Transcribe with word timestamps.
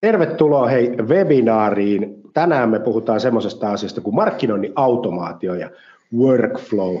Tervetuloa 0.00 0.68
hei 0.68 0.96
webinaariin. 0.96 2.20
Tänään 2.34 2.70
me 2.70 2.78
puhutaan 2.78 3.20
semmoisesta 3.20 3.70
asiasta 3.70 4.00
kuin 4.00 4.14
markkinoinnin 4.14 4.72
automaatio 4.76 5.54
ja 5.54 5.70
workflow. 6.16 6.96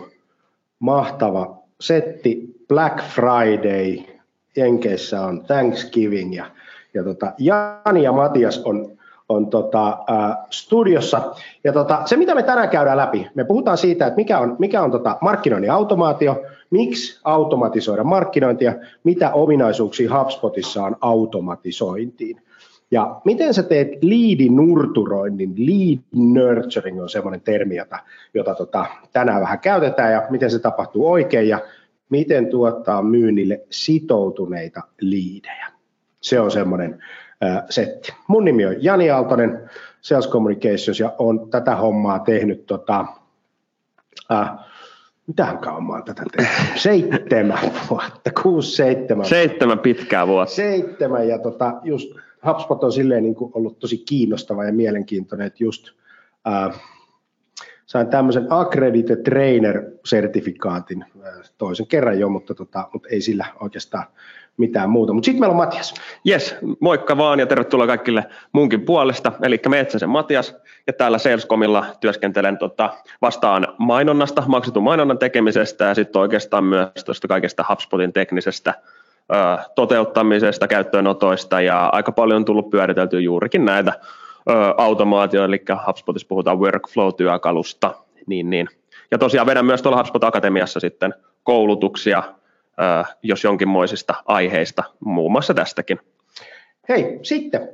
Mahtava 0.78 1.58
setti. 1.80 2.50
Black 2.68 2.98
Friday, 2.98 4.14
Jenkeissä 4.56 5.20
on 5.20 5.44
Thanksgiving 5.44 6.36
ja, 6.36 6.46
ja 6.94 7.04
tota, 7.04 7.32
Jani 7.38 8.02
ja 8.02 8.12
Matias 8.12 8.62
on, 8.64 8.98
on 9.28 9.46
tota, 9.46 9.88
äh, 9.88 10.36
studiossa. 10.50 11.34
Ja 11.64 11.72
tota, 11.72 12.02
se 12.04 12.16
mitä 12.16 12.34
me 12.34 12.42
tänään 12.42 12.68
käydään 12.68 12.96
läpi, 12.96 13.26
me 13.34 13.44
puhutaan 13.44 13.78
siitä, 13.78 14.06
että 14.06 14.16
mikä 14.16 14.38
on, 14.38 14.56
mikä 14.58 14.82
on 14.82 14.90
tota 14.90 15.18
markkinoinnin 15.20 15.72
automaatio, 15.72 16.42
miksi 16.70 17.20
automatisoida 17.24 18.04
markkinointia, 18.04 18.74
mitä 19.04 19.30
ominaisuuksia 19.30 20.18
HubSpotissa 20.18 20.84
on 20.84 20.96
automatisointiin. 21.00 22.42
Ja 22.90 23.20
miten 23.24 23.54
sä 23.54 23.62
teet 23.62 23.88
liidinurturoinnin, 24.02 25.54
lead 25.56 25.98
nurturing 26.12 27.02
on 27.02 27.08
semmoinen 27.08 27.40
termi, 27.40 27.76
jota, 27.76 27.98
jota 28.34 28.54
tota, 28.54 28.86
tänään 29.12 29.40
vähän 29.40 29.58
käytetään 29.58 30.12
ja 30.12 30.26
miten 30.30 30.50
se 30.50 30.58
tapahtuu 30.58 31.10
oikein 31.10 31.48
ja 31.48 31.60
miten 32.08 32.46
tuottaa 32.46 33.02
myynnille 33.02 33.60
sitoutuneita 33.70 34.82
liidejä. 35.00 35.66
Se 36.20 36.40
on 36.40 36.50
semmoinen 36.50 37.02
äh, 37.44 37.62
setti. 37.70 38.12
Mun 38.28 38.44
nimi 38.44 38.66
on 38.66 38.84
Jani 38.84 39.10
Aaltonen, 39.10 39.70
Sales 40.00 40.28
Communications 40.28 41.00
ja 41.00 41.14
on 41.18 41.50
tätä 41.50 41.76
hommaa 41.76 42.18
tehnyt 42.18 42.66
tota, 42.66 43.06
äh, 44.32 44.50
mitähän 45.26 45.58
kauan 45.58 45.84
mä 45.84 45.92
oon 45.92 46.04
tätä 46.04 46.22
tehnyt? 46.36 46.52
Seitsemän 46.76 47.58
vuotta, 47.90 48.30
kuusi, 48.42 48.76
seitsemän. 48.76 49.26
Seitsemän 49.26 49.78
pitkää 49.78 50.26
vuotta. 50.26 50.54
Seitsemän 50.54 51.28
ja 51.28 51.38
tota, 51.38 51.80
just 51.82 52.14
HubSpot 52.46 52.84
on 52.84 52.92
silleen 52.92 53.22
niin 53.22 53.34
kuin 53.34 53.52
ollut 53.54 53.78
tosi 53.78 53.98
kiinnostava 53.98 54.64
ja 54.64 54.72
mielenkiintoinen, 54.72 55.46
että 55.46 55.64
just 55.64 55.88
äh, 56.46 56.80
sain 57.86 58.06
tämmöisen 58.06 58.46
Accredited 58.50 59.22
Trainer-sertifikaatin 59.22 61.04
toisen 61.58 61.86
kerran 61.86 62.20
jo, 62.20 62.28
mutta, 62.28 62.54
tota, 62.54 62.88
mutta 62.92 63.08
ei 63.08 63.20
sillä 63.20 63.46
oikeastaan 63.60 64.06
mitään 64.56 64.90
muuta. 64.90 65.12
Mutta 65.12 65.24
sitten 65.24 65.40
meillä 65.40 65.52
on 65.52 65.56
Matias. 65.56 65.94
Yes, 66.28 66.56
moikka 66.80 67.16
vaan 67.16 67.40
ja 67.40 67.46
tervetuloa 67.46 67.86
kaikille 67.86 68.24
munkin 68.52 68.80
puolesta. 68.80 69.32
Eli 69.42 69.60
Metsäsen 69.68 70.08
Matias 70.08 70.56
ja 70.86 70.92
täällä 70.92 71.18
Salescomilla 71.18 71.84
työskentelen 72.00 72.58
tota, 72.58 72.94
vastaan 73.22 73.68
mainonnasta, 73.78 74.42
maksetun 74.46 74.82
mainonnan 74.82 75.18
tekemisestä 75.18 75.84
ja 75.84 75.94
sitten 75.94 76.22
oikeastaan 76.22 76.64
myös 76.64 77.04
tuosta 77.04 77.28
kaikesta 77.28 77.64
HubSpotin 77.68 78.12
teknisestä 78.12 78.74
toteuttamisesta, 79.74 80.68
käyttöönotoista 80.68 81.60
ja 81.60 81.86
aika 81.92 82.12
paljon 82.12 82.36
on 82.36 82.44
tullut 82.44 82.70
pyöriteltyä 82.70 83.20
juurikin 83.20 83.64
näitä 83.64 83.92
automaatioita, 84.76 85.48
eli 85.48 85.64
HubSpotissa 85.86 86.28
puhutaan 86.28 86.60
workflow-työkalusta, 86.60 87.94
niin, 88.26 88.50
niin. 88.50 88.68
Ja 89.10 89.18
tosiaan 89.18 89.46
vedän 89.46 89.66
myös 89.66 89.82
tuolla 89.82 89.98
HubSpot 89.98 90.24
Akatemiassa 90.24 90.80
sitten 90.80 91.14
koulutuksia 91.42 92.22
jos 93.22 93.44
jonkinmoisista 93.44 94.14
aiheista, 94.26 94.82
muun 95.00 95.32
muassa 95.32 95.54
tästäkin. 95.54 96.00
Hei, 96.88 97.18
sitten, 97.22 97.68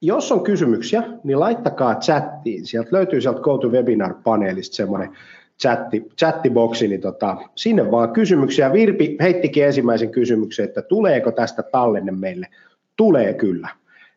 jos 0.00 0.32
on 0.32 0.42
kysymyksiä, 0.42 1.02
niin 1.24 1.40
laittakaa 1.40 1.94
chattiin. 1.94 2.66
Sieltä 2.66 2.88
löytyy 2.92 3.20
sieltä 3.20 3.40
GoToWebinar-paneelista 3.40 4.74
semmoinen 4.74 5.16
chatti, 5.62 6.06
chattiboksi, 6.18 6.88
niin 6.88 7.00
tota, 7.00 7.36
sinne 7.54 7.90
vaan 7.90 8.12
kysymyksiä. 8.12 8.72
Virpi 8.72 9.16
heittikin 9.20 9.64
ensimmäisen 9.64 10.10
kysymyksen, 10.10 10.64
että 10.64 10.82
tuleeko 10.82 11.32
tästä 11.32 11.62
tallenne 11.62 12.12
meille? 12.12 12.48
Tulee 12.96 13.34
kyllä. 13.34 13.68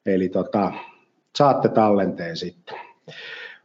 Eli 0.06 0.30
tota, 0.30 0.72
saatte 1.38 1.70
tallenteen 1.70 2.38
sitten. 2.38 2.76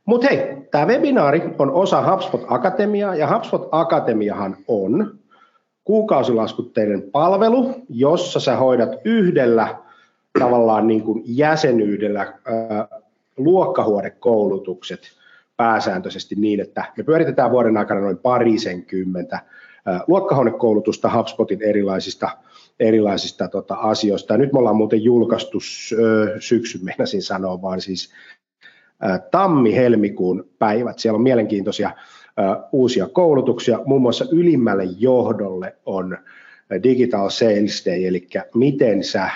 Mutta 0.05 0.27
hei, 0.31 0.56
tämä 0.70 0.86
webinaari 0.86 1.42
on 1.58 1.70
osa 1.70 2.11
HubSpot 2.11 2.44
Akatemiaa, 2.48 3.14
ja 3.14 3.34
HubSpot 3.34 3.69
Akatemiahan 3.72 4.56
on 4.69 5.19
kuukausilaskutteinen 5.84 7.03
palvelu, 7.03 7.75
jossa 7.88 8.41
sä 8.41 8.56
hoidat 8.56 8.91
yhdellä 9.04 9.77
tavallaan 10.38 10.87
niin 10.87 11.03
kuin 11.03 11.22
jäsenyydellä 11.27 12.21
ää, 12.21 12.88
luokkahuonekoulutukset 13.37 15.00
pääsääntöisesti 15.56 16.34
niin, 16.34 16.60
että 16.60 16.84
me 16.97 17.03
pyöritetään 17.03 17.50
vuoden 17.50 17.76
aikana 17.76 18.00
noin 18.00 18.19
parisenkymmentä 18.19 19.41
luokkahuonekoulutusta 20.06 21.16
HubSpotin 21.16 21.62
erilaisista, 21.62 22.31
erilaisista 22.81 23.48
tota, 23.48 23.75
asioista. 23.75 24.34
Ja 24.34 24.38
nyt 24.38 24.53
me 24.53 24.59
ollaan 24.59 24.76
muuten 24.76 25.04
julkaistu 25.04 25.59
syksyn, 26.41 26.84
meinasin 26.84 27.22
sanoa, 27.22 27.62
vaan 27.62 27.81
siis 27.81 28.12
tammi-helmikuun 29.31 30.48
päivät. 30.59 30.98
Siellä 30.98 31.16
on 31.16 31.22
mielenkiintoisia 31.22 31.91
uusia 32.72 33.09
koulutuksia. 33.09 33.81
Muun 33.86 34.03
muassa 34.03 34.25
ylimmälle 34.32 34.84
johdolle 34.98 35.76
on 35.86 36.19
Digital 36.82 37.31
Sales 37.31 37.86
Day, 37.86 38.06
eli 38.06 38.28
miten 38.54 39.04
sä 39.04 39.31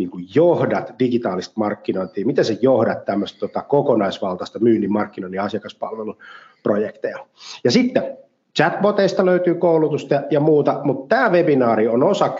niin 0.00 0.10
kuin 0.10 0.26
johdat 0.34 0.94
digitaalista 0.98 1.54
markkinointia, 1.56 2.26
miten 2.26 2.44
sä 2.44 2.54
johdat 2.60 3.04
tämmöistä 3.04 3.38
tota, 3.38 3.62
kokonaisvaltaista 3.62 4.58
myynnin, 4.58 4.92
markkinoinnin 4.92 5.36
ja 5.36 5.44
asiakaspalveluprojekteja. 5.44 7.18
Ja 7.64 7.70
sitten 7.70 8.16
chatboteista 8.56 9.26
löytyy 9.26 9.54
koulutusta 9.54 10.22
ja 10.30 10.40
muuta, 10.40 10.80
mutta 10.84 11.16
tämä 11.16 11.30
webinaari 11.30 11.88
on 11.88 12.02
osa 12.02 12.26
10.12. 12.26 12.32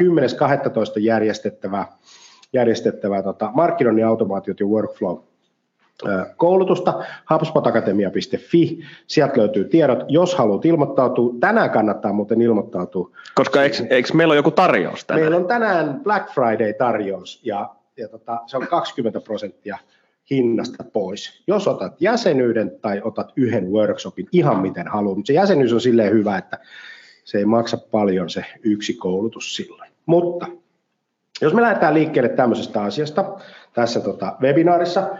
järjestettävää, 1.01 1.87
järjestettävää 2.53 3.23
tota, 3.23 3.51
markkinoinnin 3.55 4.07
automaatiot 4.07 4.61
ja 4.61 4.67
workflow 4.67 5.19
koulutusta, 6.37 7.05
hubspotakatemia.fi, 7.31 8.85
sieltä 9.07 9.41
löytyy 9.41 9.65
tiedot, 9.65 9.99
jos 10.09 10.35
haluat 10.35 10.65
ilmoittautua, 10.65 11.35
tänään 11.41 11.71
kannattaa 11.71 12.13
muuten 12.13 12.43
ilmoittautua. 12.43 13.11
Koska 13.35 13.63
eikö, 13.63 13.77
eikö 13.91 14.09
meillä 14.15 14.33
ole 14.33 14.39
joku 14.39 14.51
tarjous 14.51 15.05
tänään? 15.05 15.23
Meillä 15.23 15.37
on 15.37 15.47
tänään 15.47 16.01
Black 16.03 16.29
Friday-tarjous 16.29 17.41
ja, 17.45 17.71
ja 17.97 18.09
tota, 18.09 18.41
se 18.47 18.57
on 18.57 18.67
20 18.67 19.21
prosenttia 19.21 19.79
hinnasta 20.31 20.85
pois. 20.93 21.43
Jos 21.47 21.69
otat 21.69 22.01
jäsenyyden 22.01 22.73
tai 22.83 23.01
otat 23.05 23.33
yhden 23.37 23.73
workshopin, 23.73 24.29
ihan 24.33 24.63
miten 24.63 24.89
haluat, 24.89 25.17
mutta 25.17 25.27
se 25.27 25.33
jäsenyys 25.33 25.73
on 25.73 25.81
silleen 25.81 26.13
hyvä, 26.13 26.39
että 26.39 26.59
se 27.25 27.39
ei 27.39 27.45
maksa 27.45 27.77
paljon 27.91 28.31
se 28.31 28.45
yksi 28.63 28.95
koulutus 28.95 29.57
silloin. 29.57 29.91
Mutta 30.07 30.47
jos 31.41 31.55
me 31.55 31.63
lähdetään 31.63 31.95
liikkeelle 31.95 32.29
tämmöisestä 32.29 32.83
asiasta 32.83 33.25
tässä 33.73 34.01
tota 34.01 34.37
webinaarissa, 34.41 35.11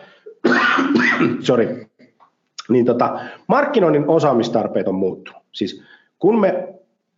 sorry, 1.41 1.87
niin 2.69 2.85
tota, 2.85 3.21
markkinoinnin 3.47 4.09
osaamistarpeet 4.09 4.89
on 4.89 4.95
muuttunut. 4.95 5.43
Siis 5.53 5.83
kun 6.19 6.41
me 6.41 6.69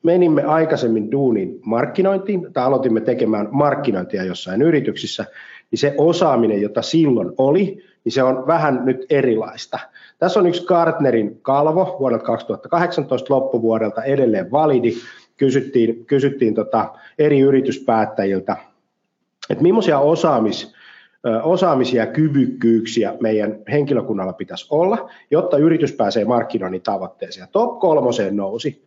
menimme 0.03 0.43
aikaisemmin 0.43 1.11
duunin 1.11 1.61
markkinointiin 1.65 2.53
tai 2.53 2.65
aloitimme 2.65 3.01
tekemään 3.01 3.49
markkinointia 3.51 4.25
jossain 4.25 4.63
yrityksissä, 4.63 5.25
niin 5.71 5.79
se 5.79 5.95
osaaminen, 5.99 6.63
jota 6.63 6.83
silloin 6.83 7.33
oli, 7.39 7.85
niin 8.05 8.13
se 8.13 8.23
on 8.23 8.47
vähän 8.47 8.81
nyt 8.85 9.07
erilaista. 9.11 9.79
Tässä 10.19 10.41
on 10.41 10.47
yksi 10.47 10.67
Gartnerin 10.67 11.39
kalvo 11.43 11.97
vuodelta 12.01 12.25
2018 12.25 13.35
loppuvuodelta 13.35 14.03
edelleen 14.03 14.51
validi. 14.51 14.93
Kysyttiin, 15.37 16.07
kysyttiin 16.07 16.55
tota 16.55 16.93
eri 17.19 17.41
yrityspäättäjiltä, 17.41 18.57
että 19.51 19.63
millaisia 19.63 19.99
osaamis 19.99 20.75
osaamisia 21.43 22.03
ja 22.03 22.13
kyvykkyyksiä 22.13 23.15
meidän 23.21 23.57
henkilökunnalla 23.73 24.33
pitäisi 24.33 24.67
olla, 24.71 25.11
jotta 25.31 25.59
yritys 25.59 25.93
pääsee 25.93 26.25
markkinoinnin 26.25 26.83
tavoitteeseen. 26.83 27.49
Top 27.53 27.79
kolmoseen 27.79 28.37
nousi 28.37 28.83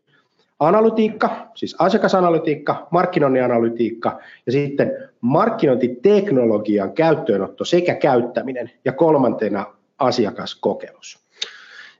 analytiikka, 0.59 1.29
siis 1.55 1.75
asiakasanalytiikka, 1.79 2.87
markkinoinnin 2.91 3.43
analytiikka 3.43 4.19
ja 4.45 4.51
sitten 4.51 4.91
markkinointiteknologian 5.21 6.93
käyttöönotto 6.93 7.65
sekä 7.65 7.95
käyttäminen 7.95 8.71
ja 8.85 8.91
kolmantena 8.91 9.65
asiakaskokemus. 9.99 11.19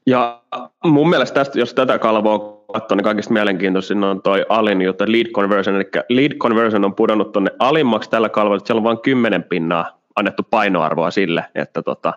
Ja 0.06 0.42
mun 0.86 1.09
mielestä 1.09 1.36
tästä, 1.36 1.59
jos 1.59 1.74
tätä 1.74 2.00
kalvoa 2.00 2.65
katsoo, 2.74 2.95
niin 2.95 3.04
kaikista 3.04 3.33
mielenkiintoisin 3.33 4.04
on 4.04 4.21
toi 4.21 4.45
alin 4.50 4.81
juttu, 4.81 5.04
lead 5.07 5.27
conversion, 5.27 5.75
eli 5.75 5.86
lead 6.09 6.38
conversion 6.38 6.86
on 6.86 6.95
pudonnut 6.95 7.31
tuonne 7.31 7.51
alimmaksi 7.59 8.09
tällä 8.09 8.30
kalvolla, 8.30 8.57
että 8.57 8.68
siellä 8.68 8.80
on 8.80 8.83
vain 8.83 9.00
10 9.00 9.44
pinnaa 9.44 10.05
annettu 10.15 10.44
painoarvoa 10.50 11.12
sille, 11.12 11.45
että 11.56 11.81
tota, 11.81 12.13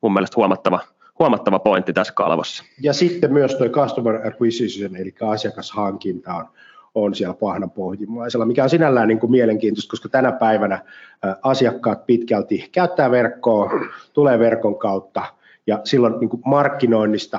mun 0.00 0.12
mielestä 0.12 0.34
huomattava, 0.36 0.80
huomattava 1.18 1.58
pointti 1.58 1.92
tässä 1.92 2.12
kalvossa. 2.12 2.64
Ja 2.80 2.92
sitten 2.92 3.32
myös 3.32 3.54
tuo 3.54 3.68
customer 3.68 4.26
acquisition, 4.26 4.96
eli 4.96 5.14
asiakashankinta 5.20 6.34
on, 6.34 6.48
on 6.94 7.14
siellä 7.14 7.34
pahnan 7.34 7.70
pohjimmaisella, 7.70 8.46
mikä 8.46 8.62
on 8.62 8.70
sinällään 8.70 9.08
niin 9.08 9.20
kuin 9.20 9.30
mielenkiintoista, 9.30 9.90
koska 9.90 10.08
tänä 10.08 10.32
päivänä 10.32 10.84
asiakkaat 11.42 12.06
pitkälti 12.06 12.68
käyttää 12.72 13.10
verkkoa, 13.10 13.70
tulee 14.12 14.38
verkon 14.38 14.78
kautta, 14.78 15.22
ja 15.66 15.80
silloin 15.84 16.20
niin 16.20 16.28
kuin 16.28 16.42
markkinoinnista, 16.44 17.38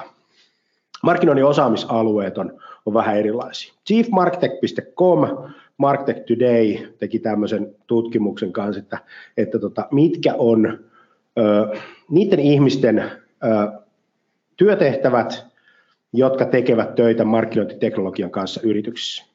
markkinoinnin 1.03 1.45
osaamisalueet 1.45 2.37
on, 2.37 2.59
on 2.85 2.93
vähän 2.93 3.17
erilaisia. 3.17 3.73
chiefmarketing.com 3.87 5.19
Marktech 5.79 6.19
Today 6.19 6.87
teki 6.97 7.19
tämmöisen 7.19 7.75
tutkimuksen 7.87 8.53
kanssa, 8.53 8.79
että, 8.79 8.97
että 9.37 9.59
tota, 9.59 9.87
mitkä 9.91 10.33
on 10.37 10.79
niiden 12.09 12.39
ihmisten 12.39 13.11
työtehtävät, 14.57 15.45
jotka 16.13 16.45
tekevät 16.45 16.95
töitä 16.95 17.25
markkinointiteknologian 17.25 18.31
kanssa 18.31 18.61
yrityksissä. 18.63 19.25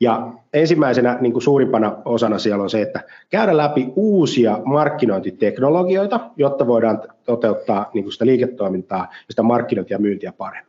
Ja 0.00 0.32
ensimmäisenä 0.52 1.18
niin 1.20 1.32
kuin 1.32 1.42
suurimpana 1.42 1.96
osana 2.04 2.38
siellä 2.38 2.62
on 2.62 2.70
se, 2.70 2.82
että 2.82 3.00
käydä 3.30 3.56
läpi 3.56 3.92
uusia 3.96 4.60
markkinointiteknologioita, 4.64 6.30
jotta 6.36 6.66
voidaan 6.66 7.02
toteuttaa 7.24 7.90
niin 7.94 8.04
kuin 8.04 8.12
sitä 8.12 8.26
liiketoimintaa 8.26 9.08
ja 9.10 9.24
sitä 9.30 9.42
markkinointia 9.42 9.94
ja 9.94 10.00
myyntiä 10.00 10.32
paremmin. 10.32 10.65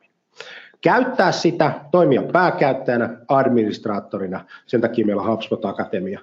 Käyttää 0.81 1.31
sitä, 1.31 1.71
toimia 1.91 2.23
pääkäyttäjänä, 2.23 3.17
administraattorina, 3.27 4.45
sen 4.65 4.81
takia 4.81 5.05
meillä 5.05 5.21
on 5.21 5.31
HubSpot 5.31 5.65
Akatemia, 5.65 6.19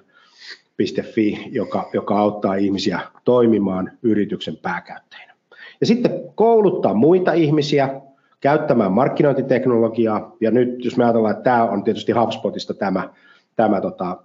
Fi, 1.01 1.47
joka, 1.51 1.89
joka 1.93 2.19
auttaa 2.19 2.55
ihmisiä 2.55 2.99
toimimaan 3.23 3.91
yrityksen 4.03 4.57
pääkäyttäjinä. 4.57 5.33
Ja 5.81 5.87
sitten 5.87 6.11
kouluttaa 6.35 6.93
muita 6.93 7.33
ihmisiä 7.33 8.01
käyttämään 8.41 8.91
markkinointiteknologiaa, 8.91 10.35
ja 10.41 10.51
nyt 10.51 10.85
jos 10.85 10.97
me 10.97 11.03
ajatellaan, 11.03 11.31
että 11.31 11.43
tämä 11.43 11.63
on 11.63 11.83
tietysti 11.83 12.11
HubSpotista 12.11 12.73
tämä, 12.73 13.09
tämä 13.55 13.81
tota, 13.81 14.17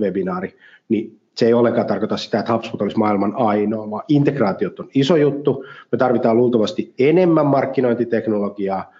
webinaari, 0.00 0.56
niin 0.88 1.20
se 1.34 1.46
ei 1.46 1.54
ollenkaan 1.54 1.86
tarkoita 1.86 2.16
sitä, 2.16 2.38
että 2.38 2.52
HubSpot 2.52 2.82
olisi 2.82 2.98
maailman 2.98 3.34
ainoa, 3.36 3.90
vaan 3.90 4.04
integraatiot 4.08 4.80
on 4.80 4.88
iso 4.94 5.16
juttu. 5.16 5.64
Me 5.92 5.98
tarvitaan 5.98 6.36
luultavasti 6.36 6.94
enemmän 6.98 7.46
markkinointiteknologiaa, 7.46 8.92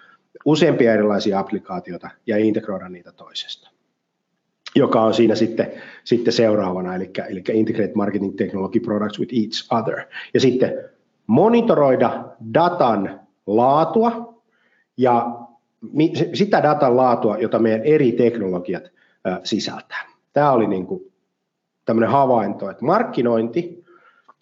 useampia 0.45 0.93
erilaisia 0.93 1.39
applikaatioita 1.39 2.09
ja 2.27 2.37
integroida 2.37 2.89
niitä 2.89 3.11
toisesta 3.11 3.75
joka 4.75 5.01
on 5.01 5.13
siinä 5.13 5.35
sitten, 5.35 5.71
sitten 6.03 6.33
seuraavana, 6.33 6.95
eli, 6.95 7.11
eli 7.29 7.43
Integrate 7.53 7.91
Marketing 7.95 8.35
Technology 8.35 8.79
Products 8.79 9.19
with 9.19 9.33
each 9.33 9.67
other. 9.73 10.05
Ja 10.33 10.39
sitten 10.39 10.73
monitoroida 11.27 12.25
datan 12.53 13.19
laatua 13.47 14.41
ja 14.97 15.39
sitä 16.33 16.63
datan 16.63 16.97
laatua, 16.97 17.37
jota 17.37 17.59
meidän 17.59 17.81
eri 17.83 18.11
teknologiat 18.11 18.83
sisältää. 19.43 20.09
Tämä 20.33 20.51
oli 20.51 20.67
niin 20.67 20.85
kuin 20.85 21.11
tämmöinen 21.85 22.09
havainto, 22.09 22.69
että 22.69 22.85
markkinointi, 22.85 23.83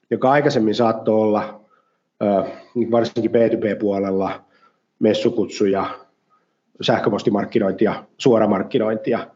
joka 0.10 0.32
aikaisemmin 0.32 0.76
saattoi 0.76 1.16
olla 1.16 1.62
varsinkin 2.92 3.32
B2B-puolella 3.32 4.46
messukutsuja, 5.00 6.00
sähköpostimarkkinointia, 6.82 8.04
suoramarkkinointia, 8.18 9.28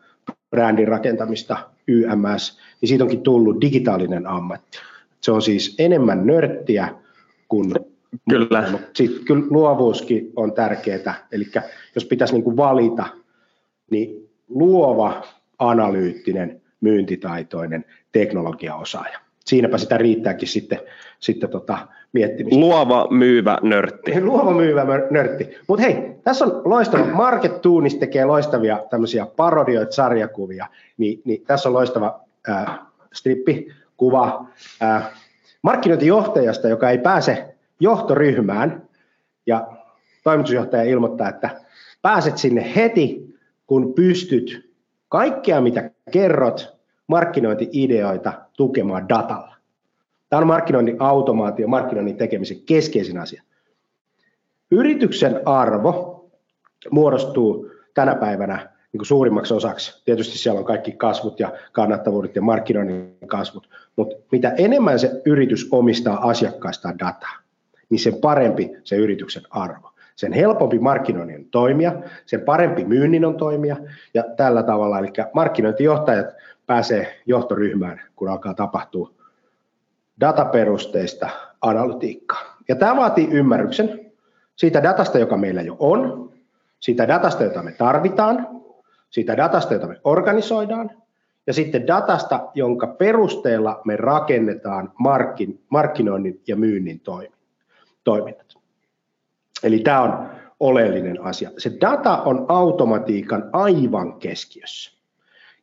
brändin 0.50 0.88
rakentamista, 0.88 1.58
YMS, 1.88 2.60
niin 2.82 2.90
siitä 2.90 3.04
onkin 3.04 3.22
tullut 3.22 3.62
digitaalinen 3.62 4.28
ammatti. 4.28 4.78
Se 5.22 5.32
on 5.32 5.42
siis 5.42 5.76
enemmän 5.80 6.28
nörttiä 6.28 6.96
kuin 7.48 7.74
Kyllä. 8.30 8.80
Sitten 8.94 9.26
kyllä 9.26 9.46
luovuuskin 9.50 10.32
on 10.36 10.54
tärkeää, 10.54 11.28
eli 11.32 11.46
jos 11.96 12.06
pitäisi 12.06 12.34
niin 12.34 12.44
kuin 12.44 12.58
valita, 12.58 13.06
niin 13.92 14.30
luova, 14.50 15.24
analyyttinen, 15.60 16.62
myyntitaitoinen 16.82 17.86
teknologiaosaaja. 18.12 19.20
Siinäpä 19.46 19.78
sitä 19.78 19.98
riittääkin 19.98 20.48
sitten, 20.48 20.80
sitten 21.20 21.50
tota 21.50 21.88
miettimistä. 22.14 22.60
Luova, 22.60 23.08
myyvä 23.12 23.58
nörtti. 23.62 24.22
Luova, 24.22 24.54
myyvä 24.54 24.86
nörtti. 25.12 25.58
Mutta 25.68 25.86
hei, 25.86 26.16
tässä 26.24 26.46
on 26.46 26.62
loistava, 26.66 27.06
Market 27.06 27.62
Tuunis 27.62 27.96
tekee 27.96 28.26
loistavia 28.26 28.84
tämmöisiä 28.90 29.26
parodioita, 29.26 29.92
sarjakuvia, 29.92 30.68
niin, 30.98 31.22
niin 31.26 31.44
tässä 31.48 31.70
on 31.70 31.74
loistava 31.74 32.20
äh, 32.50 32.80
strippi, 33.14 33.68
kuva 33.98 34.46
äh, 34.84 35.10
markkinointijohtajasta, 35.62 36.68
joka 36.68 36.90
ei 36.90 36.98
pääse 36.98 37.56
johtoryhmään 37.80 38.88
ja 39.46 39.68
toimitusjohtaja 40.24 40.84
ilmoittaa, 40.84 41.30
että 41.30 41.50
pääset 42.02 42.38
sinne 42.38 42.76
heti, 42.76 43.36
kun 43.68 43.94
pystyt 43.94 44.72
kaikkea, 45.10 45.62
mitä 45.62 45.90
kerrot, 46.12 46.78
markkinointi-ideoita 47.08 48.34
tukemaan 48.58 49.10
datalla. 49.10 49.57
Tämä 50.30 50.42
on 50.42 50.48
markkinoinnin 50.48 50.96
automaatio, 51.00 51.68
markkinoinnin 51.68 52.18
tekemisen 52.18 52.62
keskeisin 52.66 53.18
asia. 53.18 53.44
Yrityksen 54.72 55.42
arvo 55.46 56.26
muodostuu 56.92 57.72
tänä 57.94 58.16
päivänä 58.16 58.56
niin 58.92 59.00
kuin 59.00 59.06
suurimmaksi 59.06 59.54
osaksi. 59.54 60.02
Tietysti 60.06 60.38
siellä 60.38 60.60
on 60.60 60.66
kaikki 60.66 60.92
kasvut 60.92 61.40
ja 61.40 61.54
kannattavuudet 61.72 62.36
ja 62.36 62.42
markkinoinnin 62.42 63.18
kasvut, 63.28 63.70
mutta 63.96 64.16
mitä 64.32 64.54
enemmän 64.58 65.00
se 65.00 65.22
yritys 65.26 65.68
omistaa 65.72 66.30
asiakkaista 66.30 66.90
dataa, 66.90 67.38
niin 67.90 68.00
sen 68.00 68.16
parempi 68.16 68.72
se 68.84 68.96
yrityksen 68.96 69.44
arvo. 69.50 69.92
Sen 70.16 70.34
helpompi 70.34 70.80
markkinoinnin 70.80 71.50
toimia, 71.50 71.94
sen 72.26 72.42
parempi 72.42 72.86
myynnin 72.86 73.26
on 73.26 73.38
toimia 73.38 73.78
ja 74.14 74.24
tällä 74.38 74.64
tavalla, 74.64 75.00
eli 75.00 75.14
markkinointijohtajat 75.34 76.28
pääsee 76.66 77.22
johtoryhmään, 77.26 78.02
kun 78.16 78.30
alkaa 78.30 78.54
tapahtua 78.54 79.17
dataperusteista 80.20 81.30
analytiikkaa. 81.62 82.58
Ja 82.68 82.76
tämä 82.76 82.96
vaatii 82.96 83.28
ymmärryksen 83.32 84.12
siitä 84.56 84.84
datasta, 84.84 85.20
joka 85.20 85.38
meillä 85.38 85.62
jo 85.62 85.76
on, 85.80 86.32
siitä 86.80 87.08
datasta, 87.08 87.44
jota 87.44 87.64
me 87.64 87.72
tarvitaan, 87.72 88.48
siitä 89.10 89.38
datasta, 89.38 89.74
jota 89.74 89.88
me 89.88 90.02
organisoidaan, 90.04 90.90
ja 91.48 91.54
sitten 91.54 91.88
datasta, 91.88 92.50
jonka 92.54 92.88
perusteella 92.88 93.82
me 93.86 93.96
rakennetaan 93.96 94.94
markkin, 95.00 95.64
markkinoinnin 95.70 96.42
ja 96.48 96.56
myynnin 96.56 97.02
toiminnat. 98.04 98.58
Eli 99.64 99.80
tämä 99.80 100.02
on 100.02 100.30
oleellinen 100.60 101.24
asia. 101.24 101.52
Se 101.58 101.72
data 101.82 102.22
on 102.22 102.46
automatiikan 102.50 103.50
aivan 103.54 104.20
keskiössä. 104.20 104.98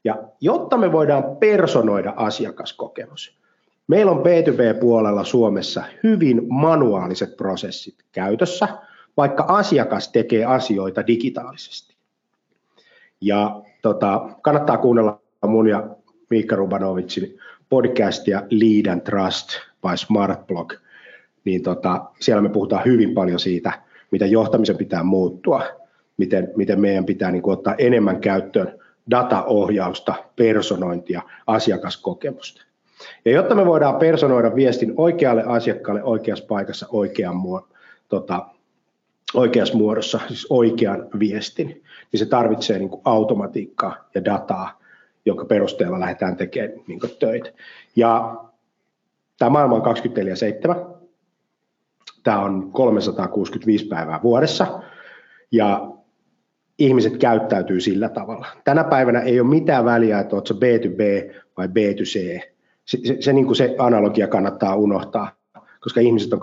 Ja 0.04 0.16
jotta 0.40 0.76
me 0.76 0.92
voidaan 0.92 1.36
personoida 1.36 2.12
asiakaskokemus, 2.16 3.38
meillä 3.86 4.12
on 4.12 4.22
B2B-puolella 4.22 5.24
Suomessa 5.24 5.84
hyvin 6.02 6.42
manuaaliset 6.48 7.36
prosessit 7.36 7.94
käytössä, 8.12 8.68
vaikka 9.16 9.44
asiakas 9.48 10.08
tekee 10.08 10.44
asioita 10.44 11.06
digitaalisesti. 11.06 11.94
Ja 13.20 13.62
tota, 13.82 14.28
kannattaa 14.42 14.78
kuunnella 14.78 15.20
mun 15.46 15.68
ja 15.68 15.88
Miikka 16.30 16.56
Rubanovicin 16.56 17.38
podcastia 17.68 18.42
Lead 18.50 18.86
and 18.92 19.00
Trust 19.00 19.48
by 19.82 19.96
Smartblog, 19.96 20.72
niin 21.44 21.62
tota, 21.62 22.04
siellä 22.20 22.42
me 22.42 22.48
puhutaan 22.48 22.84
hyvin 22.84 23.14
paljon 23.14 23.38
siitä, 23.38 23.82
mitä 24.10 24.26
johtamisen 24.26 24.76
pitää 24.76 25.02
muuttua, 25.02 25.62
miten, 26.16 26.52
miten 26.56 26.80
meidän 26.80 27.04
pitää 27.04 27.30
niin 27.30 27.42
kuin, 27.42 27.52
ottaa 27.52 27.74
enemmän 27.78 28.20
käyttöön 28.20 28.78
dataohjausta, 29.10 30.14
personointia, 30.36 31.22
asiakaskokemusta. 31.46 32.62
Ja 33.24 33.32
jotta 33.32 33.54
me 33.54 33.66
voidaan 33.66 33.96
personoida 33.96 34.54
viestin 34.54 34.94
oikealle 34.96 35.42
asiakkaalle 35.46 36.02
oikeassa 36.02 36.44
paikassa 36.48 36.86
oikean 36.90 37.36
muo, 37.36 37.68
tota, 38.08 38.46
oikeassa 39.34 39.76
muodossa, 39.76 40.20
siis 40.28 40.46
oikean 40.50 41.08
viestin, 41.18 41.66
niin 42.12 42.18
se 42.18 42.26
tarvitsee 42.26 42.78
niin 42.78 42.88
kuin 42.88 43.02
automatiikkaa 43.04 44.08
ja 44.14 44.24
dataa, 44.24 44.80
jonka 45.26 45.44
perusteella 45.44 46.00
lähdetään 46.00 46.36
tekemään 46.36 46.80
niin 46.86 47.00
kuin 47.00 47.12
töitä. 47.18 47.50
Ja 47.96 48.36
tämä 49.38 49.50
maailma 49.50 49.74
on 49.74 49.82
24-7. 49.82 50.94
Tämä 52.22 52.40
on 52.40 52.72
365 52.72 53.86
päivää 53.86 54.20
vuodessa. 54.22 54.82
Ja 55.52 55.90
ihmiset 56.78 57.16
käyttäytyy 57.16 57.80
sillä 57.80 58.08
tavalla. 58.08 58.46
Tänä 58.64 58.84
päivänä 58.84 59.20
ei 59.20 59.40
ole 59.40 59.48
mitään 59.48 59.84
väliä, 59.84 60.20
että 60.20 60.36
oletko 60.36 60.54
B2B 60.54 61.34
vai 61.56 61.66
B2C. 61.66 62.44
Se, 62.84 62.98
se, 63.04 63.16
se, 63.20 63.32
niin 63.32 63.46
kuin 63.46 63.56
se 63.56 63.74
analogia 63.78 64.28
kannattaa 64.28 64.76
unohtaa, 64.76 65.32
koska 65.80 66.00
ihmiset 66.00 66.32
on 66.32 66.40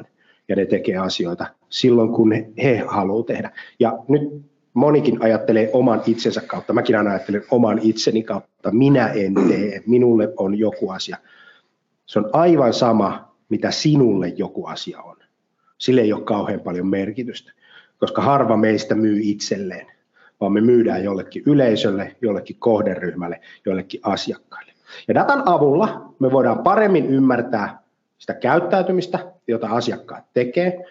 24-7 0.00 0.04
ja 0.48 0.56
ne 0.56 0.66
tekee 0.66 0.96
asioita 0.96 1.46
silloin, 1.68 2.12
kun 2.12 2.32
he, 2.32 2.48
he 2.62 2.84
haluavat 2.88 3.26
tehdä. 3.26 3.50
Ja 3.80 3.98
nyt 4.08 4.22
monikin 4.74 5.22
ajattelee 5.22 5.70
oman 5.72 6.02
itsensä 6.06 6.40
kautta. 6.40 6.72
Mäkin 6.72 6.96
aina 6.96 7.10
ajattelen 7.10 7.44
oman 7.50 7.78
itseni 7.82 8.22
kautta. 8.22 8.70
Minä 8.70 9.08
en 9.08 9.34
tee, 9.48 9.82
minulle 9.86 10.32
on 10.36 10.58
joku 10.58 10.90
asia. 10.90 11.16
Se 12.06 12.18
on 12.18 12.30
aivan 12.32 12.72
sama, 12.72 13.34
mitä 13.48 13.70
sinulle 13.70 14.28
joku 14.28 14.66
asia 14.66 15.02
on. 15.02 15.16
Sille 15.78 16.00
ei 16.00 16.12
ole 16.12 16.22
kauhean 16.22 16.60
paljon 16.60 16.86
merkitystä 16.86 17.52
koska 18.00 18.22
harva 18.22 18.56
meistä 18.56 18.94
myy 18.94 19.20
itselleen, 19.22 19.86
vaan 20.40 20.52
me 20.52 20.60
myydään 20.60 21.04
jollekin 21.04 21.42
yleisölle, 21.46 22.16
jollekin 22.20 22.56
kohderyhmälle, 22.58 23.40
jollekin 23.66 24.00
asiakkaille. 24.02 24.69
Ja 25.08 25.14
datan 25.14 25.42
avulla 25.46 26.14
me 26.18 26.32
voidaan 26.32 26.58
paremmin 26.58 27.06
ymmärtää 27.06 27.78
sitä 28.18 28.34
käyttäytymistä, 28.34 29.18
jota 29.48 29.68
asiakkaat 29.68 30.24
tekee, 30.34 30.84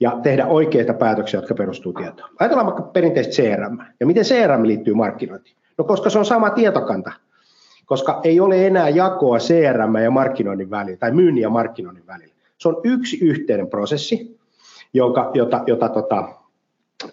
ja 0.00 0.18
tehdä 0.22 0.46
oikeita 0.46 0.94
päätöksiä, 0.94 1.38
jotka 1.38 1.54
perustuu 1.54 1.92
tietoon. 1.92 2.30
Ajatellaan 2.40 2.66
vaikka 2.66 2.82
perinteistä 2.82 3.32
CRM. 3.32 3.78
Ja 4.00 4.06
miten 4.06 4.24
CRM 4.24 4.66
liittyy 4.66 4.94
markkinointiin? 4.94 5.56
No 5.78 5.84
koska 5.84 6.10
se 6.10 6.18
on 6.18 6.24
sama 6.24 6.50
tietokanta, 6.50 7.12
koska 7.86 8.20
ei 8.24 8.40
ole 8.40 8.66
enää 8.66 8.88
jakoa 8.88 9.38
CRM 9.38 9.96
ja 10.04 10.10
markkinoinnin 10.10 10.70
välillä, 10.70 10.96
tai 10.96 11.10
myynnin 11.10 11.42
ja 11.42 11.50
markkinoinnin 11.50 12.06
välillä. 12.06 12.34
Se 12.58 12.68
on 12.68 12.80
yksi 12.84 13.18
yhteinen 13.24 13.68
prosessi, 13.68 14.38
jonka, 14.92 15.30
jota, 15.34 15.62
jota 15.66 15.88
tota, 15.88 16.28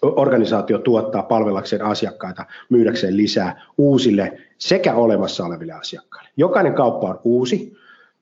organisaatio 0.02 0.78
tuottaa 0.78 1.22
palvellakseen 1.22 1.82
asiakkaita, 1.82 2.44
myydäkseen 2.68 3.16
lisää 3.16 3.62
uusille 3.78 4.38
sekä 4.58 4.94
olemassa 4.94 5.44
oleville 5.44 5.72
asiakkaille. 5.72 6.30
Jokainen 6.36 6.74
kauppa 6.74 7.08
on 7.08 7.20
uusi, 7.24 7.76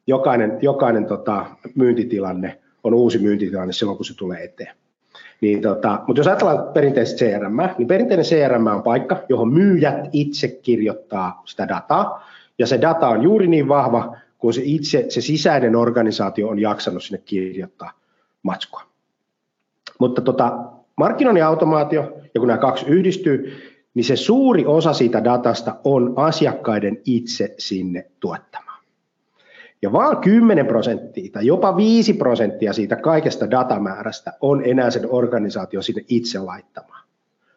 jokainen, 0.07 0.59
jokainen 0.63 1.07
tota, 1.07 1.47
myyntitilanne 1.75 2.59
on 2.85 2.95
uusi 2.95 3.19
myyntitilanne 3.19 3.73
silloin, 3.73 3.97
kun 3.97 4.07
se 4.07 4.17
tulee 4.17 4.45
eteen. 4.45 4.75
Niin 5.41 5.63
tota, 5.63 6.01
mutta 6.07 6.21
jos 6.21 6.27
ajatellaan 6.27 6.73
perinteistä 6.73 7.17
CRM, 7.17 7.57
niin 7.79 7.89
perinteinen 7.89 8.27
CRM 8.27 8.67
on 8.67 8.83
paikka, 8.83 9.23
johon 9.29 9.53
myyjät 9.53 10.09
itse 10.13 10.49
kirjoittaa 10.49 11.43
sitä 11.45 11.69
dataa, 11.69 12.29
ja 12.59 12.67
se 12.67 12.81
data 12.81 13.09
on 13.09 13.23
juuri 13.23 13.47
niin 13.47 13.69
vahva, 13.69 14.17
kun 14.39 14.55
se 14.55 14.61
itse, 14.65 15.07
se 15.09 15.21
sisäinen 15.21 15.77
organisaatio 15.77 16.49
on 16.49 16.59
jaksanut 16.59 17.03
sinne 17.03 17.23
kirjoittaa 17.25 17.91
matskua. 18.43 18.83
Mutta 19.99 20.21
tota, 20.21 20.53
markkinoinnin 20.97 21.45
automaatio, 21.45 22.17
ja 22.35 22.41
kun 22.41 22.49
nämä 22.49 22.59
kaksi 22.59 22.87
yhdistyy, 22.87 23.53
niin 23.95 24.05
se 24.05 24.17
suuri 24.17 24.67
osa 24.67 24.93
siitä 24.93 25.25
datasta 25.25 25.77
on 25.85 26.13
asiakkaiden 26.17 26.99
itse 27.05 27.55
sinne 27.59 28.07
tuottama. 28.21 28.73
Ja 29.83 29.93
vaan 29.93 30.17
10 30.17 30.67
prosenttia 30.67 31.31
tai 31.33 31.47
jopa 31.47 31.77
5 31.77 32.13
prosenttia 32.13 32.73
siitä 32.73 32.97
kaikesta 32.97 33.51
datamäärästä 33.51 34.33
on 34.41 34.63
enää 34.65 34.91
sen 34.91 35.07
organisaatio 35.11 35.83
sinne 35.83 36.05
itse 36.09 36.39
laittamaan. 36.39 37.05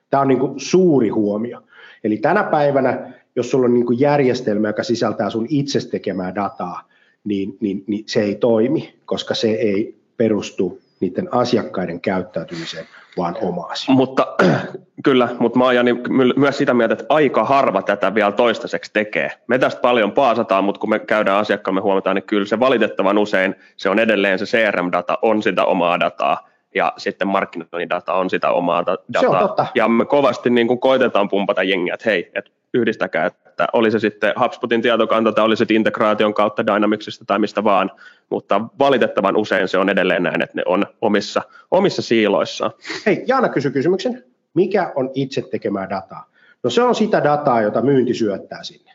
Tämä 0.10 0.22
on 0.22 0.28
niin 0.28 0.40
kuin 0.40 0.60
suuri 0.60 1.10
huomio. 1.10 1.62
Eli 2.04 2.18
tänä 2.18 2.44
päivänä, 2.44 3.14
jos 3.36 3.52
sulla 3.52 3.66
on 3.66 3.74
niin 3.74 3.86
kuin 3.86 4.00
järjestelmä, 4.00 4.68
joka 4.68 4.84
sisältää 4.84 5.30
sun 5.30 5.46
itse 5.50 5.90
tekemää 5.90 6.36
dataa, 6.36 6.90
niin, 7.24 7.58
niin, 7.60 7.84
niin 7.88 8.04
se 8.08 8.22
ei 8.22 8.36
toimi, 8.36 8.94
koska 9.06 9.36
se 9.36 9.48
ei 9.48 9.96
perustu 10.18 10.80
niiden 11.00 11.34
asiakkaiden 11.34 12.02
käyttäytymiseen, 12.02 12.86
vaan 13.18 13.36
oma 13.42 13.66
asia. 13.66 13.96
Mutta 13.96 14.28
kyllä, 15.06 15.30
mutta 15.40 15.60
mä 15.60 15.66
oon 15.66 15.76
Jani, 15.76 15.96
myös 16.36 16.58
sitä 16.58 16.74
mieltä, 16.74 16.94
että 16.94 17.06
aika 17.10 17.44
harva 17.44 17.82
tätä 17.82 18.16
vielä 18.16 18.32
toistaiseksi 18.32 18.92
tekee. 18.94 19.32
Me 19.48 19.60
tästä 19.60 19.82
paljon 19.82 20.12
paasataan, 20.12 20.64
mutta 20.64 20.80
kun 20.80 20.90
me 20.90 21.00
käydään 21.00 21.38
asiakkaamme 21.38 21.82
huomataan, 21.82 22.16
niin 22.16 22.24
kyllä 22.24 22.46
se 22.46 22.60
valitettavan 22.60 23.18
usein 23.18 23.56
se 23.78 23.90
on 23.90 24.00
edelleen 24.00 24.40
se 24.40 24.46
CRM-data, 24.46 25.18
on 25.22 25.44
sitä 25.44 25.66
omaa 25.66 26.00
dataa, 26.00 26.50
ja 26.76 26.94
sitten 26.98 27.28
markkinoinnin 27.28 27.90
data 27.90 28.14
on 28.14 28.30
sitä 28.30 28.52
omaa 28.52 28.86
dataa. 28.86 29.22
Se 29.22 29.28
on 29.28 29.40
totta. 29.40 29.66
Ja 29.76 29.88
me 29.88 30.06
kovasti 30.06 30.50
niin 30.50 30.68
kuin 30.68 30.80
koitetaan 30.80 31.30
pumpata 31.30 31.64
jengiä, 31.64 31.94
että 31.94 32.10
hei, 32.10 32.32
että 32.36 32.52
yhdistäkää, 32.74 33.26
että 33.26 33.68
oli 33.74 33.92
se 33.92 34.00
sitten 34.00 34.34
HubSpotin 34.40 34.82
tietokanta 34.82 35.32
tai 35.32 35.46
oli 35.46 35.56
se 35.56 35.66
integraation 35.70 36.34
kautta 36.34 36.68
Dynamicsista 36.68 37.26
tai 37.26 37.40
mistä 37.40 37.64
vaan, 37.64 37.92
mutta 38.30 38.62
valitettavan 38.80 39.38
usein 39.38 39.68
se 39.68 39.78
on 39.78 39.90
edelleen 39.90 40.24
näin, 40.24 40.42
että 40.42 40.56
ne 40.58 40.64
on 40.66 40.86
omissa, 41.02 41.42
omissa 41.72 42.02
siiloissaan. 42.02 42.72
Hei, 43.06 43.24
Jaana 43.28 43.50
kysyi 43.50 43.72
kysymyksen. 43.72 44.24
Mikä 44.54 44.92
on 44.96 45.12
itse 45.14 45.42
tekemää 45.42 45.90
dataa? 45.90 46.30
No 46.64 46.70
se 46.70 46.84
on 46.84 46.96
sitä 46.96 47.24
dataa, 47.24 47.62
jota 47.62 47.82
myynti 47.82 48.14
syöttää 48.14 48.64
sinne. 48.64 48.92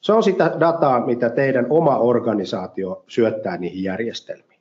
Se 0.00 0.12
on 0.12 0.22
sitä 0.22 0.52
dataa, 0.60 1.06
mitä 1.06 1.30
teidän 1.30 1.66
oma 1.70 1.98
organisaatio 1.98 3.04
syöttää 3.08 3.56
niihin 3.56 3.82
järjestelmiin. 3.82 4.53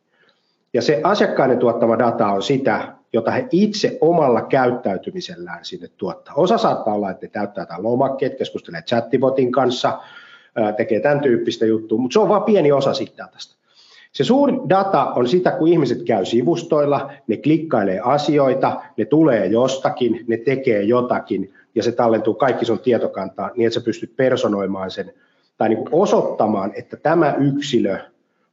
Ja 0.73 0.81
se 0.81 1.01
asiakkaiden 1.03 1.59
tuottama 1.59 1.99
data 1.99 2.27
on 2.27 2.43
sitä, 2.43 2.93
jota 3.13 3.31
he 3.31 3.47
itse 3.51 3.97
omalla 4.01 4.41
käyttäytymisellään 4.41 5.65
sinne 5.65 5.87
tuottaa. 5.97 6.33
Osa 6.37 6.57
saattaa 6.57 6.93
olla, 6.93 7.11
että 7.11 7.25
ne 7.25 7.29
täyttää 7.29 7.61
jotain 7.61 7.83
lomakkeet, 7.83 8.37
keskustelee 8.37 8.81
chattibotin 8.81 9.51
kanssa, 9.51 9.99
tekee 10.77 10.99
tämän 10.99 11.19
tyyppistä 11.19 11.65
juttua, 11.65 11.97
mutta 11.97 12.13
se 12.13 12.19
on 12.19 12.29
vain 12.29 12.43
pieni 12.43 12.71
osa 12.71 12.93
sitten 12.93 13.27
tästä. 13.33 13.55
Se 14.11 14.23
suuri 14.23 14.53
data 14.69 15.05
on 15.05 15.27
sitä, 15.27 15.51
kun 15.51 15.67
ihmiset 15.67 16.03
käy 16.03 16.25
sivustoilla, 16.25 17.11
ne 17.27 17.37
klikkailee 17.37 17.99
asioita, 17.99 18.81
ne 18.97 19.05
tulee 19.05 19.45
jostakin, 19.45 20.25
ne 20.27 20.37
tekee 20.37 20.81
jotakin 20.81 21.53
ja 21.75 21.83
se 21.83 21.91
tallentuu 21.91 22.33
kaikki 22.33 22.65
sun 22.65 22.79
tietokantaa 22.79 23.51
niin, 23.55 23.67
että 23.67 23.79
sä 23.79 23.85
pystyt 23.85 24.15
personoimaan 24.15 24.91
sen 24.91 25.13
tai 25.57 25.69
niin 25.69 25.89
osoittamaan, 25.91 26.71
että 26.75 26.97
tämä 26.97 27.35
yksilö 27.39 27.97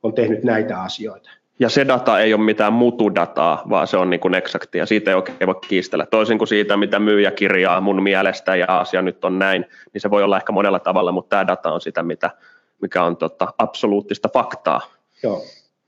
on 0.03 0.12
tehnyt 0.12 0.45
näitä 0.45 0.83
asioita 0.83 1.31
ja 1.61 1.69
se 1.69 1.88
data 1.88 2.21
ei 2.21 2.35
ole 2.35 2.43
mitään 2.43 2.73
mutudataa, 2.73 3.62
vaan 3.71 3.87
se 3.87 3.97
on 3.97 4.11
niin 4.11 4.21
kuin 4.21 4.35
eksaktia. 4.35 4.87
Siitä 4.87 5.11
ei 5.11 5.14
oikein 5.14 5.47
voi 5.47 5.55
kiistellä. 5.69 6.07
Toisin 6.07 6.38
kuin 6.38 6.49
siitä, 6.49 6.76
mitä 6.76 6.99
myyjä 6.99 7.31
kirjaa 7.31 7.81
mun 7.81 8.02
mielestä 8.02 8.57
ja 8.57 8.67
asia 8.81 9.02
nyt 9.02 9.25
on 9.25 9.38
näin, 9.38 9.67
niin 9.93 10.00
se 10.00 10.11
voi 10.11 10.23
olla 10.23 10.37
ehkä 10.37 10.52
monella 10.52 10.79
tavalla, 10.79 11.12
mutta 11.12 11.29
tämä 11.29 11.47
data 11.47 11.73
on 11.73 11.81
sitä, 11.81 12.02
mitä, 12.02 12.31
mikä 12.83 13.05
on 13.05 13.17
tota, 13.17 13.49
absoluuttista 13.59 14.29
faktaa. 14.33 14.81
Joo, 15.23 15.43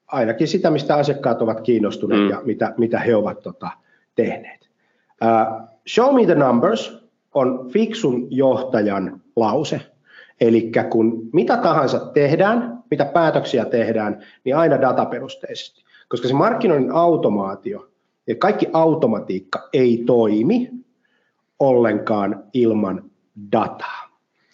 ainakin 0.07 0.49
sitä, 0.49 0.71
mistä 0.71 0.97
asiakkaat 0.97 1.43
ovat 1.43 1.61
kiinnostuneet 1.61 2.23
mm. 2.23 2.31
ja 2.31 2.43
mitä, 2.45 2.75
mitä 2.77 2.99
he 2.99 3.17
ovat 3.17 3.43
tota, 3.43 3.71
tehneet. 4.15 4.69
Uh, 5.23 5.69
show 5.89 6.15
me 6.15 6.27
the 6.27 6.35
numbers 6.35 7.03
on 7.35 7.71
fiksun 7.73 8.27
johtajan 8.31 9.21
lause. 9.37 9.81
Eli 10.41 10.73
kun 10.91 11.29
mitä 11.33 11.57
tahansa 11.57 11.99
tehdään, 11.99 12.82
mitä 12.93 13.05
päätöksiä 13.05 13.65
tehdään, 13.65 14.23
niin 14.45 14.57
aina 14.57 14.81
dataperusteisesti. 14.81 15.85
Koska 16.09 16.29
se 16.29 16.35
markkinoinnin 16.35 16.93
automaatio 16.93 17.89
ja 18.27 18.35
kaikki 18.35 18.67
automatiikka 18.73 19.69
ei 19.73 20.03
toimi 20.07 20.71
ollenkaan 21.59 22.45
ilman 22.53 23.11
dataa. 23.53 24.09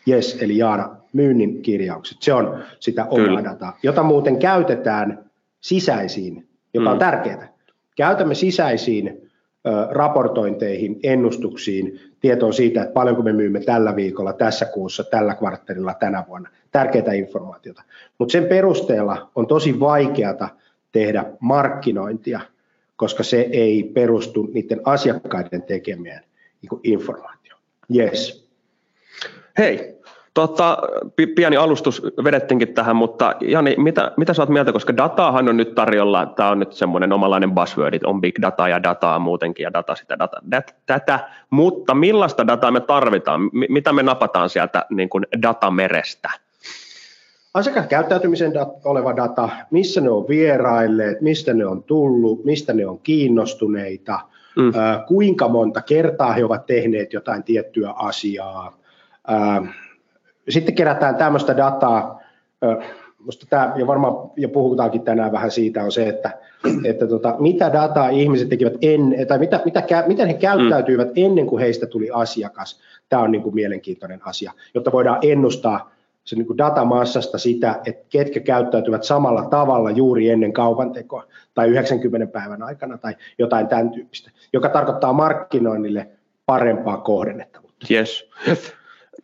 Yes, 0.09 0.38
eli 0.42 0.59
Jaana, 0.59 0.97
myynnin 1.12 1.62
kirjaukset, 1.62 2.23
se 2.23 2.33
on 2.35 2.64
sitä 2.80 3.04
omaa 3.04 3.26
Kyllä. 3.26 3.45
dataa, 3.45 3.78
jota 3.83 4.02
muuten 4.02 4.38
käytetään 4.38 5.30
sisäisiin, 5.61 6.49
joka 6.75 6.90
on 6.90 6.97
mm. 6.97 7.00
tärkeää. 7.00 7.52
Käytämme 7.97 8.35
sisäisiin 8.35 9.27
raportointeihin, 9.90 11.00
ennustuksiin, 11.02 12.00
tietoon 12.20 12.52
siitä, 12.52 12.82
että 12.82 12.92
paljonko 12.92 13.22
me 13.22 13.32
myymme 13.32 13.60
tällä 13.60 13.96
viikolla, 13.96 14.32
tässä 14.32 14.64
kuussa, 14.64 15.04
tällä 15.04 15.34
kvartterilla, 15.34 15.94
tänä 15.94 16.25
vuonna. 16.28 16.48
Tärkeää 16.72 17.12
informaatiota. 17.12 17.82
Mutta 18.18 18.32
sen 18.32 18.44
perusteella 18.44 19.30
on 19.34 19.46
tosi 19.46 19.80
vaikeata 19.80 20.48
tehdä 20.92 21.25
markkinointia, 21.40 22.40
koska 22.96 23.22
se 23.22 23.48
ei 23.52 23.82
perustu 23.82 24.48
niiden 24.52 24.80
asiakkaiden 24.84 25.62
tekemään 25.62 26.20
niin 26.62 26.80
informaatioon. 26.82 27.60
Yes. 27.96 28.48
Hei, 29.58 29.98
Tota, 30.38 30.78
pieni 31.35 31.57
alustus 31.57 32.02
vedettiinkin 32.25 32.75
tähän, 32.75 32.97
mutta 32.97 33.35
Jani, 33.40 33.75
mitä, 33.78 34.12
mitä 34.16 34.35
sä 34.35 34.42
oot 34.42 34.49
mieltä, 34.49 34.73
koska 34.73 34.97
dataahan 34.97 35.49
on 35.49 35.57
nyt 35.57 35.75
tarjolla, 35.75 36.26
tämä 36.26 36.50
on 36.50 36.59
nyt 36.59 36.73
semmoinen 36.73 37.12
omanlainen 37.12 37.54
buzzword, 37.54 38.00
on 38.04 38.21
big 38.21 38.35
data 38.42 38.68
ja 38.68 38.83
dataa 38.83 39.18
muutenkin 39.18 39.64
ja 39.64 39.73
data 39.73 39.95
sitä 39.95 40.18
data, 40.18 40.37
dat, 40.50 40.75
tätä, 40.87 41.28
mutta 41.50 41.95
millaista 41.95 42.47
dataa 42.47 42.71
me 42.71 42.80
tarvitaan, 42.80 43.40
M- 43.40 43.68
mitä 43.68 43.92
me 43.92 44.02
napataan 44.02 44.49
sieltä 44.49 44.85
niin 44.90 45.09
kuin 45.09 45.26
datamerestä? 45.42 46.30
Asiakkaan 47.54 47.88
käyttäytymisen 47.88 48.52
dat- 48.52 48.80
oleva 48.85 49.16
data, 49.16 49.49
missä 49.71 50.00
ne 50.00 50.11
on 50.11 50.28
vierailleet, 50.28 51.21
mistä 51.21 51.54
ne 51.54 51.66
on 51.66 51.83
tullut, 51.83 52.45
mistä 52.45 52.73
ne 52.73 52.87
on 52.87 52.99
kiinnostuneita, 52.99 54.21
mm. 54.57 54.68
äh, 54.68 55.07
kuinka 55.07 55.49
monta 55.49 55.83
kertaa 55.83 56.33
he 56.33 56.45
ovat 56.45 56.66
tehneet 56.66 57.12
jotain 57.12 57.42
tiettyä 57.42 57.90
asiaa, 57.90 58.78
äh, 59.30 59.88
sitten 60.49 60.75
kerätään 60.75 61.17
tämmöistä 61.17 61.57
dataa, 61.57 62.21
Musta 63.25 63.47
tämä, 63.50 63.73
ja 63.76 63.87
varmaan 63.87 64.31
ja 64.37 64.49
puhutaankin 64.49 65.02
tänään 65.02 65.33
vähän 65.33 65.50
siitä, 65.50 65.85
on 65.85 65.93
se, 65.93 66.09
että, 66.09 66.31
että 66.85 67.07
tota, 67.07 67.37
mitä 67.38 67.73
dataa 67.73 68.09
ihmiset 68.09 68.49
tekivät 68.49 68.75
ennen, 68.83 69.26
tai 69.26 69.38
mitä, 69.38 69.61
mitä, 69.64 70.05
miten 70.07 70.28
he 70.28 70.35
käyttäytyivät 70.35 71.09
ennen 71.17 71.47
kuin 71.47 71.61
heistä 71.61 71.87
tuli 71.87 72.11
asiakas. 72.12 72.81
Tämä 73.09 73.23
on 73.23 73.33
niin 73.33 73.43
kuin 73.43 73.55
mielenkiintoinen 73.55 74.21
asia, 74.25 74.52
jotta 74.75 74.93
voidaan 74.93 75.19
ennustaa 75.23 75.90
se 76.25 76.37
niin 76.37 76.47
kuin 76.47 76.59
datamassasta 76.59 77.38
sitä, 77.38 77.81
että 77.87 78.07
ketkä 78.11 78.40
käyttäytyvät 78.40 79.05
samalla 79.05 79.45
tavalla 79.45 79.90
juuri 79.90 80.28
ennen 80.31 80.52
kaupan 80.52 80.93
tekoa 80.93 81.25
tai 81.55 81.69
90 81.69 82.33
päivän 82.33 82.62
aikana 82.62 82.99
tai 82.99 83.17
jotain 83.38 83.69
tämän 83.69 83.90
tyyppistä, 83.90 84.31
joka 84.52 84.69
tarkoittaa 84.69 85.12
markkinoinnille 85.12 86.09
parempaa 86.47 86.97
kohdennettavuutta. 86.97 87.87
Yes. 87.90 88.31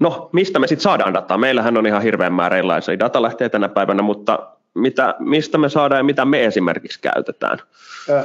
No, 0.01 0.31
mistä 0.33 0.59
me 0.59 0.67
sitten 0.67 0.83
saadaan 0.83 1.15
dataa? 1.15 1.39
Meillähän 1.39 1.77
on 1.77 1.87
ihan 1.87 2.03
hirveän 2.03 2.33
määrä 2.33 2.57
erilaisia 2.57 2.99
datalähteitä 2.99 3.53
tänä 3.53 3.69
päivänä, 3.69 4.03
mutta 4.03 4.49
mitä, 4.75 5.15
mistä 5.19 5.59
me 5.59 5.69
saadaan 5.69 5.99
ja 5.99 6.05
mitä 6.05 6.25
me 6.25 6.45
esimerkiksi 6.45 7.01
käytetään? 7.01 7.59
Äh. 8.11 8.25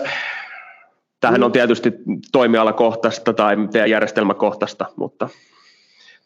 Tähän 1.19 1.43
on 1.43 1.51
tietysti 1.51 1.93
toimialakohtaista 2.31 3.33
tai 3.33 3.55
järjestelmäkohtaista, 3.89 4.85
mutta... 4.95 5.29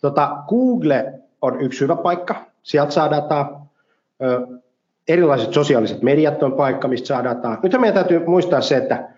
Tota, 0.01 0.37
Google 0.47 1.13
on 1.41 1.61
yksi 1.61 1.81
hyvä 1.81 1.95
paikka, 1.95 2.45
sieltä 2.63 2.91
saa 2.91 3.11
dataa. 3.11 3.67
Ö, 4.23 4.47
erilaiset 5.07 5.53
sosiaaliset 5.53 6.01
mediat 6.01 6.43
on 6.43 6.53
paikka, 6.53 6.87
mistä 6.87 7.07
saa 7.07 7.23
dataa. 7.23 7.59
Nyt 7.63 7.71
meidän 7.71 7.93
täytyy 7.93 8.19
muistaa 8.25 8.61
se, 8.61 8.77
että 8.77 9.09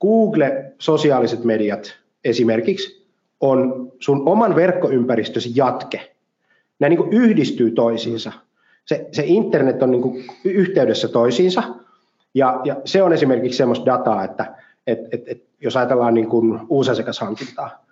Google, 0.00 0.72
sosiaaliset 0.78 1.44
mediat 1.44 1.98
esimerkiksi, 2.24 2.97
on 3.40 3.92
sun 4.00 4.28
oman 4.28 4.56
verkkoympäristösi 4.56 5.52
jatke. 5.54 6.14
Nämä 6.80 6.88
niin 6.88 7.12
yhdistyy 7.12 7.70
toisiinsa. 7.70 8.32
Se, 8.84 9.08
se 9.12 9.22
internet 9.26 9.82
on 9.82 9.90
niin 9.90 10.24
yhteydessä 10.44 11.08
toisiinsa 11.08 11.62
Ja, 12.34 12.60
ja 12.64 12.76
se 12.84 13.02
on 13.02 13.12
esimerkiksi 13.12 13.56
semmoista 13.56 13.86
dataa, 13.86 14.24
että 14.24 14.54
et, 14.86 14.98
et, 15.12 15.22
et, 15.26 15.42
jos 15.60 15.76
ajatellaan 15.76 16.14
niin 16.14 16.28
uusasiakashankintaa, 16.68 17.84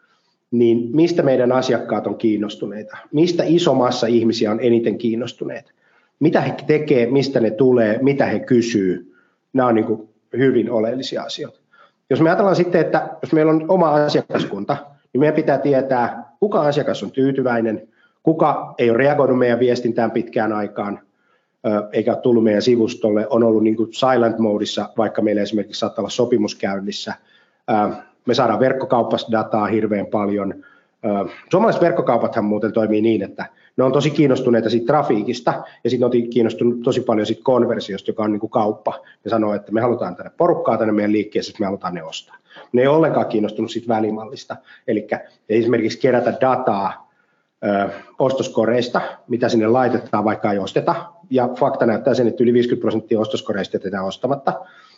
niin 0.51 0.91
mistä 0.93 1.23
meidän 1.23 1.53
asiakkaat 1.53 2.07
on 2.07 2.17
kiinnostuneita, 2.17 2.97
mistä 3.13 3.43
iso 3.47 3.75
massa 3.75 4.07
ihmisiä 4.07 4.51
on 4.51 4.61
eniten 4.61 4.99
kiinnostuneita, 4.99 5.73
mitä 6.21 6.41
he 6.41 6.55
tekee, 6.67 7.07
mistä 7.07 7.41
ne 7.41 7.51
tulee, 7.51 7.99
mitä 8.03 8.27
he 8.27 8.41
kysyy, 8.41 9.15
nämä 9.53 9.69
on 9.69 9.75
niin 9.75 10.09
hyvin 10.37 10.71
oleellisia 10.71 11.23
asioita. 11.23 11.61
Jos 12.11 12.21
me 12.21 12.31
ajatellaan 12.31 12.57
sitten, 12.57 12.81
että 12.81 13.17
jos 13.23 13.33
meillä 13.33 13.53
on 13.53 13.65
oma 13.69 13.91
asiakaskunta, 13.91 14.77
niin 15.17 15.21
meidän 15.21 15.35
pitää 15.35 15.59
tietää, 15.59 16.33
kuka 16.41 16.61
asiakas 16.61 17.03
on 17.03 17.11
tyytyväinen, 17.11 17.89
kuka 18.23 18.75
ei 18.79 18.91
ole 18.91 18.99
reagoinut 18.99 19.39
meidän 19.39 19.59
viestintään 19.59 20.11
pitkään 20.11 20.53
aikaan, 20.53 21.01
eikä 21.93 22.13
ole 22.13 22.21
tullut 22.21 22.45
meidän 22.45 22.63
sivustolle, 22.63 23.27
on 23.31 23.45
ollut 23.45 23.63
niin 23.63 23.77
kuin 23.77 23.89
silent 23.93 24.39
modeissa, 24.39 24.89
vaikka 24.97 25.23
meillä 25.23 25.43
esimerkiksi 25.43 25.79
saattaa 25.79 26.03
olla 26.03 26.11
sopimus 26.11 26.55
käynnissä. 26.55 27.15
Me 28.27 28.35
saadaan 28.35 28.61
verkkokaupasta 28.61 29.33
dataa 29.33 29.67
hirveän 29.67 30.07
paljon. 30.07 30.55
Suomalaiset 31.51 31.83
verkkokaupathan 31.83 32.45
muuten 32.45 32.73
toimii 32.73 33.03
niin, 33.03 33.23
että 33.23 33.47
ne 33.77 33.85
on 33.85 33.93
tosi 33.93 34.11
kiinnostuneita 34.11 34.71
siitä 34.71 34.87
trafiikista 34.87 35.63
ja 35.85 35.91
sitten 35.91 36.05
on 36.05 36.31
kiinnostunut 36.31 36.83
tosi 36.83 37.01
paljon 37.01 37.27
siitä 37.27 37.43
konversiosta, 37.45 38.11
joka 38.11 38.23
on 38.23 38.33
niin 38.33 38.41
kuin 38.41 38.51
kauppa. 38.51 39.01
Ne 39.25 39.29
sanoo, 39.29 39.55
että 39.55 39.73
me 39.73 39.81
halutaan 39.81 40.17
tänne 40.17 40.33
porukkaa 40.37 40.79
tänne 40.79 40.93
meidän 40.93 41.13
liikkeeseen, 41.13 41.57
me 41.61 41.67
halutaan 41.67 41.95
ne 41.95 42.03
ostaa. 42.03 42.37
Ne 42.73 42.83
ei 42.83 42.87
ole 42.87 42.97
ollenkaan 42.97 43.27
kiinnostunut 43.27 43.71
siitä 43.71 43.89
välimallista, 43.89 44.57
eli 44.89 45.07
esimerkiksi 45.49 45.99
kerätä 45.99 46.35
dataa 46.41 47.11
ö, 47.65 47.89
ostoskoreista, 48.19 49.01
mitä 49.29 49.49
sinne 49.49 49.67
laitetaan, 49.67 50.25
vaikka 50.25 50.53
ei 50.53 50.59
osteta. 50.59 50.95
Ja 51.31 51.49
fakta 51.49 51.87
näyttää 51.87 52.15
sen, 52.15 52.29
että 52.29 52.43
yli 52.43 52.53
50 52.53 52.81
prosenttia 52.81 53.21
ostoskoreista 53.21 53.77
jätetään 53.77 54.05
ostamatta, 54.05 54.53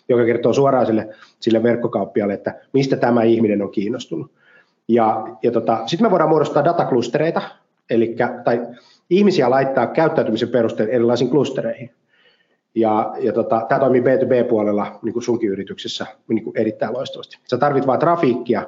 joka 0.09 0.25
kertoo 0.25 0.53
suoraan 0.53 0.87
sille, 0.87 1.09
sille 1.41 1.63
verkkokauppialle, 1.63 2.35
että 2.35 2.55
mistä 2.73 2.97
tämä 2.97 3.23
ihminen 3.23 3.63
on 3.63 3.71
kiinnostunut. 3.71 4.33
Ja, 4.89 5.27
ja 5.43 5.51
tota, 5.51 5.83
sitten 5.87 6.07
me 6.07 6.11
voidaan 6.11 6.31
muodostaa 6.31 6.65
dataklustereita, 6.65 7.43
eli, 7.91 8.17
tai 8.45 8.67
ihmisiä 9.11 9.51
laittaa 9.51 9.87
käyttäytymisen 9.87 10.49
perusteella 10.49 10.93
erilaisiin 10.93 11.31
klustereihin. 11.31 11.91
Ja, 12.75 13.15
ja 13.21 13.33
tota, 13.33 13.67
tämä 13.69 13.79
toimii 13.79 14.01
B2B-puolella 14.01 14.99
niin 15.03 15.13
kuin 15.13 15.23
sunkin 15.23 15.51
yrityksessä 15.51 16.07
niin 16.29 16.45
kuin 16.45 16.59
erittäin 16.59 16.93
loistavasti. 16.93 17.39
Sä 17.45 17.59
tarvit 17.59 17.87
vain 17.87 18.01
trafiikkia 18.01 18.67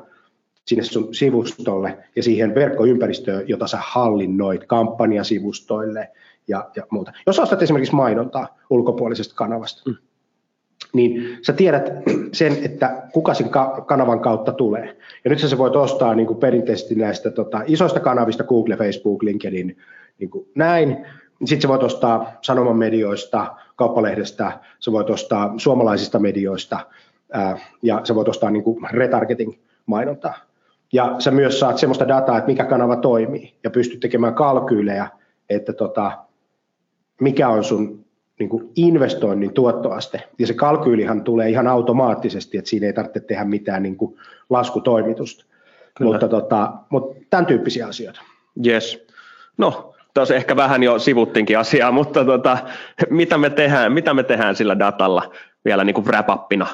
sinne 0.66 0.84
sun 0.84 1.14
sivustolle 1.14 1.98
ja 2.16 2.22
siihen 2.22 2.54
verkkoympäristöön, 2.54 3.48
jota 3.48 3.66
sä 3.66 3.78
hallinnoit 3.80 4.64
kampanjasivustoille 4.64 6.08
ja, 6.48 6.70
ja 6.76 6.86
muuta. 6.90 7.12
Jos 7.26 7.38
ostat 7.38 7.62
esimerkiksi 7.62 7.94
mainontaa 7.94 8.58
ulkopuolisesta 8.70 9.34
kanavasta, 9.34 9.90
mm. 9.90 9.96
Niin 10.92 11.38
sä 11.42 11.52
tiedät 11.52 11.92
sen, 12.32 12.56
että 12.64 13.02
kuka 13.12 13.34
sen 13.34 13.50
kanavan 13.86 14.20
kautta 14.20 14.52
tulee. 14.52 14.96
Ja 15.24 15.30
nyt 15.30 15.38
sä 15.38 15.58
voit 15.58 15.76
ostaa 15.76 16.14
niin 16.14 16.26
kuin 16.26 16.38
perinteisesti 16.38 16.94
näistä 16.94 17.30
tota, 17.30 17.62
isoista 17.66 18.00
kanavista, 18.00 18.44
Google, 18.44 18.76
Facebook, 18.76 19.22
LinkedIn, 19.22 19.76
niin 20.18 20.30
kuin 20.30 20.46
näin, 20.54 21.06
sitten 21.44 21.62
sä 21.62 21.68
voit 21.68 21.82
ostaa 21.82 22.32
sanoman 22.42 22.76
medioista, 22.76 23.56
kauppalehdestä, 23.76 24.52
sä 24.80 24.92
voit 24.92 25.10
ostaa 25.10 25.54
suomalaisista 25.56 26.18
medioista 26.18 26.80
ää, 27.32 27.58
ja 27.82 28.00
sä 28.04 28.14
voit 28.14 28.28
ostaa 28.28 28.50
niin 28.50 28.64
kuin 28.64 28.86
retargeting-mainontaa. 28.90 30.34
Ja 30.92 31.14
sä 31.18 31.30
myös 31.30 31.60
saat 31.60 31.78
semmoista 31.78 32.08
dataa, 32.08 32.38
että 32.38 32.50
mikä 32.50 32.64
kanava 32.64 32.96
toimii 32.96 33.54
ja 33.64 33.70
pystyt 33.70 34.00
tekemään 34.00 34.34
kalkyylejä, 34.34 35.08
että 35.50 35.72
tota, 35.72 36.12
mikä 37.20 37.48
on 37.48 37.64
sun 37.64 38.04
niin 38.40 38.48
kuin 38.48 38.70
investoinnin 38.76 39.52
tuottoaste. 39.52 40.28
Ja 40.38 40.46
se 40.46 40.54
kalkyylihan 40.54 41.24
tulee 41.24 41.48
ihan 41.50 41.66
automaattisesti, 41.66 42.58
että 42.58 42.70
siinä 42.70 42.86
ei 42.86 42.92
tarvitse 42.92 43.20
tehdä 43.20 43.44
mitään 43.44 43.82
niin 43.82 43.96
kuin 43.96 44.16
laskutoimitusta. 44.50 45.44
Mutta, 46.00 46.28
tota, 46.28 46.72
mutta 46.88 47.20
tämän 47.30 47.46
tyyppisiä 47.46 47.86
asioita. 47.86 48.20
Yes. 48.66 49.06
No, 49.58 49.94
tuossa 50.14 50.34
ehkä 50.34 50.56
vähän 50.56 50.82
jo 50.82 50.98
sivuttiinkin 50.98 51.58
asiaa, 51.58 51.92
mutta 51.92 52.24
tota, 52.24 52.58
mitä, 53.10 53.38
me 53.38 53.50
tehdään, 53.50 53.92
mitä 53.92 54.14
me 54.14 54.22
tehdään 54.22 54.56
sillä 54.56 54.78
datalla 54.78 55.32
vielä 55.64 55.84
niin 55.84 55.94
kuin 55.94 56.06
wrap-upina? 56.06 56.66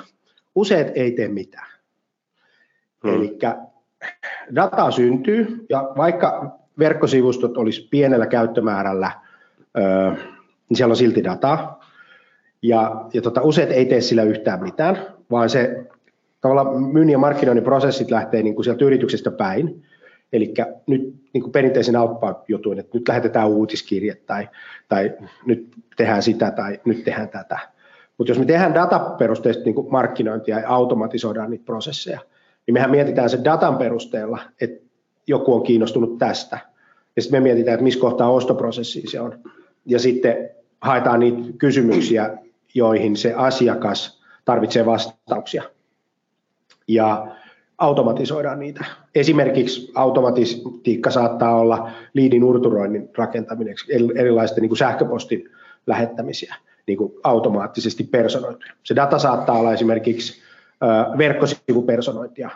Useat 0.55 0.87
ei 0.94 1.11
tee 1.11 1.29
mitään. 1.29 1.66
Hmm. 3.02 3.14
Eli 3.14 3.38
dataa 4.55 4.90
syntyy, 4.90 5.66
ja 5.70 5.90
vaikka 5.96 6.59
verkkosivustot 6.79 7.57
olisi 7.57 7.88
pienellä 7.90 8.26
käyttömäärällä, 8.26 9.11
niin 10.68 10.76
siellä 10.76 10.92
on 10.92 10.96
silti 10.96 11.24
dataa. 11.24 11.85
Ja, 12.62 13.05
ja 13.12 13.22
tota, 13.22 13.42
useat 13.42 13.70
ei 13.70 13.87
tee 13.87 14.00
sillä 14.00 14.22
yhtään 14.22 14.62
mitään, 14.62 14.98
vaan 15.31 15.50
se 15.50 15.87
tavallaan 16.40 16.83
myynnin 16.83 17.12
ja 17.12 17.18
markkinoinnin 17.18 17.64
prosessit 17.64 18.11
lähtee 18.11 18.42
niin 18.42 18.55
kuin 18.55 18.64
sieltä 18.64 18.85
yrityksestä 18.85 19.31
päin. 19.31 19.83
Eli 20.33 20.55
nyt 20.87 21.14
niin 21.33 21.42
kuin 21.42 21.52
perinteisen 21.52 21.96
outbound-jutuin, 21.96 22.79
että 22.79 22.98
nyt 22.98 23.09
lähetetään 23.09 23.48
uutiskirje 23.48 24.14
tai, 24.14 24.48
tai 24.88 25.12
nyt 25.46 25.68
tehdään 25.96 26.22
sitä 26.22 26.50
tai 26.50 26.81
nyt 26.85 27.05
tehdään 27.05 27.29
tätä. 27.29 27.59
Mutta 28.18 28.31
jos 28.31 28.38
me 28.38 28.44
tehdään 28.44 28.74
dataperusteista 28.74 29.64
niin 29.64 29.74
kuin 29.74 29.90
markkinointia 29.90 30.61
ja 30.61 30.68
automatisoidaan 30.68 31.50
niitä 31.50 31.64
prosesseja, 31.64 32.20
niin 32.66 32.74
mehän 32.74 32.90
mietitään 32.90 33.31
sen 33.31 33.44
datan 33.44 33.76
perusteella, 33.76 34.38
että 34.61 34.87
joku 35.26 35.55
on 35.55 35.62
kiinnostunut 35.62 36.18
tästä. 36.18 36.59
Ja 37.16 37.22
sitten 37.22 37.42
me 37.42 37.42
mietitään, 37.42 37.74
että 37.74 37.85
missä 37.85 38.00
kohtaa 38.00 38.31
ostoprosessia 38.31 39.11
se 39.11 39.20
on. 39.20 39.38
Ja 39.87 39.98
sitten 39.98 40.50
haetaan 40.80 41.20
niitä 41.20 41.38
kysymyksiä, 41.58 42.38
joihin 42.74 43.16
se 43.16 43.34
asiakas 43.34 44.22
tarvitsee 44.44 44.86
vastauksia. 44.86 45.62
Ja 46.88 47.26
automatisoidaan 47.78 48.58
niitä. 48.58 48.84
Esimerkiksi 49.14 49.92
automatiikka 49.94 51.10
saattaa 51.10 51.56
olla 51.56 51.90
liidin 52.14 52.44
urturoinnin 52.44 53.10
rakentaminen, 53.18 53.74
erilaisten 54.16 54.62
niin 54.62 54.70
kuin 54.70 54.78
sähköpostin 54.78 55.50
lähettämisiä 55.86 56.54
niin 56.86 56.98
kuin 56.98 57.12
automaattisesti 57.24 58.04
personoituja. 58.04 58.72
Se 58.82 58.96
data 58.96 59.18
saattaa 59.18 59.58
olla 59.58 59.72
esimerkiksi 59.72 60.42
verkkosivupersonointia, 61.18 62.50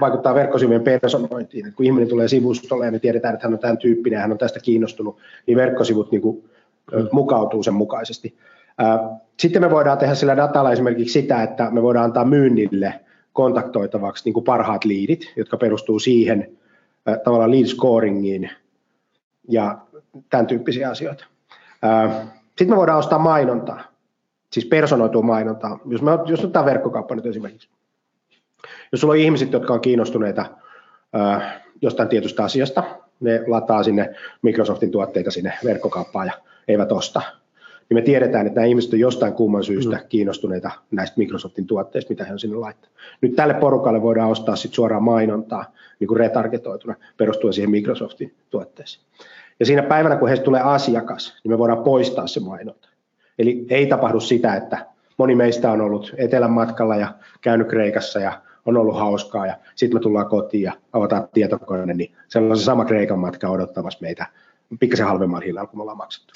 vaikuttaa 0.00 0.34
verkkosivujen 0.34 0.82
personointiin. 0.82 1.72
Kun 1.76 1.86
ihminen 1.86 2.08
tulee 2.08 2.28
sivustolle 2.28 2.86
ja 2.86 2.92
me 2.92 2.98
tiedetään, 2.98 3.34
että 3.34 3.46
hän 3.46 3.54
on 3.54 3.60
tämän 3.60 3.78
tyyppinen 3.78 4.16
ja 4.16 4.20
hän 4.20 4.32
on 4.32 4.38
tästä 4.38 4.60
kiinnostunut, 4.60 5.18
niin 5.46 5.58
verkkosivut 5.58 6.10
niin 6.10 6.22
kuin, 6.22 6.44
mukautuu 7.12 7.62
sen 7.62 7.74
mukaisesti. 7.74 8.36
Sitten 9.40 9.62
me 9.62 9.70
voidaan 9.70 9.98
tehdä 9.98 10.14
sillä 10.14 10.36
datalla 10.36 10.72
esimerkiksi 10.72 11.12
sitä, 11.12 11.42
että 11.42 11.70
me 11.70 11.82
voidaan 11.82 12.04
antaa 12.04 12.24
myynnille 12.24 13.00
kontaktoitavaksi 13.32 14.24
niin 14.24 14.34
kuin 14.34 14.44
parhaat 14.44 14.84
liidit, 14.84 15.32
jotka 15.36 15.56
perustuu 15.56 15.98
siihen 15.98 16.58
tavallaan 17.24 17.50
lead 17.50 17.66
scoringiin 17.66 18.50
ja 19.48 19.78
tämän 20.30 20.46
tyyppisiä 20.46 20.90
asioita. 20.90 21.24
Sitten 22.48 22.70
me 22.70 22.76
voidaan 22.76 22.98
ostaa 22.98 23.18
mainontaa, 23.18 23.80
siis 24.52 24.66
personoitua 24.66 25.22
mainontaa. 25.22 25.78
Jos, 25.86 26.02
me, 26.02 26.10
jos 26.26 26.44
otetaan 26.44 26.66
verkkokauppa 26.66 27.14
nyt 27.14 27.26
esimerkiksi. 27.26 27.68
Jos 28.92 29.00
sulla 29.00 29.12
on 29.12 29.18
ihmiset, 29.18 29.52
jotka 29.52 29.74
on 29.74 29.80
kiinnostuneita 29.80 30.44
jostain 31.82 32.08
tietystä 32.08 32.44
asiasta, 32.44 32.82
ne 33.20 33.44
lataa 33.46 33.82
sinne 33.82 34.14
Microsoftin 34.42 34.90
tuotteita 34.90 35.30
sinne 35.30 35.52
verkkokauppaan 35.64 36.26
ja 36.26 36.32
eivät 36.68 36.92
osta 36.92 37.22
niin 37.92 38.02
me 38.02 38.02
tiedetään, 38.02 38.46
että 38.46 38.60
nämä 38.60 38.66
ihmiset 38.66 38.92
on 38.92 38.98
jostain 38.98 39.32
kumman 39.32 39.64
syystä 39.64 39.96
mm. 39.96 40.02
kiinnostuneita 40.08 40.70
näistä 40.90 41.18
Microsoftin 41.18 41.66
tuotteista, 41.66 42.10
mitä 42.10 42.24
he 42.24 42.32
on 42.32 42.38
sinne 42.38 42.56
laittanut. 42.56 42.96
Nyt 43.20 43.36
tälle 43.36 43.54
porukalle 43.54 44.02
voidaan 44.02 44.30
ostaa 44.30 44.56
sit 44.56 44.74
suoraan 44.74 45.02
mainontaa 45.02 45.64
niin 46.00 46.08
kuin 46.08 46.18
retargetoituna 46.18 46.94
perustuen 47.16 47.52
siihen 47.52 47.70
Microsoftin 47.70 48.34
tuotteeseen. 48.50 49.04
Ja 49.60 49.66
siinä 49.66 49.82
päivänä, 49.82 50.16
kun 50.16 50.28
heistä 50.28 50.44
tulee 50.44 50.60
asiakas, 50.60 51.40
niin 51.44 51.52
me 51.52 51.58
voidaan 51.58 51.84
poistaa 51.84 52.26
se 52.26 52.40
mainonta. 52.40 52.88
Eli 53.38 53.66
ei 53.70 53.86
tapahdu 53.86 54.20
sitä, 54.20 54.54
että 54.54 54.86
moni 55.18 55.34
meistä 55.34 55.72
on 55.72 55.80
ollut 55.80 56.14
etelän 56.16 56.50
matkalla 56.50 56.96
ja 56.96 57.14
käynyt 57.40 57.68
Kreikassa 57.68 58.20
ja 58.20 58.40
on 58.66 58.76
ollut 58.76 58.96
hauskaa 58.96 59.46
ja 59.46 59.56
sitten 59.74 59.96
me 59.96 60.00
tullaan 60.00 60.28
kotiin 60.28 60.62
ja 60.62 60.72
avataan 60.92 61.28
tietokone, 61.34 61.94
niin 61.94 62.12
se 62.28 62.38
on 62.38 62.56
se 62.56 62.64
sama 62.64 62.84
Kreikan 62.84 63.18
matka 63.18 63.48
odottamassa 63.48 63.98
meitä 64.02 64.26
pikkasen 64.78 65.06
halvemmalla 65.06 65.44
hinnalla, 65.44 65.66
kun 65.66 65.78
me 65.78 65.82
ollaan 65.82 65.96
maksettu. 65.96 66.32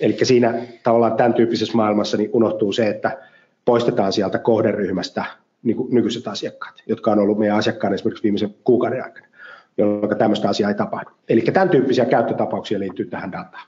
Eli 0.00 0.16
siinä 0.22 0.54
tavallaan 0.82 1.16
tämän 1.16 1.34
tyyppisessä 1.34 1.76
maailmassa 1.76 2.16
niin 2.16 2.30
unohtuu 2.32 2.72
se, 2.72 2.88
että 2.88 3.18
poistetaan 3.64 4.12
sieltä 4.12 4.38
kohderyhmästä 4.38 5.24
niin 5.62 5.76
kuin 5.76 5.94
nykyiset 5.94 6.28
asiakkaat, 6.28 6.82
jotka 6.86 7.10
on 7.10 7.18
ollut 7.18 7.38
meidän 7.38 7.56
asiakkaana 7.56 7.94
esimerkiksi 7.94 8.22
viimeisen 8.22 8.54
kuukauden 8.64 9.04
aikana, 9.04 9.26
jolloin 9.78 10.18
tämmöistä 10.18 10.48
asiaa 10.48 10.70
ei 10.70 10.76
tapahdu. 10.76 11.10
Eli 11.28 11.40
tämän 11.40 11.70
tyyppisiä 11.70 12.04
käyttötapauksia 12.04 12.78
liittyy 12.78 13.06
tähän 13.06 13.32
dataan. 13.32 13.66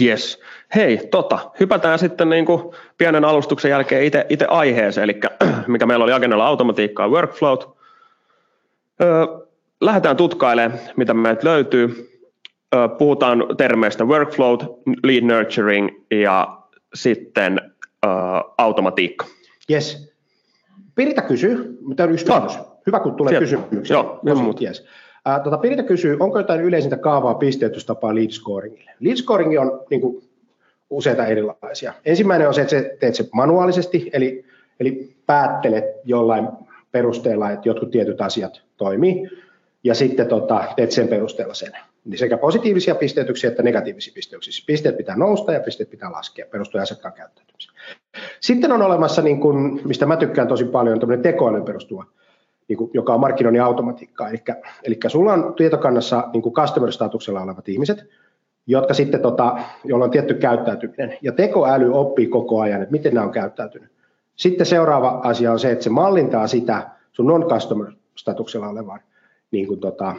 Yes. 0.00 0.40
Hei, 0.74 1.08
tota, 1.10 1.50
hypätään 1.60 1.98
sitten 1.98 2.30
niin 2.30 2.46
kuin 2.46 2.74
pienen 2.98 3.24
alustuksen 3.24 3.70
jälkeen 3.70 4.04
itse, 4.28 4.46
aiheeseen, 4.48 5.04
eli 5.04 5.20
mikä 5.66 5.86
meillä 5.86 6.04
oli 6.04 6.12
agendalla 6.12 6.46
automatiikkaa 6.46 7.08
workflowt. 7.08 7.76
Öö, 9.02 9.26
lähdetään 9.80 10.16
tutkailemaan, 10.16 10.80
mitä 10.96 11.14
meiltä 11.14 11.48
löytyy 11.48 12.09
puhutaan 12.98 13.44
termeistä 13.56 14.04
workflow, 14.04 14.58
lead 15.04 15.22
nurturing 15.24 15.88
ja 16.10 16.58
sitten 16.94 17.60
uh, 18.06 18.54
automatiikka. 18.58 19.26
Yes. 19.70 20.14
Pirita 20.94 21.22
kysyy, 21.22 21.78
mutta 21.80 22.02
on 22.04 22.12
yksi 22.12 22.24
kysymys. 22.24 22.58
Hyvä, 22.86 23.00
kun 23.00 23.14
tulee 23.14 23.38
kysymyksiä. 23.38 23.96
Joo, 23.96 24.20
Yes. 24.62 24.80
Uh, 24.80 25.44
tota, 25.44 25.58
Pirita 25.58 25.82
kysyy, 25.82 26.16
onko 26.20 26.38
jotain 26.38 26.60
yleisintä 26.60 26.96
kaavaa 26.96 27.34
pisteytystapaa 27.34 28.14
lead 28.14 28.30
scoringille? 28.30 28.90
Lead 29.00 29.16
scoring 29.16 29.60
on 29.60 29.80
niin 29.90 30.00
kuin, 30.00 30.22
useita 30.90 31.26
erilaisia. 31.26 31.92
Ensimmäinen 32.04 32.48
on 32.48 32.54
se, 32.54 32.62
että 32.62 32.96
teet 33.00 33.14
se 33.14 33.28
manuaalisesti, 33.32 34.10
eli, 34.12 34.44
eli 34.80 35.16
päättelet 35.26 35.84
jollain 36.04 36.48
perusteella, 36.92 37.50
että 37.50 37.68
jotkut 37.68 37.90
tietyt 37.90 38.20
asiat 38.20 38.62
toimii, 38.76 39.30
ja 39.84 39.94
sitten 39.94 40.26
tota, 40.26 40.64
teet 40.76 40.90
sen 40.90 41.08
perusteella 41.08 41.54
sen. 41.54 41.72
Niin 42.04 42.18
sekä 42.18 42.36
positiivisia 42.36 42.94
pisteytyksiä 42.94 43.50
että 43.50 43.62
negatiivisia 43.62 44.12
pisteytyksiä. 44.14 44.64
Pisteet 44.66 44.96
pitää 44.96 45.16
nousta 45.16 45.52
ja 45.52 45.60
pisteet 45.60 45.90
pitää 45.90 46.12
laskea 46.12 46.46
perustuen 46.50 46.82
asiakkaan 46.82 47.14
käyttäytymiseen. 47.14 47.76
Sitten 48.40 48.72
on 48.72 48.82
olemassa, 48.82 49.22
niin 49.22 49.40
kuin, 49.40 49.80
mistä 49.84 50.06
mä 50.06 50.16
tykkään 50.16 50.48
tosi 50.48 50.64
paljon, 50.64 51.00
tämmöinen 51.00 51.22
tekoälyn 51.22 51.64
perustuva, 51.64 52.04
niin 52.68 52.76
kuin, 52.76 52.90
joka 52.94 53.14
on 53.14 53.20
markkinoinnin 53.20 53.62
automatiikkaa. 53.62 54.28
Eli, 54.28 54.38
eli 54.84 54.98
sulla 55.08 55.32
on 55.32 55.54
tietokannassa 55.54 56.28
niin 56.32 56.42
customer-statuksella 56.42 57.42
olevat 57.42 57.68
ihmiset, 57.68 58.04
jotka 58.66 58.94
sitten, 58.94 59.20
tota, 59.20 59.58
joilla 59.84 60.04
on 60.04 60.10
tietty 60.10 60.34
käyttäytyminen. 60.34 61.18
Ja 61.22 61.32
tekoäly 61.32 61.92
oppii 61.94 62.26
koko 62.26 62.60
ajan, 62.60 62.82
että 62.82 62.92
miten 62.92 63.14
nämä 63.14 63.26
on 63.26 63.32
käyttäytynyt. 63.32 63.90
Sitten 64.36 64.66
seuraava 64.66 65.20
asia 65.24 65.52
on 65.52 65.58
se, 65.58 65.70
että 65.70 65.84
se 65.84 65.90
mallintaa 65.90 66.46
sitä 66.46 66.90
sun 67.12 67.26
non-customer 67.26 67.92
statuksella 68.16 68.68
olevaan 68.68 69.00
niin 69.50 69.66
kuin 69.66 69.80
tota, 69.80 70.14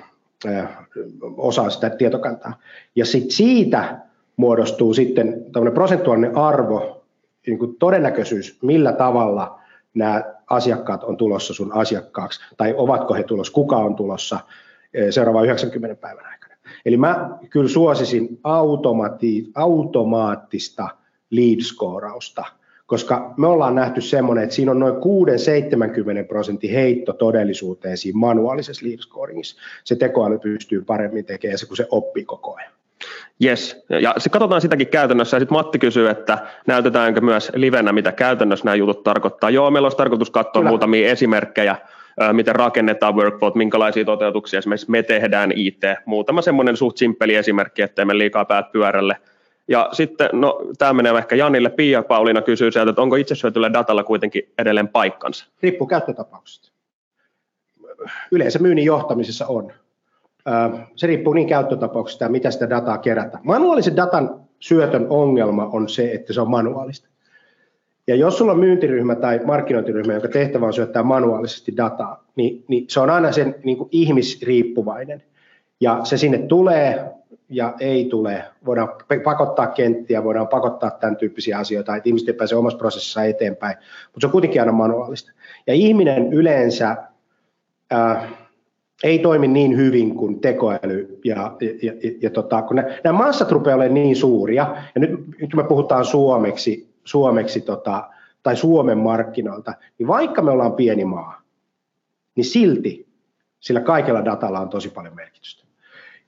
osaa 1.38 1.70
sitä 1.70 1.90
tietokantaa. 1.90 2.54
Ja 2.96 3.06
sit 3.06 3.32
siitä 3.32 4.00
muodostuu 4.38 4.94
sitten 4.94 5.46
tämmöinen 5.52 5.74
prosentuaalinen 5.74 6.38
arvo, 6.38 7.06
niin 7.48 7.60
kuin 7.60 7.76
todennäköisyys, 7.76 8.60
millä 8.62 8.94
tavalla 8.94 9.60
nämä 9.94 10.24
asiakkaat 10.50 11.04
on 11.04 11.18
tulossa 11.18 11.54
sun 11.54 11.74
asiakkaaksi, 11.74 12.40
tai 12.58 12.74
ovatko 12.78 13.14
he 13.14 13.24
tulossa, 13.24 13.54
kuka 13.54 13.78
on 13.78 13.96
tulossa 13.96 14.40
seuraavan 15.10 15.46
90 15.46 16.02
päivän 16.02 16.26
aikana. 16.26 16.56
Eli 16.86 16.98
mä 16.98 17.30
kyllä 17.50 17.70
suosisin 17.70 18.40
automaattista 19.54 20.90
lead-skoorausta– 21.32 22.46
koska 22.92 23.34
me 23.38 23.48
ollaan 23.48 23.76
nähty 23.76 24.02
semmoinen, 24.02 24.44
että 24.44 24.56
siinä 24.56 24.72
on 24.72 24.80
noin 24.80 24.94
6-70 24.96 24.98
prosentin 26.28 26.72
heitto 26.72 27.14
todellisuuteen 27.14 27.98
siinä 27.98 28.20
manuaalisessa 28.20 28.86
lead 28.86 28.98
scoringissa. 28.98 29.62
Se 29.84 29.96
tekoäly 29.96 30.40
pystyy 30.40 30.82
paremmin 30.82 31.26
tekemään 31.26 31.58
se, 31.58 31.66
kun 31.66 31.78
se 31.78 31.88
oppii 31.92 32.26
koko 32.26 32.56
ajan. 32.56 32.72
Yes, 33.44 33.86
ja 34.02 34.14
se 34.18 34.30
katsotaan 34.30 34.62
sitäkin 34.62 34.88
käytännössä, 34.88 35.38
ja 35.38 35.40
sitten 35.40 35.58
Matti 35.58 35.80
kysyy, 35.80 36.10
että 36.10 36.38
näytetäänkö 36.68 37.22
myös 37.22 37.52
livenä, 37.56 37.92
mitä 37.92 38.12
käytännössä 38.12 38.66
nämä 38.66 38.76
jutut 38.76 39.04
tarkoittaa. 39.04 39.50
Joo, 39.50 39.72
meillä 39.72 39.86
olisi 39.86 39.98
tarkoitus 39.98 40.30
katsoa 40.30 40.62
Kyllä. 40.62 40.70
muutamia 40.70 41.12
esimerkkejä, 41.12 41.76
miten 42.32 42.56
rakennetaan 42.56 43.16
workflowt, 43.16 43.56
minkälaisia 43.56 44.06
toteutuksia 44.06 44.58
esimerkiksi 44.58 44.92
me 44.92 45.04
tehdään 45.04 45.52
IT. 45.56 45.82
Muutama 46.06 46.42
semmoinen 46.42 46.78
suht 46.78 46.98
simppeli 46.98 47.36
esimerkki, 47.36 47.82
ettei 47.82 48.06
me 48.06 48.18
liikaa 48.18 48.46
päät 48.46 48.72
pyörälle– 48.72 49.16
ja 49.72 49.90
sitten, 49.92 50.30
no 50.34 50.62
tämä 50.78 50.94
menee 50.94 51.18
ehkä 51.18 51.36
Janille, 51.36 51.70
Pia 51.70 52.04
Pauliina 52.04 52.42
kysyy 52.42 52.72
sieltä, 52.72 52.90
että 52.90 53.02
onko 53.02 53.16
itsesyötyllä 53.16 53.74
datalla 53.74 54.04
kuitenkin 54.04 54.44
edelleen 54.58 54.88
paikkansa? 54.88 55.48
Riippuu 55.62 55.88
käyttötapauksesta. 55.88 56.72
Yleensä 58.32 58.60
myynnin 58.60 58.86
johtamisessa 58.86 59.48
on. 59.48 59.74
Se 60.96 61.08
riippuu 61.08 61.34
niin 61.34 61.48
käyttötapauksesta, 61.48 62.30
mitä 62.30 62.52
sitä 62.52 62.70
dataa 62.70 62.98
kerätään. 62.98 63.44
Manuaalisen 63.46 63.96
datan 63.96 64.42
syötön 64.60 65.08
ongelma 65.10 65.66
on 65.66 65.90
se, 65.90 66.12
että 66.12 66.34
se 66.34 66.42
on 66.42 66.50
manuaalista. 66.50 67.08
Ja 68.08 68.16
jos 68.16 68.38
sulla 68.38 68.52
on 68.52 68.60
myyntiryhmä 68.60 69.16
tai 69.16 69.40
markkinointiryhmä, 69.46 70.14
jonka 70.14 70.28
tehtävä 70.28 70.66
on 70.66 70.74
syöttää 70.74 71.04
manuaalisesti 71.04 71.78
dataa, 71.78 72.24
niin, 72.36 72.66
niin 72.68 72.86
se 72.90 73.00
on 73.00 73.10
aina 73.10 73.32
sen 73.32 73.56
niin 73.64 73.78
kuin 73.78 73.90
ihmisriippuvainen. 73.92 75.24
Ja 75.82 76.00
se 76.04 76.18
sinne 76.18 76.38
tulee, 76.38 77.12
ja 77.52 77.74
ei 77.80 78.06
tule. 78.06 78.46
Voidaan 78.66 78.90
pakottaa 79.24 79.68
kenttiä, 79.68 80.24
voidaan 80.24 80.48
pakottaa 80.48 80.92
tämän 80.92 81.16
tyyppisiä 81.16 81.58
asioita, 81.58 81.96
että 81.96 82.10
ihmiset 82.10 82.28
ei 82.28 82.34
pääse 82.34 82.56
omassa 82.56 82.78
prosessissa 82.78 83.24
eteenpäin, 83.24 83.78
mutta 84.04 84.20
se 84.20 84.28
on 84.28 84.32
kuitenkin 84.32 84.62
aina 84.62 84.72
manuaalista. 84.72 85.32
Ja 85.68 85.74
ihminen 85.74 86.34
yleensä 86.34 86.98
äh, 87.94 88.28
ei 89.04 89.20
toimi 89.20 89.48
niin 89.48 89.78
hyvin 89.78 90.16
kuin 90.16 90.40
tekoäly, 90.40 91.20
ja, 91.26 91.58
ja, 91.62 91.94
ja, 92.04 92.12
ja 92.22 92.30
tota, 92.30 92.62
kun 92.62 92.76
nämä, 92.76 92.90
nämä 93.04 93.18
massat 93.18 93.52
rupeaa 93.52 93.76
olemaan 93.76 93.94
niin 93.94 94.16
suuria, 94.16 94.76
ja 94.96 95.02
nyt, 95.02 95.12
nyt 95.42 95.54
me 95.56 95.64
puhutaan 95.64 96.06
suomeksi, 96.06 96.90
suomeksi 97.04 97.62
tota, 97.62 98.10
tai 98.44 98.56
Suomen 98.56 98.98
markkinoilta, 98.98 99.74
niin 100.00 100.08
vaikka 100.08 100.42
me 100.42 100.52
ollaan 100.52 100.74
pieni 100.74 101.06
maa, 101.06 101.42
niin 102.36 102.46
silti 102.46 103.08
sillä 103.60 103.82
kaikella 103.82 104.26
datalla 104.26 104.60
on 104.60 104.70
tosi 104.70 104.90
paljon 104.90 105.16
merkitystä. 105.16 105.64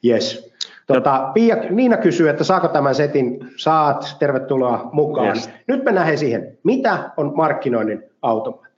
Yes. 0.05 0.52
Tota, 0.87 1.31
Pia, 1.33 1.55
Niina 1.69 1.97
kysyy, 1.97 2.29
että 2.29 2.43
saako 2.43 2.67
tämän 2.67 2.95
setin, 2.95 3.39
saat, 3.55 4.15
tervetuloa 4.19 4.89
mukaan. 4.93 5.27
Yes. 5.27 5.49
Nyt 5.67 5.83
mennään 5.83 6.07
he 6.07 6.17
siihen, 6.17 6.57
mitä 6.63 7.11
on 7.17 7.33
markkinoinnin 7.35 8.03
automaatio. 8.21 8.73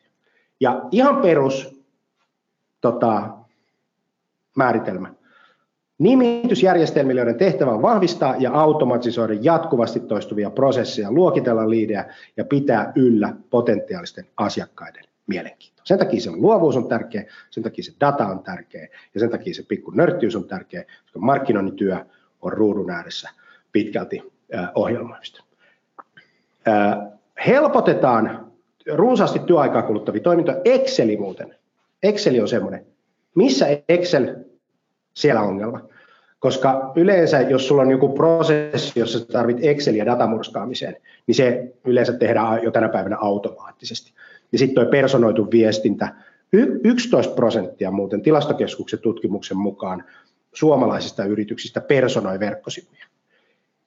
Ja 0.59 0.81
ihan 0.91 1.21
perus 1.21 1.81
tota, 2.81 3.29
määritelmä. 4.55 5.13
Nimitysjärjestelmille, 5.97 7.21
joiden 7.21 7.37
tehtävä 7.37 7.71
on 7.71 7.81
vahvistaa 7.81 8.35
ja 8.39 8.53
automatisoida 8.53 9.33
jatkuvasti 9.41 9.99
toistuvia 9.99 10.49
prosesseja, 10.49 11.11
luokitella 11.11 11.69
liidejä 11.69 12.05
ja 12.37 12.45
pitää 12.45 12.91
yllä 12.95 13.33
potentiaalisten 13.49 14.25
asiakkaiden 14.37 15.03
mielenkiintoa. 15.27 15.74
Sen 15.85 15.99
takia 15.99 16.21
se 16.21 16.31
luovuus 16.31 16.77
on 16.77 16.87
tärkeä, 16.87 17.25
sen 17.49 17.63
takia 17.63 17.83
se 17.83 17.93
data 17.99 18.27
on 18.27 18.43
tärkeä 18.43 18.87
ja 19.13 19.19
sen 19.19 19.29
takia 19.29 19.53
se 19.53 19.63
pikku 19.63 19.91
nörttiys 19.91 20.35
on 20.35 20.47
tärkeä, 20.47 20.83
koska 21.03 21.19
markkinoinnin 21.19 21.75
työ 21.75 22.05
on 22.41 22.53
ruudun 22.53 22.91
ääressä 22.91 23.29
pitkälti 23.71 24.21
äh, 24.55 24.69
ohjelmoimista. 24.75 25.43
Äh, 26.67 26.97
helpotetaan 27.47 28.51
runsaasti 28.93 29.39
työaikaa 29.39 29.81
kuluttavia 29.81 30.21
toimintoja. 30.21 30.61
Exceli 30.65 31.17
muuten. 31.17 31.55
Exceli 32.03 32.41
on 32.41 32.47
semmoinen. 32.47 32.85
Missä 33.35 33.65
Excel? 33.89 34.35
Siellä 35.13 35.41
ongelma. 35.41 35.81
Koska 36.39 36.91
yleensä, 36.95 37.41
jos 37.41 37.67
sulla 37.67 37.81
on 37.81 37.91
joku 37.91 38.09
prosessi, 38.09 38.99
jossa 38.99 39.25
tarvit 39.25 39.57
Exceliä 39.61 40.05
datamurskaamiseen, 40.05 40.95
niin 41.27 41.35
se 41.35 41.73
yleensä 41.85 42.13
tehdään 42.13 42.63
jo 42.63 42.71
tänä 42.71 42.89
päivänä 42.89 43.17
automaattisesti. 43.17 44.13
Ja 44.51 44.57
sitten 44.57 44.75
tuo 44.75 44.91
personoitu 44.91 45.51
viestintä, 45.51 46.15
11 46.83 47.35
prosenttia 47.35 47.91
muuten 47.91 48.21
tilastokeskuksen 48.21 48.99
tutkimuksen 48.99 49.57
mukaan 49.57 50.03
suomalaisista 50.53 51.25
yrityksistä 51.25 51.81
personoi 51.81 52.39
verkkosivuja. 52.39 53.05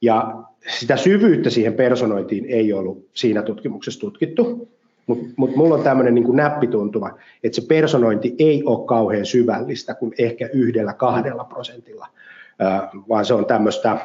Ja 0.02 0.42
sitä 0.78 0.96
syvyyttä 0.96 1.50
siihen 1.50 1.74
personointiin 1.74 2.44
ei 2.44 2.72
ollut 2.72 3.08
siinä 3.14 3.42
tutkimuksessa 3.42 4.00
tutkittu, 4.00 4.68
mutta 5.06 5.26
mut 5.36 5.56
mulla 5.56 5.74
on 5.74 5.82
tämmöinen 5.82 6.14
niin 6.14 6.36
näppituntuma, 6.36 7.18
että 7.44 7.60
se 7.60 7.66
personointi 7.66 8.34
ei 8.38 8.62
ole 8.64 8.86
kauhean 8.86 9.26
syvällistä 9.26 9.94
kuin 9.94 10.14
ehkä 10.18 10.48
yhdellä 10.52 10.92
kahdella 10.92 11.44
prosentilla, 11.44 12.06
vaan 13.08 13.24
se 13.24 13.34
on 13.34 13.46
tämmöistä 13.46 13.98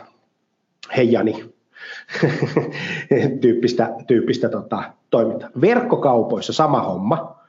heijani 0.97 1.53
tyyppistä, 3.41 3.95
tyyppistä 4.07 4.49
tota, 4.49 4.83
toimintaa. 5.09 5.49
Verkkokaupoissa 5.61 6.53
sama 6.53 6.81
homma. 6.81 7.43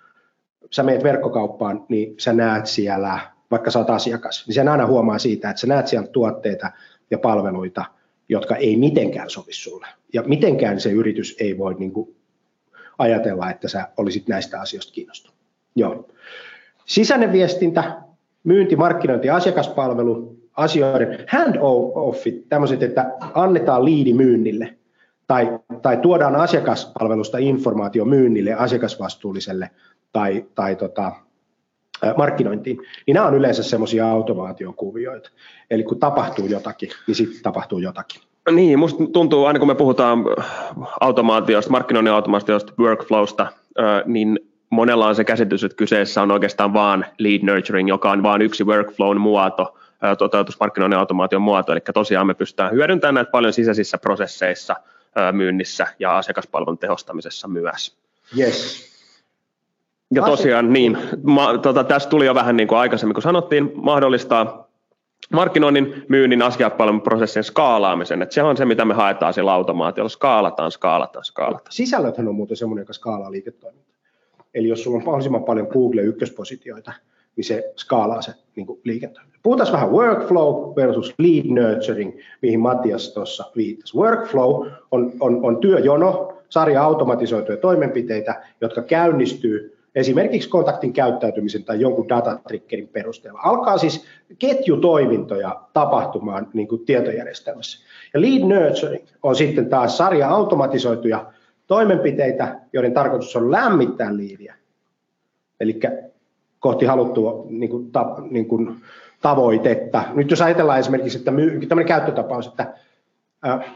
Sä 0.71 0.83
meet 0.83 1.03
verkkokauppaan, 1.03 1.87
niin 1.89 2.15
sä 2.19 2.33
näet 2.33 2.67
siellä, 2.67 3.19
vaikka 3.51 3.71
sä 3.71 3.79
oot 3.79 3.91
asiakas, 3.91 4.47
niin 4.47 4.55
sen 4.55 4.69
aina 4.69 4.87
huomaa 4.87 5.19
siitä, 5.19 5.51
että 5.51 5.61
sä 5.61 5.67
näet 5.67 5.87
siellä 5.87 6.09
tuotteita 6.09 6.71
ja 7.11 7.19
palveluita, 7.19 7.85
jotka 8.29 8.57
ei 8.57 8.77
mitenkään 8.77 9.31
sovi 9.31 9.53
sulle. 9.53 9.87
Ja 10.13 10.23
mitenkään 10.23 10.81
se 10.81 10.91
yritys 10.91 11.37
ei 11.41 11.59
voi 11.59 11.75
niin 11.75 11.93
kuin, 11.93 12.17
ajatella, 12.99 13.51
että 13.51 13.69
sä 13.69 13.89
olisit 13.97 14.29
näistä 14.29 14.61
asioista 14.61 14.93
kiinnostunut. 14.93 15.39
Joo. 15.77 16.09
Sisäinen 16.87 17.33
viestintä, 17.33 18.03
myynti, 18.45 18.77
markkinointi 18.77 19.27
ja 19.27 19.37
asiakaspalvelu, 19.37 20.34
asioiden 20.57 21.19
hand-offit, 21.29 22.49
tämmöiset, 22.49 22.83
että 22.83 23.13
annetaan 23.35 23.85
liidi 23.85 24.13
myynnille 24.13 24.75
tai, 25.27 25.59
tai 25.83 25.97
tuodaan 25.97 26.37
asiakaspalvelusta 26.37 27.39
informaatio 27.39 28.05
myynnille, 28.05 28.55
asiakasvastuulliselle 28.55 29.71
tai, 30.13 30.45
tai 30.55 30.77
tota, 30.77 31.13
markkinointiin, 32.17 32.79
niin 33.07 33.15
nämä 33.15 33.27
on 33.27 33.35
yleensä 33.35 33.63
semmoisia 33.63 34.11
automaatiokuvioita. 34.11 35.31
Eli 35.71 35.83
kun 35.83 36.01
tapahtuu 36.01 36.47
jotakin, 36.47 36.91
niin 37.07 37.15
sitten 37.15 37.43
tapahtuu 37.43 37.79
jotakin. 37.79 38.21
Niin, 38.51 38.79
musta 38.79 39.05
tuntuu, 39.13 39.45
aina 39.45 39.59
kun 39.59 39.69
me 39.69 39.75
puhutaan 39.75 40.25
automaatiosta, 41.01 41.71
markkinoinnin 41.71 42.13
automaatiosta, 42.13 42.73
workflowsta, 42.79 43.47
niin 44.05 44.39
monella 44.71 45.07
on 45.07 45.15
se 45.15 45.25
käsitys, 45.25 45.65
että 45.65 45.77
kyseessä 45.77 46.23
on 46.23 46.31
oikeastaan 46.31 46.75
vaan 46.75 47.07
lead 47.19 47.43
nurturing, 47.43 47.89
joka 47.89 48.11
on 48.11 48.23
vain 48.23 48.43
yksi 48.43 48.65
workflown 48.65 49.21
muoto, 49.21 49.79
toteutusmarkkinoinnin 50.19 50.99
automaation 50.99 51.43
muoto, 51.43 51.73
eli 51.73 51.81
tosiaan 51.95 52.27
me 52.27 52.35
pystytään 52.35 52.73
hyödyntämään 52.73 53.15
näitä 53.15 53.31
paljon 53.31 53.53
sisäisissä 53.53 53.99
prosesseissa 53.99 54.77
myynnissä 55.33 55.87
ja 55.99 56.19
asiakaspalvelun 56.19 56.79
tehostamisessa 56.79 57.49
myös. 57.49 57.97
Yes. 58.39 58.95
Ja 60.15 60.23
tosiaan 60.23 60.73
niin, 60.73 60.99
ma, 61.23 61.59
tota, 61.59 61.85
tässä 61.85 62.09
tuli 62.09 62.27
jo 62.27 62.35
vähän 62.35 62.57
niin 62.57 62.69
kuin 62.69 62.79
aikaisemmin, 62.79 63.15
kun 63.15 63.23
sanottiin, 63.23 63.73
mahdollistaa 63.75 64.69
markkinoinnin, 65.33 66.05
myynnin, 66.09 66.43
asiakaspalvelun 66.43 67.03
prosessin 67.03 67.45
skaalaamisen. 67.45 68.23
Että 68.23 68.35
se 68.35 68.43
on 68.43 68.57
se, 68.57 68.65
mitä 68.65 68.85
me 68.85 68.95
haetaan 68.95 69.35
sillä 69.35 69.53
automaatiolla. 69.53 70.09
Skaalataan, 70.09 70.71
skaalataan, 70.71 71.25
skaalataan. 71.25 71.73
Sisällöthän 71.73 72.29
on 72.29 72.35
muuten 72.35 72.57
semmoinen, 72.57 72.83
joka 72.83 72.93
skaalaa 72.93 73.31
liiketoimintaa. 73.31 73.95
Eli 74.55 74.69
jos 74.69 74.83
sulla 74.83 74.97
on 74.97 75.05
mahdollisimman 75.05 75.45
paljon 75.45 75.67
Google 75.71 76.03
ykköspositioita, 76.03 76.93
niin 77.37 77.45
se 77.45 77.73
skaalaa 77.77 78.23
se 78.23 78.33
niin 78.57 78.67
liiketoiminta. 78.85 79.39
Puhutaan 79.43 79.73
vähän 79.73 79.93
workflow 79.93 80.77
versus 80.77 81.15
lead 81.19 81.45
nurturing, 81.47 82.13
mihin 82.43 82.61
Matias 82.61 83.15
tuossa 83.15 83.45
viittasi. 83.57 83.97
Workflow 83.97 84.67
on, 84.91 85.13
on, 85.21 85.45
on 85.45 85.57
työjono, 85.57 86.39
sarja 86.49 86.83
automatisoituja 86.83 87.59
toimenpiteitä, 87.59 88.43
jotka 88.61 88.83
käynnistyy 88.83 89.77
esimerkiksi 89.95 90.49
kontaktin 90.49 90.93
käyttäytymisen 90.93 91.65
tai 91.65 91.81
jonkun 91.81 92.09
datatrickerin 92.09 92.89
perusteella. 92.89 93.41
Alkaa 93.45 93.79
siis 93.79 94.05
ketjutoimintoja 94.39 95.61
tapahtumaan 95.73 96.49
niin 96.53 96.69
kuin 96.69 96.85
tietojärjestelmässä. 96.85 97.87
Ja 98.15 98.21
lead 98.21 98.41
nurturing 98.41 99.07
on 99.23 99.37
sitten 99.37 99.69
taas 99.69 99.97
sarja 99.97 100.29
automatisoituja 100.29 101.33
toimenpiteitä, 101.67 102.61
joiden 102.73 102.95
tarkoitus 102.95 103.37
on 103.37 103.51
lämmittää 103.51 104.17
liidiä. 104.17 104.55
Eli 105.61 105.81
kohti 106.65 106.87
haluttua 106.87 107.47
niin 107.49 107.71
kuin, 107.71 107.93
ta, 107.93 108.17
niin 108.31 108.49
kuin, 108.49 108.81
tavoitetta. 109.23 110.05
Nyt 110.15 110.31
jos 110.31 110.43
ajatellaan 110.43 110.79
esimerkiksi, 110.79 111.19
että 111.19 111.31
myy, 111.31 111.67
tämmöinen 111.67 111.89
käyttötapaus, 111.89 112.47
että 112.47 112.75
äh, 113.47 113.75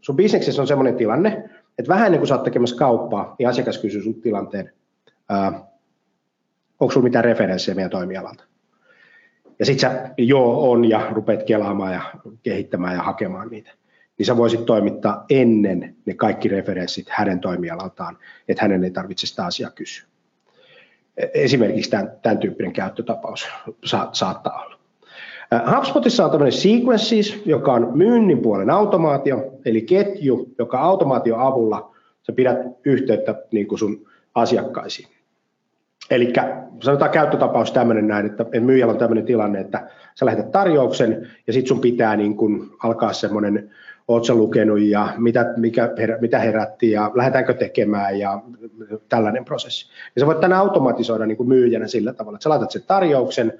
sun 0.00 0.16
bisneksessä 0.16 0.62
on 0.62 0.68
sellainen 0.68 0.96
tilanne, 0.96 1.50
että 1.78 1.88
vähän 1.88 2.06
ennen 2.06 2.20
kuin 2.20 2.28
sä 2.28 2.34
oot 2.34 2.44
tekemässä 2.44 2.76
kauppaa, 2.76 3.34
niin 3.38 3.48
asiakas 3.48 3.78
kysyy 3.78 4.02
sun 4.02 4.14
tilanteen, 4.14 4.72
äh, 5.32 5.62
onko 6.80 6.92
sulla 6.92 7.04
mitään 7.04 7.24
referenssejä 7.24 7.74
meidän 7.74 7.90
toimialalta. 7.90 8.44
Ja 9.58 9.66
sit 9.66 9.80
sä 9.80 10.10
joo 10.18 10.70
on 10.70 10.84
ja 10.84 11.10
rupeat 11.10 11.42
kelaamaan 11.42 11.92
ja 11.92 12.02
kehittämään 12.42 12.94
ja 12.94 13.02
hakemaan 13.02 13.48
niitä. 13.48 13.70
Niin 14.18 14.26
sä 14.26 14.36
voisit 14.36 14.66
toimittaa 14.66 15.24
ennen 15.30 15.96
ne 16.06 16.14
kaikki 16.14 16.48
referenssit 16.48 17.06
hänen 17.10 17.40
toimialaltaan, 17.40 18.18
että 18.48 18.62
hänen 18.62 18.84
ei 18.84 18.90
tarvitse 18.90 19.26
sitä 19.26 19.44
asiaa 19.44 19.70
kysyä. 19.70 20.11
Esimerkiksi 21.34 21.90
tämän, 21.90 22.12
tämän 22.22 22.38
tyyppinen 22.38 22.72
käyttötapaus 22.72 23.48
sa, 23.84 24.08
saattaa 24.12 24.64
olla. 24.64 24.78
HubSpotissa 25.76 26.24
on 26.24 26.30
tämmöinen 26.30 26.52
sequences, 26.52 27.42
joka 27.46 27.72
on 27.72 27.90
myynnin 27.94 28.38
puolen 28.38 28.70
automaatio, 28.70 29.52
eli 29.64 29.82
ketju, 29.82 30.54
joka 30.58 30.80
automaation 30.80 31.40
avulla 31.40 31.94
sä 32.22 32.32
pidät 32.32 32.58
yhteyttä 32.84 33.34
niin 33.52 33.68
kuin 33.68 33.78
sun 33.78 34.06
asiakkaisiin. 34.34 35.08
Eli 36.10 36.32
sanotaan 36.82 37.10
käyttötapaus 37.10 37.72
tämmöinen 37.72 38.08
näin, 38.08 38.26
että 38.26 38.46
myyjällä 38.60 38.92
on 38.92 38.98
tämmöinen 38.98 39.24
tilanne, 39.24 39.60
että 39.60 39.90
sä 40.14 40.26
lähetät 40.26 40.50
tarjouksen 40.50 41.28
ja 41.46 41.52
sitten 41.52 41.68
sun 41.68 41.80
pitää 41.80 42.16
niin 42.16 42.36
kuin 42.36 42.70
alkaa 42.82 43.12
semmoinen, 43.12 43.70
oot 44.14 44.24
sä 44.24 44.34
lukenut 44.34 44.80
ja 44.80 45.14
mitä, 45.16 45.54
mikä, 45.56 45.90
mitä 46.20 46.38
herätti 46.38 46.90
ja 46.90 47.10
lähdetäänkö 47.14 47.54
tekemään 47.54 48.18
ja 48.18 48.42
tällainen 49.08 49.44
prosessi. 49.44 49.90
Ja 50.16 50.20
sä 50.20 50.26
voit 50.26 50.40
tänne 50.40 50.56
automatisoida 50.56 51.26
niin 51.26 51.36
kuin 51.36 51.48
myyjänä 51.48 51.86
sillä 51.86 52.12
tavalla, 52.12 52.36
että 52.36 52.42
sä 52.42 52.50
laitat 52.50 52.70
sen 52.70 52.82
tarjouksen, 52.86 53.52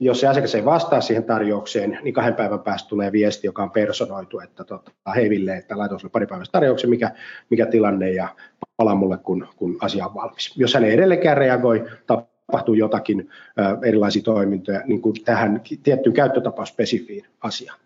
jos 0.00 0.20
se 0.20 0.26
asiakas 0.26 0.54
ei 0.54 0.64
vastaa 0.64 1.00
siihen 1.00 1.24
tarjoukseen, 1.24 1.98
niin 2.02 2.14
kahden 2.14 2.34
päivän 2.34 2.60
päästä 2.60 2.88
tulee 2.88 3.12
viesti, 3.12 3.46
joka 3.46 3.62
on 3.62 3.70
personoitu, 3.70 4.40
että 4.40 4.64
tota, 4.64 4.90
hei 5.14 5.30
Ville, 5.30 5.56
että 5.56 5.78
laitan 5.78 6.00
sinulle 6.00 6.12
pari 6.12 6.26
päivästä 6.26 6.52
tarjouksen, 6.52 6.90
mikä, 6.90 7.10
mikä 7.50 7.66
tilanne 7.66 8.10
ja 8.10 8.28
palaa 8.76 8.94
mulle, 8.94 9.18
kun, 9.18 9.48
kun 9.56 9.76
asia 9.80 10.06
on 10.06 10.14
valmis. 10.14 10.56
Jos 10.56 10.74
hän 10.74 10.84
ei 10.84 10.92
edelleenkään 10.92 11.36
reagoi, 11.36 11.84
tapahtuu 12.06 12.74
jotakin 12.74 13.30
ö, 13.58 13.88
erilaisia 13.88 14.22
toimintoja 14.22 14.80
niin 14.86 15.02
kuin 15.02 15.14
tähän 15.24 15.60
tiettyyn 15.82 16.14
käyttötapausspesifiin 16.14 17.26
asiaan. 17.40 17.78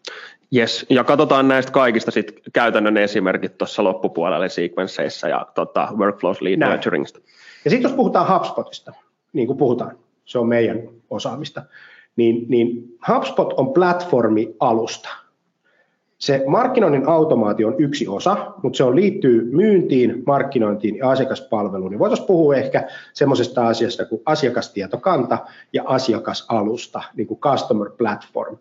Yes, 0.57 0.87
ja 0.89 1.05
katsotaan 1.05 1.49
näistä 1.49 1.73
kaikista 1.73 2.11
sit 2.11 2.41
käytännön 2.53 2.97
esimerkit 2.97 3.59
tuossa 3.59 3.85
loppupuolella 3.85 4.49
sequenceissa 4.49 5.29
ja 5.29 5.47
tota, 5.55 5.89
workflows 5.97 6.41
lead 6.41 6.57
Näin. 6.57 6.73
nurturingista. 6.73 7.21
Ja 7.65 7.71
sitten 7.71 7.89
jos 7.89 7.97
puhutaan 7.97 8.35
HubSpotista, 8.35 8.93
niin 9.33 9.47
kuin 9.47 9.57
puhutaan, 9.57 9.99
se 10.25 10.39
on 10.39 10.49
meidän 10.49 10.83
osaamista, 11.11 11.63
niin, 12.17 12.45
niin 12.49 12.99
HubSpot 13.09 13.53
on 13.53 13.73
platformi-alusta. 13.73 15.09
Se 16.19 16.45
markkinoinnin 16.47 17.09
automaatio 17.09 17.69
on 17.69 17.75
yksi 17.79 18.09
osa, 18.09 18.55
mutta 18.63 18.77
se 18.77 18.85
on 18.85 18.97
liittyy 18.97 19.51
myyntiin, 19.53 20.23
markkinointiin 20.27 20.97
ja 20.97 21.11
asiakaspalveluun. 21.11 21.91
Niin 21.91 21.99
voitaisiin 21.99 22.27
puhua 22.27 22.57
ehkä 22.57 22.89
semmoisesta 23.13 23.69
asiasta 23.69 24.05
kuin 24.05 24.23
asiakastietokanta 24.27 25.39
ja 25.73 25.83
asiakasalusta, 25.87 27.03
niin 27.17 27.27
kuin 27.27 27.41
customer 27.41 27.91
platform 27.99 28.59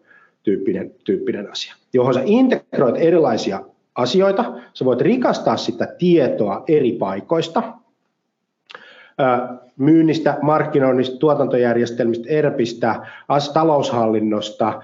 tyyppinen, 0.49 0.91
tyyppinen 1.03 1.51
asia, 1.51 1.73
johon 1.93 2.13
sä 2.13 2.21
integroit 2.25 2.95
erilaisia 2.97 3.62
asioita, 3.95 4.53
sä 4.73 4.85
voit 4.85 5.01
rikastaa 5.01 5.57
sitä 5.57 5.88
tietoa 5.97 6.63
eri 6.67 6.91
paikoista, 6.91 7.63
myynnistä, 9.77 10.38
markkinoinnista, 10.41 11.17
tuotantojärjestelmistä, 11.17 12.29
ERPistä, 12.29 12.95
taloushallinnosta, 13.53 14.81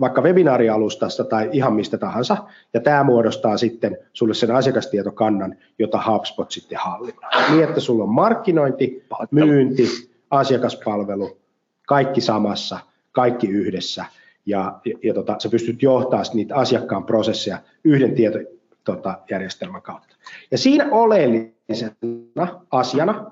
vaikka 0.00 0.22
webinaarialustasta 0.22 1.24
tai 1.24 1.48
ihan 1.52 1.72
mistä 1.72 1.98
tahansa, 1.98 2.36
ja 2.74 2.80
tämä 2.80 3.04
muodostaa 3.04 3.56
sitten 3.56 3.98
sulle 4.12 4.34
sen 4.34 4.50
asiakastietokannan, 4.50 5.54
jota 5.78 6.00
HubSpot 6.10 6.50
sitten 6.50 6.78
hallinnoi. 6.78 7.30
Niin, 7.50 7.64
että 7.64 7.80
sulla 7.80 8.04
on 8.04 8.14
markkinointi, 8.14 9.04
myynti, 9.30 9.86
asiakaspalvelu, 10.30 11.38
kaikki 11.86 12.20
samassa, 12.20 12.78
kaikki 13.12 13.48
yhdessä, 13.48 14.04
ja, 14.46 14.80
ja, 14.84 14.98
ja 15.02 15.14
tota, 15.14 15.36
sä 15.38 15.48
pystyt 15.48 15.82
johtamaan 15.82 16.26
niitä 16.34 16.54
asiakkaan 16.56 17.04
prosesseja 17.04 17.58
yhden 17.84 18.14
tietojärjestelmän 18.14 19.82
kautta. 19.82 20.16
Ja 20.50 20.58
siinä 20.58 20.88
oleellisena 20.90 22.60
asiana 22.70 23.30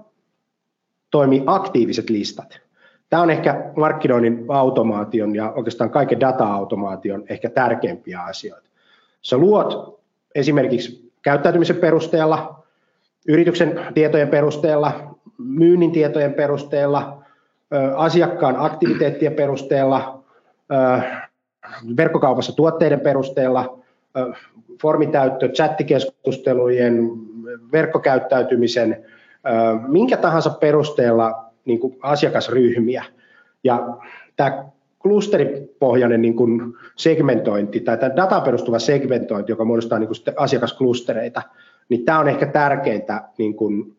toimii 1.11 1.43
aktiiviset 1.47 2.11
listat. 2.11 2.61
Tämä 3.11 3.23
on 3.23 3.31
ehkä 3.31 3.73
markkinoinnin 3.77 4.45
automaation 4.49 5.35
ja 5.35 5.53
oikeastaan 5.53 5.91
kaiken 5.91 6.21
data-automaation 6.21 7.25
ehkä 7.29 7.51
tärkeimpiä 7.51 8.21
asioita. 8.21 8.69
Sä 9.23 9.37
luot 9.37 10.01
esimerkiksi 10.35 11.13
käyttäytymisen 11.23 11.77
perusteella, 11.77 12.65
yrityksen 13.29 13.81
tietojen 13.95 14.29
perusteella, 14.29 15.17
myynnin 15.39 15.93
tietojen 15.93 16.35
perusteella, 16.35 17.25
asiakkaan 17.97 18.57
aktiviteettien 18.59 19.33
perusteella, 19.33 20.24
verkkokaupassa 21.97 22.57
tuotteiden 22.57 23.01
perusteella, 23.01 23.79
formitäyttö, 24.83 25.49
chattikeskustelujen, 25.49 27.11
verkkokäyttäytymisen, 27.73 29.05
minkä 29.89 30.17
tahansa 30.17 30.51
perusteella 30.51 31.45
niin 31.65 31.81
kuin 31.81 31.97
asiakasryhmiä. 32.03 33.05
Ja 33.65 33.99
tämä 34.37 34.65
klusteripohjainen 34.99 36.23
niin 36.23 36.37
kuin 36.37 36.75
segmentointi 36.97 37.81
tai 37.81 37.99
tämä 37.99 38.17
data 38.17 38.41
perustuva 38.41 38.79
segmentointi, 38.79 39.53
joka 39.53 39.65
muodostaa 39.65 39.99
niin 39.99 40.09
kuin 40.09 40.35
asiakasklustereita, 40.37 41.43
niin 41.89 42.05
tämä 42.05 42.19
on 42.19 42.29
ehkä 42.29 42.47
tärkeintä 42.47 43.23
niin 43.39 43.55
kuin, 43.57 43.97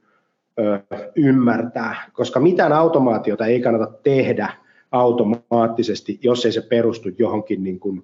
ymmärtää, 1.16 1.96
koska 2.14 2.40
mitään 2.40 2.74
automaatiota 2.74 3.46
ei 3.46 3.62
kannata 3.62 3.92
tehdä 4.04 4.50
automaattisesti, 4.96 6.20
jos 6.24 6.46
ei 6.46 6.52
se 6.52 6.62
perustu 6.62 7.10
johonkin 7.18 7.64
niin 7.64 7.80
kuin, 7.80 8.04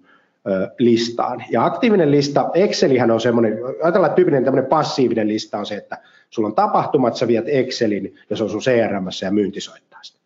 listaan. 0.80 1.44
Ja 1.52 1.66
aktiivinen 1.66 2.12
lista, 2.12 2.50
Excelihän 2.54 3.12
on 3.12 3.22
semmoinen, 3.22 3.60
ajatellaan, 3.84 4.10
että 4.10 4.16
tyypillinen 4.16 4.46
tämmöinen 4.46 4.70
passiivinen 4.70 5.28
lista 5.28 5.58
on 5.58 5.66
se, 5.66 5.76
että 5.76 5.98
Sulla 6.32 6.48
on 6.48 6.56
tapahtumat, 6.56 7.16
sä 7.16 7.28
viet 7.28 7.46
Excelin 7.48 8.16
ja 8.30 8.36
se 8.36 8.44
on 8.44 8.50
sun 8.50 8.62
CRM 8.62 9.08
ja 9.24 9.32
myynti 9.32 9.62
soittaa 9.62 10.00
sitä. 10.04 10.20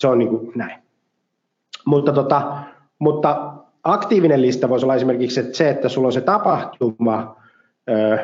Se 0.00 0.08
on 0.08 0.18
niin 0.18 0.28
kuin 0.28 0.52
näin. 0.54 0.82
Mutta, 1.84 2.12
tota, 2.12 2.56
mutta 2.98 3.52
aktiivinen 3.82 4.42
lista 4.42 4.68
voisi 4.68 4.86
olla 4.86 4.94
esimerkiksi 4.94 5.42
se, 5.52 5.68
että 5.68 5.88
sulla 5.88 6.06
on 6.06 6.12
se 6.12 6.20
tapahtuma, 6.20 7.36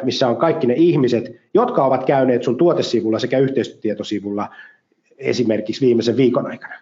missä 0.02 0.28
on 0.28 0.36
kaikki 0.36 0.66
ne 0.66 0.74
ihmiset, 0.76 1.24
jotka 1.54 1.84
ovat 1.84 2.04
käyneet 2.04 2.42
sun 2.42 2.56
tuotesivulla 2.56 3.18
sekä 3.18 3.38
yhteistyötietosivulla 3.38 4.48
esimerkiksi 5.18 5.86
viimeisen 5.86 6.16
viikon 6.16 6.46
aikana. 6.46 6.74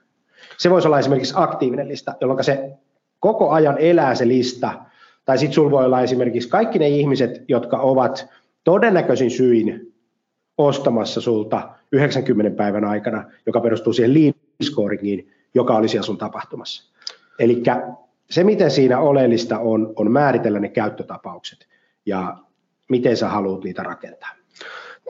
Se 0.59 0.71
voisi 0.71 0.89
olla 0.89 0.99
esimerkiksi 0.99 1.35
aktiivinen 1.37 1.89
lista, 1.89 2.15
jolloin 2.21 2.45
se 2.45 2.71
koko 3.21 3.51
ajan 3.51 3.79
elää 3.79 4.15
se 4.15 4.29
lista. 4.29 4.73
Tai 5.25 5.39
sitten 5.39 5.55
sulla 5.55 5.71
voi 5.71 5.85
olla 5.85 6.01
esimerkiksi 6.01 6.49
kaikki 6.49 6.79
ne 6.79 6.89
ihmiset, 6.89 7.45
jotka 7.49 7.79
ovat 7.79 8.29
todennäköisin 8.65 9.31
syin 9.31 9.95
ostamassa 10.59 11.21
sulta 11.21 11.69
90 11.93 12.57
päivän 12.57 12.85
aikana, 12.85 13.25
joka 13.47 13.61
perustuu 13.61 13.93
siihen 13.93 14.15
lead 14.15 14.35
scoringiin, 14.65 15.33
joka 15.55 15.77
oli 15.77 15.89
siellä 15.89 16.07
sun 16.07 16.19
tapahtumassa. 16.19 16.93
Eli 17.39 17.63
se, 18.31 18.45
miten 18.45 18.71
siinä 18.71 18.99
oleellista 18.99 19.59
on, 19.59 19.93
on 19.97 20.13
määritellä 20.13 20.61
ne 20.61 20.69
käyttötapaukset. 20.69 21.67
Ja 22.07 22.37
miten 22.89 23.17
sä 23.17 23.29
haluat 23.29 23.65
niitä 23.65 23.83
rakentaa. 23.83 24.38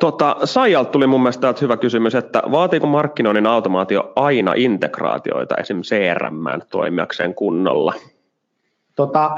Tota, 0.00 0.36
Saijalta 0.44 0.90
tuli 0.90 1.06
mun 1.06 1.22
mielestä 1.22 1.54
hyvä 1.60 1.76
kysymys, 1.76 2.14
että 2.14 2.42
vaatiiko 2.50 2.86
markkinoinnin 2.86 3.46
automaatio 3.46 4.12
aina 4.16 4.52
integraatioita 4.56 5.54
esim. 5.56 5.82
CRM 5.82 6.60
toimijakseen 6.70 7.34
kunnolla? 7.34 7.94
Tota, 8.94 9.30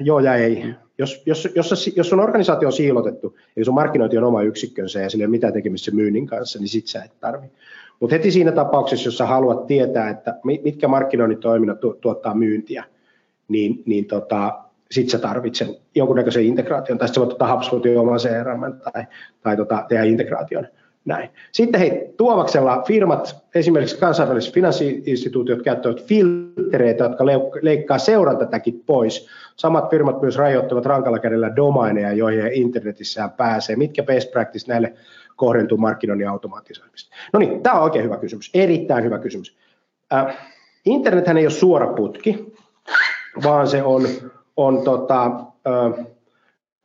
joo 0.00 0.20
ja 0.20 0.34
ei. 0.34 0.74
Jos, 0.98 1.22
jos, 1.26 1.48
jos, 1.54 1.90
jos 1.96 2.08
sun 2.08 2.20
organisaatio 2.20 2.68
on 2.68 2.72
siilotettu, 2.72 3.36
ja 3.56 3.64
sun 3.64 3.74
markkinointi 3.74 4.18
on 4.18 4.24
oma 4.24 4.42
yksikkönsä 4.42 5.00
ja 5.00 5.10
sillä 5.10 5.22
ei 5.22 5.26
ole 5.26 5.30
mitään 5.30 5.52
tekemistä 5.52 5.90
myynnin 5.90 6.26
kanssa, 6.26 6.58
niin 6.58 6.68
sit 6.68 6.86
sä 6.86 7.02
et 7.04 7.20
tarvi. 7.20 7.46
Mutta 8.00 8.16
heti 8.16 8.30
siinä 8.30 8.52
tapauksessa, 8.52 9.06
jos 9.06 9.18
sä 9.18 9.26
haluat 9.26 9.66
tietää, 9.66 10.10
että 10.10 10.34
mitkä 10.44 10.88
markkinoinnin 10.88 11.38
toiminnot 11.38 11.78
tuottaa 12.00 12.34
myyntiä, 12.34 12.84
niin, 13.48 13.82
niin 13.86 14.04
tota, 14.04 14.58
sit 14.90 15.08
sä 15.08 15.18
tarvitset 15.18 15.68
jonkunnäköisen 15.94 16.44
integraation, 16.44 16.98
tai 16.98 17.08
sä 17.08 17.20
voit 17.20 17.32
ottaa 17.32 17.54
HubSpotin 17.54 17.98
oman 17.98 18.18
CRM 18.18 18.60
tai, 18.92 19.04
tai 19.42 19.56
tota, 19.56 19.84
tehdä 19.88 20.04
integraation 20.04 20.66
näin. 21.08 21.30
Sitten 21.52 21.80
hei, 21.80 22.14
Tuomaksella 22.16 22.82
firmat, 22.86 23.36
esimerkiksi 23.54 23.98
kansainväliset 23.98 24.54
finanssiinstituutiot 24.54 25.62
käyttävät 25.62 26.02
filtreitä, 26.02 27.04
jotka 27.04 27.26
leikkaa 27.62 27.98
seurantatäkit 27.98 28.86
pois. 28.86 29.28
Samat 29.56 29.90
firmat 29.90 30.20
myös 30.20 30.36
rajoittavat 30.36 30.86
rankalla 30.86 31.18
kädellä 31.18 31.56
domaineja, 31.56 32.12
joihin 32.12 32.52
internetissään 32.52 33.30
pääsee. 33.30 33.76
Mitkä 33.76 34.02
best 34.02 34.30
practice 34.30 34.68
näille 34.68 34.94
kohdentuu 35.36 35.78
markkinoinnin 35.78 36.28
automatisoimista? 36.28 37.16
No 37.32 37.38
niin, 37.38 37.62
tämä 37.62 37.76
on 37.76 37.82
oikein 37.82 38.04
hyvä 38.04 38.16
kysymys, 38.16 38.50
erittäin 38.54 39.04
hyvä 39.04 39.18
kysymys. 39.18 39.56
Äh, 40.12 40.36
internethän 40.84 41.36
ei 41.36 41.44
ole 41.44 41.50
suora 41.50 41.92
putki, 41.92 42.54
vaan 43.44 43.68
se 43.68 43.82
on, 43.82 44.02
on 44.58 44.82
tota, 44.82 45.24
äh, 45.66 46.06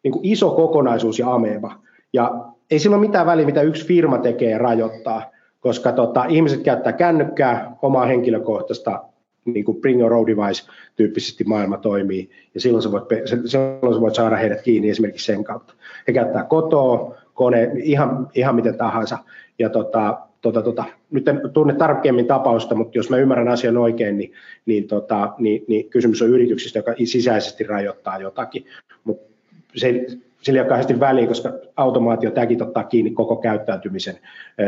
niin 0.04 0.12
kuin 0.12 0.26
iso 0.26 0.52
kokonaisuus 0.52 1.20
ja 1.20 1.34
ameba. 1.34 1.76
Ja 2.14 2.46
ei 2.72 2.80
sillä 2.80 2.96
ole 2.96 3.08
mitään 3.08 3.26
väliä, 3.26 3.46
mitä 3.46 3.62
yksi 3.62 3.88
firma 3.88 4.18
tekee 4.18 4.58
rajoittaa, 4.58 5.24
koska 5.60 5.92
tota, 5.92 6.26
ihmiset 6.26 6.64
käyttää 6.64 6.94
kännykkää, 6.94 7.76
omaa 7.82 8.06
henkilökohtaista 8.06 9.04
niin 9.46 9.66
kuin 9.66 9.82
bring 9.82 10.00
your 10.00 10.14
own 10.14 10.28
device 10.28 10.64
tyyppisesti 10.96 11.44
maailma 11.44 11.78
toimii, 11.78 12.30
ja 12.54 12.62
silloin 12.62 12.82
sä, 12.84 12.92
voit, 12.92 13.04
silloin 13.26 13.94
sä 13.96 14.02
voit 14.02 14.16
saada 14.16 14.36
heidät 14.36 14.62
kiinni 14.62 14.90
esimerkiksi 14.90 15.26
sen 15.26 15.44
kautta. 15.44 15.74
He 16.08 16.14
käyttää 16.14 16.44
kotoa, 16.44 17.16
kone, 17.34 17.72
ihan, 17.76 18.28
ihan 18.36 18.56
miten 18.56 18.78
tahansa, 18.78 19.18
ja 19.60 19.70
tota, 19.70 20.18
tota, 20.44 20.62
tota, 20.62 20.84
nyt 21.12 21.28
en 21.28 21.42
tunne 21.54 21.74
tarkemmin 21.74 22.28
tapausta, 22.28 22.76
mutta 22.76 22.98
jos 22.98 23.10
mä 23.10 23.18
ymmärrän 23.18 23.48
asian 23.48 23.78
oikein, 23.78 24.18
niin, 24.18 24.32
niin, 24.66 24.88
tota, 24.88 25.34
niin, 25.38 25.66
niin 25.68 25.90
kysymys 25.90 26.22
on 26.22 26.30
yrityksistä, 26.30 26.80
joka 26.80 26.94
sisäisesti 27.06 27.64
rajoittaa 27.64 28.20
jotakin, 28.20 28.66
mutta 29.04 29.34
se, 29.76 30.06
sillä 30.42 30.58
ei 30.58 30.62
ole 30.62 30.70
kauheasti 30.70 31.00
väliä, 31.00 31.28
koska 31.28 31.54
automaatio 31.78 32.32
tämäkin 32.32 32.64
ottaa 32.64 32.84
kiinni 32.84 33.12
koko 33.12 33.36
käyttäytymisen 33.36 34.20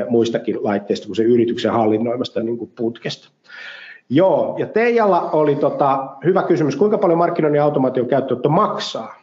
muistakin 0.10 0.64
laitteista 0.64 1.06
kuin 1.08 1.16
se 1.16 1.24
yrityksen 1.24 1.72
hallinnoimasta 1.72 2.44
niin 2.44 2.58
kuin 2.58 2.72
putkesta. 2.76 3.30
Joo, 4.10 4.56
ja 4.60 4.66
Teijalla 4.66 5.22
oli 5.22 5.56
tota, 5.56 6.08
hyvä 6.24 6.44
kysymys, 6.44 6.76
kuinka 6.76 6.98
paljon 6.98 7.18
markkinoinnin 7.18 7.62
automaation 7.62 8.08
käyttöönotto 8.08 8.50
maksaa? 8.50 9.22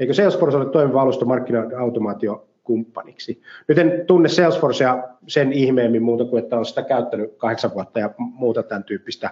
Eikö 0.00 0.14
Salesforce 0.14 0.56
ole 0.56 0.70
toimiva 0.70 1.02
alusta 1.02 1.24
markkinoinnin 1.24 1.78
automaatio 1.78 2.46
kumppaniksi. 2.66 3.42
Nyt 3.68 3.78
en 3.78 4.04
tunne 4.06 4.28
Salesforcea 4.28 5.08
sen 5.26 5.52
ihmeemmin 5.52 6.02
muuta 6.02 6.24
kuin, 6.24 6.42
että 6.42 6.56
on 6.56 6.66
sitä 6.66 6.82
käyttänyt 6.82 7.34
kahdeksan 7.36 7.74
vuotta 7.74 7.98
ja 7.98 8.10
muuta 8.18 8.62
tämän 8.62 8.84
tyyppistä. 8.84 9.30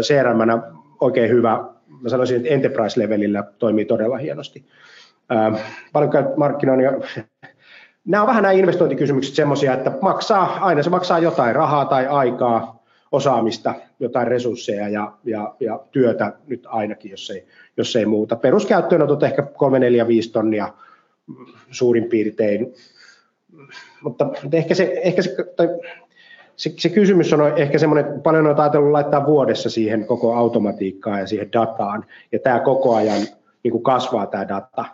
CRM 0.00 0.38
oikein 1.00 1.30
hyvä, 1.30 1.64
mä 2.02 2.08
sanoisin, 2.08 2.36
että 2.36 2.48
enterprise-levelillä 2.48 3.44
toimii 3.58 3.84
todella 3.84 4.16
hienosti. 4.16 4.64
Paljon 5.92 6.10
markkinoinnin. 6.36 6.90
Nämä 8.04 8.22
on 8.22 8.28
vähän 8.28 8.42
nämä 8.42 8.52
investointikysymykset 8.52 9.34
semmoisia, 9.34 9.74
että 9.74 9.92
maksaa, 10.02 10.58
aina 10.60 10.82
se 10.82 10.90
maksaa 10.90 11.18
jotain 11.18 11.56
rahaa 11.56 11.84
tai 11.84 12.06
aikaa, 12.06 12.80
osaamista, 13.12 13.74
jotain 14.00 14.28
resursseja 14.28 14.88
ja, 14.88 15.12
ja, 15.24 15.54
ja 15.60 15.80
työtä 15.90 16.32
nyt 16.46 16.66
ainakin, 16.66 17.10
jos 17.10 17.30
ei, 17.30 17.46
jos 17.76 17.96
ei 17.96 18.06
muuta. 18.06 18.36
Peruskäyttöönotot 18.36 19.22
ehkä 19.22 19.42
3, 19.42 19.78
4, 19.78 20.08
5 20.08 20.32
tonnia 20.32 20.72
suurin 21.70 22.04
piirtein, 22.04 22.74
mutta 24.02 24.30
ehkä 24.52 24.74
se, 24.74 25.00
ehkä 25.04 25.22
se, 25.22 25.36
tai 25.56 25.68
se, 26.56 26.74
se 26.78 26.88
kysymys 26.88 27.32
on 27.32 27.58
ehkä 27.58 27.78
semmoinen, 27.78 28.22
paljon 28.22 28.46
on 28.46 28.60
ajatellut 28.60 28.92
laittaa 28.92 29.26
vuodessa 29.26 29.70
siihen 29.70 30.06
koko 30.06 30.34
automatiikkaan 30.34 31.20
ja 31.20 31.26
siihen 31.26 31.52
dataan, 31.52 32.04
ja 32.32 32.38
tämä 32.38 32.60
koko 32.60 32.94
ajan 32.94 33.20
niin 33.62 33.72
kuin 33.72 33.82
kasvaa 33.82 34.26
tämä 34.26 34.48
data, 34.48 34.84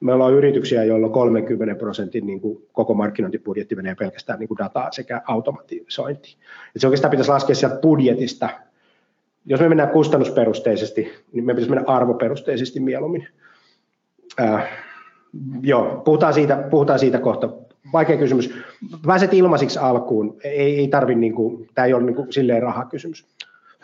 Meillä 0.00 0.24
on 0.24 0.34
yrityksiä, 0.34 0.84
joilla 0.84 1.08
30 1.08 1.74
prosentin 1.74 2.26
niin 2.26 2.40
kuin 2.40 2.66
koko 2.72 2.94
markkinointibudjetti 2.94 3.74
menee 3.74 3.94
pelkästään 3.94 4.38
niin 4.38 4.48
kuin 4.48 4.58
dataa 4.58 4.92
sekä 4.92 5.22
automatisointiin. 5.26 6.38
Et 6.74 6.80
se 6.80 6.86
oikeastaan 6.86 7.10
pitäisi 7.10 7.30
laskea 7.30 7.54
sieltä 7.54 7.76
budjetista. 7.76 8.48
Jos 9.46 9.60
me 9.60 9.68
mennään 9.68 9.90
kustannusperusteisesti, 9.90 11.12
niin 11.32 11.44
me 11.44 11.54
pitäisi 11.54 11.70
mennä 11.70 11.84
arvoperusteisesti 11.86 12.80
mieluummin. 12.80 13.28
Äh, 14.40 14.85
joo, 15.62 16.02
puhutaan 16.04 16.34
siitä, 16.34 16.56
puhutaan 16.70 16.98
siitä 16.98 17.18
kohta. 17.18 17.48
Vaikea 17.92 18.16
kysymys. 18.16 18.54
Pääset 19.06 19.34
ilmaisiksi 19.34 19.78
alkuun. 19.78 20.36
Ei, 20.44 20.78
ei 20.78 20.88
tarvi, 20.88 21.14
niin 21.14 21.34
kuin, 21.34 21.68
tämä 21.74 21.86
ei 21.86 21.94
ole 21.94 22.02
niin 22.02 22.16
kuin, 22.16 22.32
silleen 22.32 22.62
rahakysymys. 22.62 23.26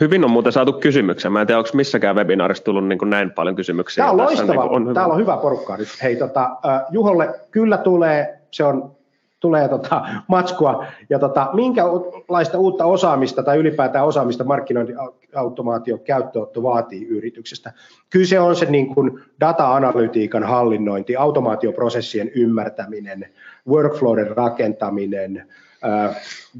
Hyvin 0.01 0.25
on 0.25 0.31
muuten 0.31 0.53
saatu 0.53 0.73
kysymyksiä. 0.73 1.31
Mä 1.31 1.41
en 1.41 1.47
tiedä, 1.47 1.59
onko 1.59 1.71
missäkään 1.75 2.17
webinaarissa 2.17 2.65
tullut 2.65 2.87
niin 2.87 2.99
kuin 2.99 3.11
näin 3.11 3.31
paljon 3.31 3.57
kysymyksiä. 3.57 4.03
Tämä 4.03 4.11
on 4.11 4.17
loistava. 4.17 4.62
Niin 4.62 4.73
on 4.73 4.83
hyvä. 4.83 4.95
Täällä 4.95 5.15
on 5.15 5.21
hyvä 5.21 5.37
porukka 5.37 5.77
nyt. 5.77 5.88
Hei, 6.03 6.17
tota, 6.17 6.51
Juholle 6.91 7.41
kyllä 7.51 7.79
tulee, 7.79 8.38
se 8.51 8.65
on 8.65 8.93
tulee 9.42 9.68
tota, 9.68 10.02
matskua. 10.28 10.87
Ja 11.11 11.18
tota, 11.18 11.50
minkälaista 11.52 12.59
uutta 12.59 12.85
osaamista 12.85 13.42
tai 13.42 13.59
ylipäätään 13.59 14.07
osaamista 14.07 14.44
markkinointiautomaation 14.44 16.00
käyttöotto 16.00 16.62
vaatii 16.62 17.07
yrityksestä? 17.07 17.72
Kyllä 18.11 18.26
se 18.26 18.40
on 18.40 18.57
se 18.57 18.66
niin 18.66 18.94
kuin 18.94 19.20
data-analytiikan 19.40 20.44
hallinnointi, 20.44 21.16
automaatioprosessien 21.16 22.31
ymmärtäminen, 22.35 23.26
workflowden 23.68 24.37
rakentaminen, 24.37 25.46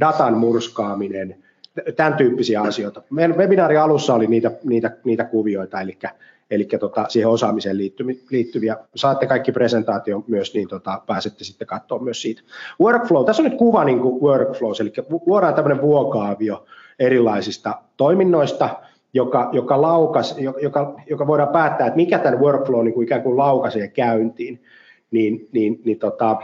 datan 0.01 0.39
murskaaminen– 0.39 1.37
tämän 1.97 2.15
tyyppisiä 2.15 2.63
asioita. 2.63 3.03
Meidän 3.11 3.37
webinaarin 3.37 3.81
alussa 3.81 4.15
oli 4.15 4.27
niitä, 4.27 4.51
niitä, 4.65 4.97
niitä 5.05 5.25
kuvioita, 5.25 5.81
eli, 5.81 5.99
eli 6.53 6.65
tota, 6.65 7.05
siihen 7.09 7.31
osaamiseen 7.31 7.79
liittyviä. 8.31 8.77
Saatte 8.97 9.27
kaikki 9.27 9.53
presentaation 9.53 10.25
myös, 10.27 10.55
niin 10.55 10.69
tota, 10.69 11.03
pääsette 11.07 11.45
sitten 11.45 11.67
katsoa 11.67 11.99
myös 11.99 12.23
siitä. 12.23 12.43
Workflow, 12.81 13.25
tässä 13.25 13.43
on 13.43 13.49
nyt 13.49 13.59
kuva 13.59 13.85
niin 13.85 14.01
kuin 14.01 14.23
workflows, 14.23 14.81
eli 14.81 14.93
luodaan 15.27 15.55
tämmöinen 15.55 15.83
vuokaavio 15.83 16.65
erilaisista 16.99 17.79
toiminnoista, 17.97 18.69
joka, 19.13 19.51
joka, 19.53 19.83
laukas, 19.83 20.37
joka, 20.63 20.95
joka 21.07 21.27
voidaan 21.27 21.49
päättää, 21.49 21.87
että 21.87 21.97
mikä 21.97 22.19
tämän 22.19 22.41
workflow 22.41 22.85
niin 22.85 22.95
kuin 22.95 23.05
ikään 23.05 23.23
kuin 23.23 23.37
laukaisee 23.37 23.89
käyntiin, 23.89 24.63
niin, 25.11 25.49
niin, 25.53 25.81
niin 25.85 25.99
tota, 25.99 26.37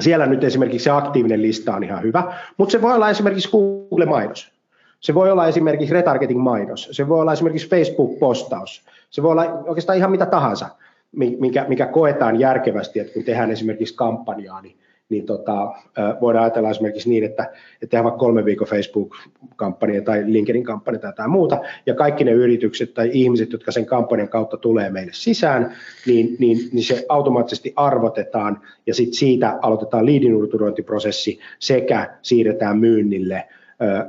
siellä 0.00 0.26
nyt 0.26 0.44
esimerkiksi 0.44 0.84
se 0.84 0.90
aktiivinen 0.90 1.42
lista 1.42 1.74
on 1.74 1.84
ihan 1.84 2.02
hyvä, 2.02 2.34
mutta 2.56 2.72
se 2.72 2.82
voi 2.82 2.94
olla 2.94 3.10
esimerkiksi 3.10 3.50
Google-mainos. 3.50 4.61
Se 5.02 5.14
voi 5.14 5.30
olla 5.30 5.46
esimerkiksi 5.46 5.94
retargeting-mainos. 5.94 6.88
Se 6.92 7.08
voi 7.08 7.20
olla 7.20 7.32
esimerkiksi 7.32 7.68
Facebook-postaus. 7.68 8.84
Se 9.10 9.22
voi 9.22 9.30
olla 9.30 9.62
oikeastaan 9.66 9.98
ihan 9.98 10.10
mitä 10.10 10.26
tahansa, 10.26 10.68
mikä, 11.16 11.64
mikä 11.68 11.86
koetaan 11.86 12.40
järkevästi, 12.40 13.00
että 13.00 13.12
kun 13.12 13.24
tehdään 13.24 13.50
esimerkiksi 13.50 13.94
kampanjaa, 13.94 14.62
niin 14.62 14.76
niin 15.12 15.26
tota, 15.26 15.72
voidaan 16.20 16.44
ajatella 16.44 16.70
esimerkiksi 16.70 17.08
niin, 17.08 17.24
että, 17.24 17.42
että 17.42 17.86
tehdään 17.90 18.04
vaikka 18.04 18.18
kolme 18.18 18.44
viikon 18.44 18.68
Facebook-kampanja 18.68 20.02
tai 20.02 20.22
LinkedIn-kampanja 20.26 21.00
tai 21.00 21.08
jotain 21.08 21.30
muuta, 21.30 21.58
ja 21.86 21.94
kaikki 21.94 22.24
ne 22.24 22.30
yritykset 22.30 22.94
tai 22.94 23.10
ihmiset, 23.12 23.52
jotka 23.52 23.72
sen 23.72 23.86
kampanjan 23.86 24.28
kautta 24.28 24.56
tulee 24.56 24.90
meille 24.90 25.12
sisään, 25.14 25.72
niin, 26.06 26.36
niin, 26.38 26.58
niin 26.72 26.84
se 26.84 27.06
automaattisesti 27.08 27.72
arvotetaan, 27.76 28.60
ja 28.86 28.94
sitten 28.94 29.14
siitä 29.14 29.58
aloitetaan 29.62 30.06
liidinurturointiprosessi 30.06 31.40
sekä 31.58 32.18
siirretään 32.22 32.78
myynnille 32.78 33.48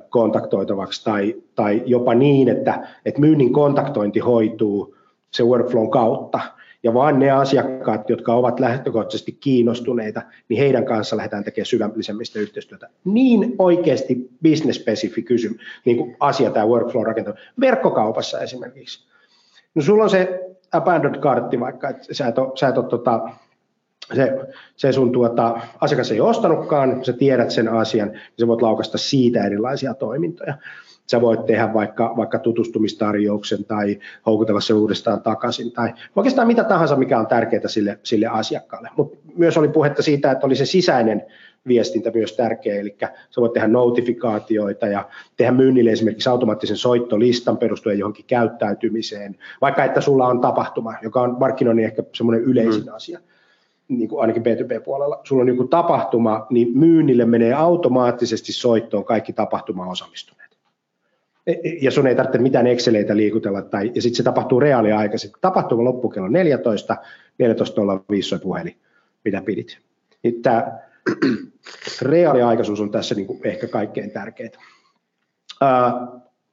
kontaktoitavaksi 0.09 1.03
tai, 1.03 1.36
tai 1.55 1.84
jopa 1.86 2.14
niin, 2.14 2.49
että, 2.49 2.88
että 3.05 3.22
myynnin 3.22 3.53
kontaktointi 3.53 4.20
hoituu 4.20 4.95
se 5.32 5.43
workflown 5.43 5.91
kautta, 5.91 6.39
ja 6.84 6.93
vaan 6.93 7.20
ne 7.20 7.32
asiakkaat, 7.32 8.09
jotka 8.09 8.34
ovat 8.34 8.59
lähtökohtaisesti 8.59 9.32
kiinnostuneita, 9.32 10.22
niin 10.49 10.59
heidän 10.59 10.86
kanssa 10.86 11.18
lähdetään 11.18 11.43
tekemään 11.43 11.66
syvällisemmistä 11.66 12.39
yhteistyötä. 12.39 12.89
Niin 13.05 13.55
oikeasti 13.59 14.30
business-spesifi 14.43 15.22
kysymys, 15.22 15.61
niin 15.86 15.97
kuin 15.97 16.16
asia 16.20 16.49
tämä 16.49 16.68
workflow 16.68 17.05
rakentaminen. 17.05 17.45
Verkkokaupassa 17.59 18.39
esimerkiksi. 18.39 19.07
No 19.76 19.82
sulla 19.82 20.03
on 20.03 20.09
se 20.09 20.39
abandoned 20.72 21.20
kartti 21.20 21.59
vaikka, 21.59 21.89
että 21.89 22.14
sä 22.14 22.28
et 22.28 22.38
ole, 22.38 22.51
sä 22.55 22.68
et 22.68 22.78
ole 22.78 22.86
tota, 22.86 23.30
se, 24.14 24.39
se 24.76 24.91
sun 24.91 25.12
tuota, 25.12 25.60
asiakas 25.82 26.12
ei 26.12 26.22
ostanutkaan, 26.22 27.06
sä 27.06 27.14
tiedät 27.14 27.51
sen 27.51 27.68
asian, 27.70 28.08
niin 28.08 28.22
sä 28.39 28.47
voit 28.47 28.62
laukasta 28.62 28.97
siitä 28.97 29.45
erilaisia 29.45 29.93
toimintoja. 29.93 30.58
Sä 31.12 31.22
voit 31.22 31.45
tehdä 31.45 31.74
vaikka, 31.74 32.14
vaikka 32.18 32.39
tutustumistarjouksen 32.39 33.66
tai 33.66 33.99
houkutella 34.26 34.62
se 34.62 34.74
uudestaan 34.74 35.22
takaisin 35.22 35.72
tai 35.72 35.93
oikeastaan 36.16 36.47
mitä 36.47 36.64
tahansa, 36.64 36.95
mikä 36.95 37.20
on 37.20 37.28
tärkeää 37.28 37.68
sille, 37.68 37.99
sille 38.04 38.26
asiakkaalle. 38.26 38.89
Mutta 38.97 39.18
myös 39.36 39.58
oli 39.58 39.70
puhetta 39.70 40.01
siitä, 40.01 40.32
että 40.32 40.45
oli 40.45 40.56
se 40.56 40.66
sisäinen 40.66 41.26
viestintä 41.68 42.12
myös 42.16 42.36
tärkeä, 42.36 42.80
eli 42.80 42.95
sä 43.30 43.41
voit 43.41 43.54
tehdä 43.54 43.68
notifikaatioita 43.68 44.88
ja 44.88 45.10
tehdä 45.38 45.51
myynnille 45.51 45.91
esimerkiksi 45.91 46.30
automaattisen 46.30 46.78
soittolistan 46.78 47.58
perustuen 47.58 47.99
johonkin 47.99 48.26
käyttäytymiseen, 48.26 49.36
vaikka 49.62 49.84
että 49.84 50.01
sulla 50.01 50.28
on 50.28 50.41
tapahtuma, 50.41 50.93
joka 51.01 51.22
on 51.22 51.36
markkinoinnin 51.39 51.86
ehkä 51.86 52.04
semmoinen 52.16 52.43
yleisin 52.43 52.86
mm. 52.86 52.93
asia 52.93 53.20
niin 53.98 54.10
kuin 54.10 54.22
ainakin 54.22 54.44
B2B-puolella, 54.44 55.22
sulla 55.24 55.41
on 55.41 55.46
niin 55.46 55.70
tapahtuma, 55.70 56.48
niin 56.50 56.78
myynnille 56.78 57.26
menee 57.26 57.54
automaattisesti 57.54 58.54
soittoon 58.54 59.06
kaikki 59.06 59.34
tapahtuma 59.34 59.88
osallistuneet. 59.88 60.58
E, 61.48 61.52
e, 61.52 61.78
ja 61.82 61.91
sun 61.91 62.08
ei 62.08 62.16
tarvitse 62.16 62.38
mitään 62.38 62.68
Exceleitä 62.68 63.18
liikutella, 63.18 63.62
tai, 63.62 63.91
ja 63.96 64.02
sitten 64.02 64.18
se 64.18 64.24
tapahtuu 64.24 64.60
reaaliaikaisesti. 64.60 65.38
Tapahtuma 65.41 65.84
loppuu 65.84 66.10
kello 66.10 66.28
14, 66.28 66.98
14.05 67.44 68.22
soi 68.22 68.39
puhelin, 68.39 68.78
mitä 69.26 69.41
pidit. 69.41 69.78
Niin 70.24 70.41
tämä 70.41 70.80
reaaliaikaisuus 72.02 72.82
on 72.82 72.91
tässä 72.91 73.16
niin 73.16 73.28
kuin 73.28 73.39
ehkä 73.44 73.68
kaikkein 73.68 74.12
tärkeintä. 74.12 74.60
Ää, 75.62 76.08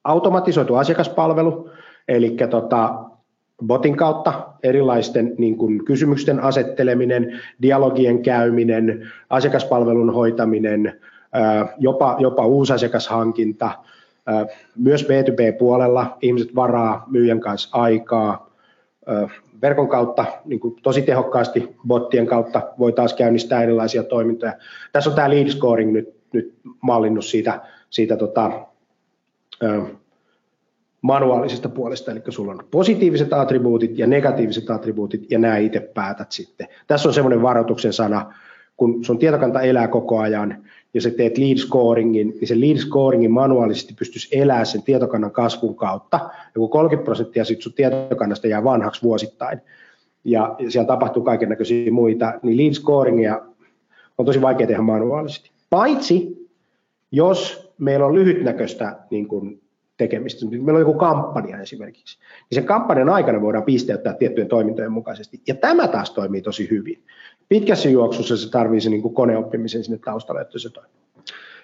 automatisoitu 0.04 0.74
asiakaspalvelu, 0.74 1.70
eli 2.08 2.36
tota, 2.50 3.04
botin 3.66 3.96
kautta 3.96 4.49
erilaisten 4.62 5.34
niin 5.38 5.56
kuin 5.56 5.84
kysymysten 5.84 6.40
asetteleminen, 6.40 7.40
dialogien 7.62 8.22
käyminen, 8.22 9.10
asiakaspalvelun 9.30 10.14
hoitaminen, 10.14 11.00
jopa, 11.78 12.16
jopa 12.18 12.46
uusasiakashankinta, 12.46 13.70
myös 14.76 15.02
B2B-puolella 15.04 16.18
ihmiset 16.22 16.54
varaa 16.54 17.04
myyjän 17.10 17.40
kanssa 17.40 17.78
aikaa, 17.78 18.50
verkon 19.62 19.88
kautta 19.88 20.24
niin 20.44 20.60
kuin 20.60 20.76
tosi 20.82 21.02
tehokkaasti 21.02 21.76
bottien 21.86 22.26
kautta 22.26 22.62
voi 22.78 22.92
taas 22.92 23.14
käynnistää 23.14 23.62
erilaisia 23.62 24.02
toimintoja. 24.02 24.52
Tässä 24.92 25.10
on 25.10 25.16
tämä 25.16 25.30
lead 25.30 25.48
scoring 25.48 25.92
nyt, 25.92 26.14
nyt 26.32 26.54
mallinnut 26.80 27.24
siitä, 27.24 27.60
siitä 27.90 28.16
tota, 28.16 28.66
manuaalisesta 31.02 31.68
puolesta, 31.68 32.10
eli 32.10 32.22
sulla 32.28 32.52
on 32.52 32.62
positiiviset 32.70 33.32
attribuutit 33.32 33.98
ja 33.98 34.06
negatiiviset 34.06 34.70
attribuutit, 34.70 35.30
ja 35.30 35.38
nämä 35.38 35.56
itse 35.56 35.80
päätät 35.80 36.32
sitten. 36.32 36.68
Tässä 36.86 37.08
on 37.08 37.14
semmoinen 37.14 37.42
varoituksen 37.42 37.92
sana, 37.92 38.34
kun 38.76 39.04
sun 39.04 39.18
tietokanta 39.18 39.60
elää 39.60 39.88
koko 39.88 40.18
ajan, 40.18 40.64
ja 40.94 41.00
sä 41.00 41.10
teet 41.10 41.38
lead 41.38 41.56
scoringin, 41.56 42.28
niin 42.28 42.48
se 42.48 42.60
lead 42.60 42.76
scoringin 42.76 43.30
manuaalisesti 43.30 43.94
pystyisi 43.98 44.38
elämään 44.38 44.66
sen 44.66 44.82
tietokannan 44.82 45.30
kasvun 45.30 45.76
kautta, 45.76 46.16
ja 46.32 46.52
kun 46.54 46.70
30 46.70 47.04
prosenttia 47.04 47.44
sit 47.44 47.62
sun 47.62 47.72
tietokannasta 47.72 48.46
jää 48.46 48.64
vanhaksi 48.64 49.02
vuosittain, 49.02 49.60
ja 50.24 50.56
siellä 50.68 50.86
tapahtuu 50.86 51.22
kaiken 51.22 51.48
näköisiä 51.48 51.92
muita, 51.92 52.34
niin 52.42 52.56
lead 52.56 52.72
scoringia 52.72 53.40
on 54.18 54.26
tosi 54.26 54.42
vaikea 54.42 54.66
tehdä 54.66 54.82
manuaalisesti. 54.82 55.50
Paitsi 55.70 56.40
jos 57.12 57.70
meillä 57.78 58.06
on 58.06 58.14
lyhytnäköistä 58.14 58.96
niin 59.10 59.28
kuin 59.28 59.60
tekemistä. 60.00 60.46
Meillä 60.46 60.72
on 60.72 60.80
joku 60.80 60.94
kampanja 60.94 61.60
esimerkiksi. 61.60 62.18
Niin 62.18 62.54
sen 62.54 62.64
kampanjan 62.64 63.08
aikana 63.08 63.40
voidaan 63.40 63.64
pisteyttää 63.64 64.14
tiettyjen 64.14 64.48
toimintojen 64.48 64.92
mukaisesti. 64.92 65.40
Ja 65.48 65.54
tämä 65.54 65.88
taas 65.88 66.10
toimii 66.10 66.42
tosi 66.42 66.70
hyvin. 66.70 67.02
Pitkässä 67.48 67.88
juoksussa 67.88 68.36
se 68.36 68.50
tarvii 68.50 68.80
se 68.80 68.90
niin 68.90 69.02
kuin 69.02 69.14
koneoppimisen 69.14 69.84
sinne 69.84 69.98
taustalle, 70.04 70.40
että 70.40 70.58
se 70.58 70.70
toimii. 70.70 70.92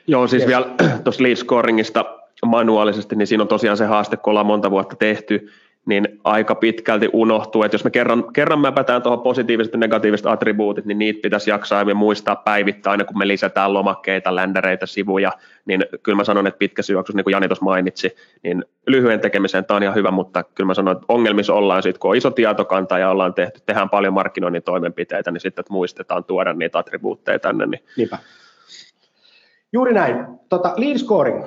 Joo, 0.07 0.27
siis 0.27 0.43
yes. 0.43 0.49
vielä 0.49 0.67
tuosta 1.05 1.23
lead 1.23 1.37
scoringista 1.37 2.05
manuaalisesti, 2.47 3.17
niin 3.17 3.27
siinä 3.27 3.43
on 3.43 3.49
tosiaan 3.49 3.77
se 3.77 3.85
haaste, 3.85 4.17
kun 4.17 4.31
ollaan 4.31 4.47
monta 4.47 4.71
vuotta 4.71 4.97
tehty, 4.97 5.49
niin 5.87 6.21
aika 6.25 6.55
pitkälti 6.55 7.11
unohtuu, 7.13 7.63
että 7.63 7.75
jos 7.75 7.85
me 7.85 7.91
kerran, 7.91 8.33
kerran 8.33 8.61
mäpätään 8.61 9.03
tuohon 9.03 9.21
positiiviset 9.21 9.73
ja 9.73 9.79
negatiiviset 9.79 10.27
attribuutit, 10.27 10.85
niin 10.85 10.99
niitä 10.99 11.21
pitäisi 11.23 11.51
jaksaa 11.51 11.83
ja 11.83 11.95
muistaa 11.95 12.37
päivittää 12.37 12.91
aina, 12.91 13.05
kun 13.05 13.19
me 13.19 13.29
lisätään 13.29 13.75
lomakkeita, 13.75 14.35
ländereitä, 14.35 14.87
sivuja, 14.87 15.33
niin 15.67 15.85
kyllä 16.03 16.17
mä 16.17 16.25
sanon, 16.25 16.47
että 16.47 16.59
pitkä 16.59 16.83
juoksussa, 16.93 17.17
niin 17.17 17.25
kuin 17.25 17.33
Jani 17.33 17.49
tuossa 17.49 17.65
mainitsi, 17.65 18.17
niin 18.43 18.65
lyhyen 18.87 19.21
tekemiseen 19.21 19.65
tämä 19.65 19.77
on 19.77 19.83
ihan 19.83 19.95
hyvä, 19.95 20.11
mutta 20.11 20.45
kyllä 20.45 20.67
mä 20.67 20.75
sanon, 20.75 20.97
että 20.97 21.07
ongelmissa 21.09 21.55
ollaan 21.55 21.83
sitten, 21.83 22.01
kun 22.01 22.11
on 22.11 22.17
iso 22.17 22.31
tietokanta 22.31 22.99
ja 22.99 23.11
ollaan 23.11 23.35
tehty, 23.35 23.61
tehdään 23.67 23.91
paljon 23.91 24.15
markkinoinnin 24.15 24.63
toimenpiteitä, 24.63 25.31
niin 25.31 25.41
sitten, 25.41 25.63
että 25.63 25.73
muistetaan 25.73 26.25
tuoda 26.25 26.53
niitä 26.53 26.79
attribuutteja 26.79 27.39
tänne. 27.39 27.67
Niin. 27.67 27.85
Niinpä. 27.97 28.19
Juuri 29.73 29.95
näin. 29.95 30.27
Tota, 30.49 30.75
lead 30.77 30.99
scoring, 30.99 31.45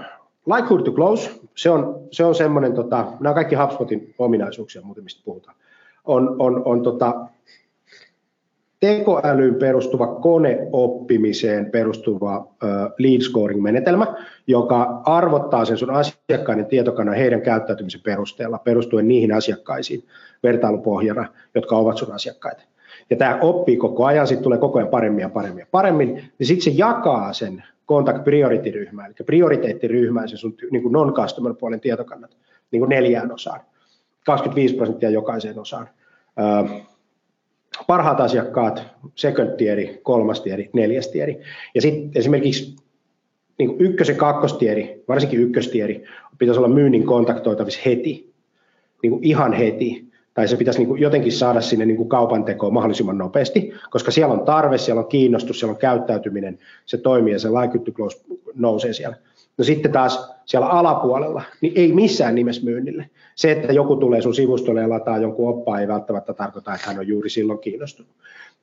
Likelihood 0.55 0.85
to 0.85 0.91
close, 0.91 1.39
se 1.55 1.69
on, 1.69 2.07
se 2.11 2.25
on 2.25 2.35
semmoinen, 2.35 2.73
tota, 2.73 3.05
nämä 3.19 3.29
on 3.29 3.35
kaikki 3.35 3.55
HubSpotin 3.55 4.13
ominaisuuksia 4.17 4.81
muuten, 4.81 5.03
mistä 5.03 5.21
puhutaan, 5.25 5.55
on, 6.05 6.35
on, 6.39 6.61
on 6.65 6.83
tota, 6.83 7.27
tekoälyyn 8.79 9.55
perustuva 9.55 10.07
koneoppimiseen 10.07 11.71
perustuva 11.71 12.37
uh, 12.37 12.47
lead 12.97 13.21
scoring 13.21 13.61
menetelmä, 13.61 14.07
joka 14.47 15.01
arvottaa 15.05 15.65
sen 15.65 15.77
sun 15.77 15.89
asiakkaiden 15.89 16.65
tietokannan 16.65 17.15
heidän 17.15 17.41
käyttäytymisen 17.41 18.01
perusteella 18.01 18.57
perustuen 18.57 19.07
niihin 19.07 19.33
asiakkaisiin 19.33 20.03
vertailupohjana, 20.43 21.25
jotka 21.55 21.77
ovat 21.77 21.97
sun 21.97 22.11
asiakkaita. 22.11 22.61
Ja 23.09 23.17
tämä 23.17 23.39
oppii 23.41 23.77
koko 23.77 24.05
ajan, 24.05 24.27
sitten 24.27 24.43
tulee 24.43 24.57
koko 24.57 24.79
ajan 24.79 24.89
paremmin 24.89 25.21
ja 25.21 25.29
paremmin 25.29 25.59
ja 25.59 25.67
paremmin, 25.71 26.13
niin 26.39 26.47
sitten 26.47 26.63
se 26.63 26.71
jakaa 26.77 27.33
sen 27.33 27.63
contact 27.89 28.23
priority-ryhmään, 28.23 29.07
eli 29.07 29.25
prioriteettiryhmään, 29.25 30.29
se 30.29 30.37
sun 30.37 30.55
niin 30.71 30.83
kuin 30.83 30.93
non-customer 30.93 31.53
puolen 31.53 31.79
tietokannat, 31.79 32.37
niin 32.71 32.79
kuin 32.79 32.89
neljään 32.89 33.31
osaan, 33.31 33.59
25 34.25 34.75
prosenttia 34.75 35.09
jokaiseen 35.09 35.59
osaan. 35.59 35.89
parhaat 37.87 38.19
asiakkaat, 38.19 38.83
second 39.15 39.57
tieri, 39.57 39.99
kolmas 40.03 40.41
tieri, 40.41 40.69
neljäs 40.73 41.07
tieri. 41.07 41.39
Ja 41.75 41.81
sitten 41.81 42.11
esimerkiksi 42.15 42.75
niin 43.59 43.69
kuin 43.69 43.81
ykkös- 43.81 44.09
ja 44.09 44.15
kakkostieri, 44.15 45.03
varsinkin 45.07 45.39
ykköstieri, 45.39 46.03
pitäisi 46.37 46.59
olla 46.59 46.75
myynnin 46.75 47.05
kontaktoitavissa 47.05 47.81
heti, 47.85 48.33
niin 49.03 49.11
kuin 49.11 49.23
ihan 49.23 49.53
heti 49.53 50.08
tai 50.33 50.47
se 50.47 50.57
pitäisi 50.57 50.79
niin 50.79 50.87
kuin 50.87 51.01
jotenkin 51.01 51.31
saada 51.31 51.61
sinne 51.61 51.85
niin 51.85 51.97
kuin 51.97 52.09
kaupan 52.09 52.43
tekoon 52.43 52.73
mahdollisimman 52.73 53.17
nopeasti, 53.17 53.73
koska 53.89 54.11
siellä 54.11 54.33
on 54.33 54.45
tarve, 54.45 54.77
siellä 54.77 55.01
on 55.01 55.07
kiinnostus, 55.07 55.59
siellä 55.59 55.73
on 55.73 55.79
käyttäytyminen, 55.79 56.59
se 56.85 56.97
toimii 56.97 57.33
ja 57.33 57.39
se 57.39 57.49
like 57.49 57.91
close 57.91 58.21
nousee 58.55 58.93
siellä. 58.93 59.15
No 59.57 59.63
sitten 59.63 59.91
taas 59.91 60.31
siellä 60.45 60.67
alapuolella, 60.67 61.41
niin 61.61 61.73
ei 61.75 61.93
missään 61.93 62.35
nimessä 62.35 62.63
myynnille. 62.63 63.09
Se, 63.35 63.51
että 63.51 63.73
joku 63.73 63.95
tulee 63.95 64.21
sun 64.21 64.35
sivustolle 64.35 64.81
ja 64.81 64.89
lataa 64.89 65.17
jonkun 65.17 65.49
oppaa, 65.49 65.79
ei 65.79 65.87
välttämättä 65.87 66.33
tarkoita, 66.33 66.75
että 66.75 66.87
hän 66.87 66.99
on 66.99 67.07
juuri 67.07 67.29
silloin 67.29 67.59
kiinnostunut 67.59 68.11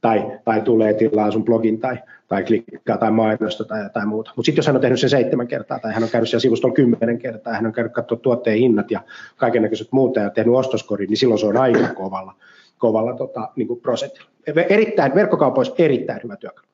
tai, 0.07 0.41
tai 0.45 0.61
tulee 0.61 0.95
tilaa 0.95 1.31
sun 1.31 1.45
blogin 1.45 1.81
tai, 1.81 1.99
tai 2.29 2.45
klikkaa 2.45 2.99
tai 2.99 3.11
mainosta 3.11 3.65
tai 3.65 3.83
jotain 3.83 4.09
muuta. 4.09 4.33
Mutta 4.37 4.47
sitten 4.47 4.59
jos 4.59 4.67
hän 4.67 4.77
on 4.77 4.83
tehnyt 4.83 5.01
sen 5.01 5.11
seitsemän 5.11 5.49
kertaa 5.49 5.79
tai 5.79 5.93
hän 5.93 6.03
on 6.03 6.09
käynyt 6.09 6.29
siellä 6.29 6.41
sivustolla 6.41 6.75
kymmenen 6.75 7.19
kertaa 7.19 7.53
hän 7.53 7.67
on 7.67 7.73
käynyt 7.73 7.93
katsoa 7.93 8.19
tuotteen 8.19 8.59
hinnat 8.59 8.91
ja 8.91 9.01
kaiken 9.37 9.63
näköiset 9.63 9.89
muuta 9.91 10.21
ja 10.21 10.31
tehnyt 10.31 10.55
ostoskorin, 10.55 11.09
niin 11.09 11.17
silloin 11.17 11.39
se 11.39 11.47
on 11.47 11.57
aika 11.57 11.89
kovalla, 11.95 12.35
kovalla 12.79 13.17
tota, 13.17 13.49
niin 13.57 13.69
kuin 13.69 13.81
prosentilla. 13.81 14.31
Erittäin, 14.69 15.15
verkkokaupoissa 15.15 15.75
erittäin 15.79 16.21
hyvä 16.23 16.37
työkalu. 16.37 16.67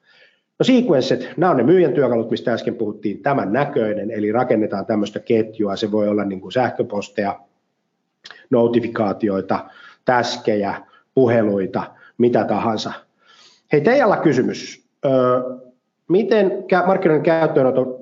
No 0.58 0.64
sequencet, 0.64 1.28
nämä 1.36 1.50
on 1.50 1.56
ne 1.56 1.62
myyjän 1.62 1.92
työkalut, 1.92 2.30
mistä 2.30 2.52
äsken 2.52 2.74
puhuttiin, 2.74 3.22
tämän 3.22 3.52
näköinen, 3.52 4.10
eli 4.10 4.32
rakennetaan 4.32 4.86
tämmöistä 4.86 5.20
ketjua, 5.20 5.76
se 5.76 5.92
voi 5.92 6.08
olla 6.08 6.24
niin 6.24 6.40
kuin 6.40 6.52
sähköposteja, 6.52 7.40
notifikaatioita, 8.50 9.64
täskejä, 10.04 10.74
puheluita, 11.14 11.82
mitä 12.18 12.44
tahansa, 12.44 12.92
Hei, 13.72 13.80
teijällä 13.80 14.16
kysymys. 14.16 14.86
miten 16.08 16.64
markkinoinnin 16.86 17.24
käyttöönotto, 17.24 18.00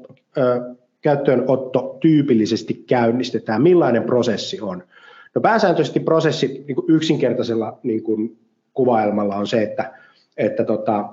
käyttöönotto 1.00 1.96
tyypillisesti 2.00 2.74
käynnistetään? 2.74 3.62
Millainen 3.62 4.04
prosessi 4.04 4.60
on? 4.60 4.82
No 5.34 5.40
pääsääntöisesti 5.40 6.00
prosessi 6.00 6.64
niin 6.66 6.74
kuin 6.74 6.84
yksinkertaisella 6.88 7.78
niin 7.82 8.02
kuin 8.02 8.38
kuvailmalla 8.74 9.36
on 9.36 9.46
se, 9.46 9.62
että, 9.62 9.92
että 10.36 10.64
tota, 10.64 11.08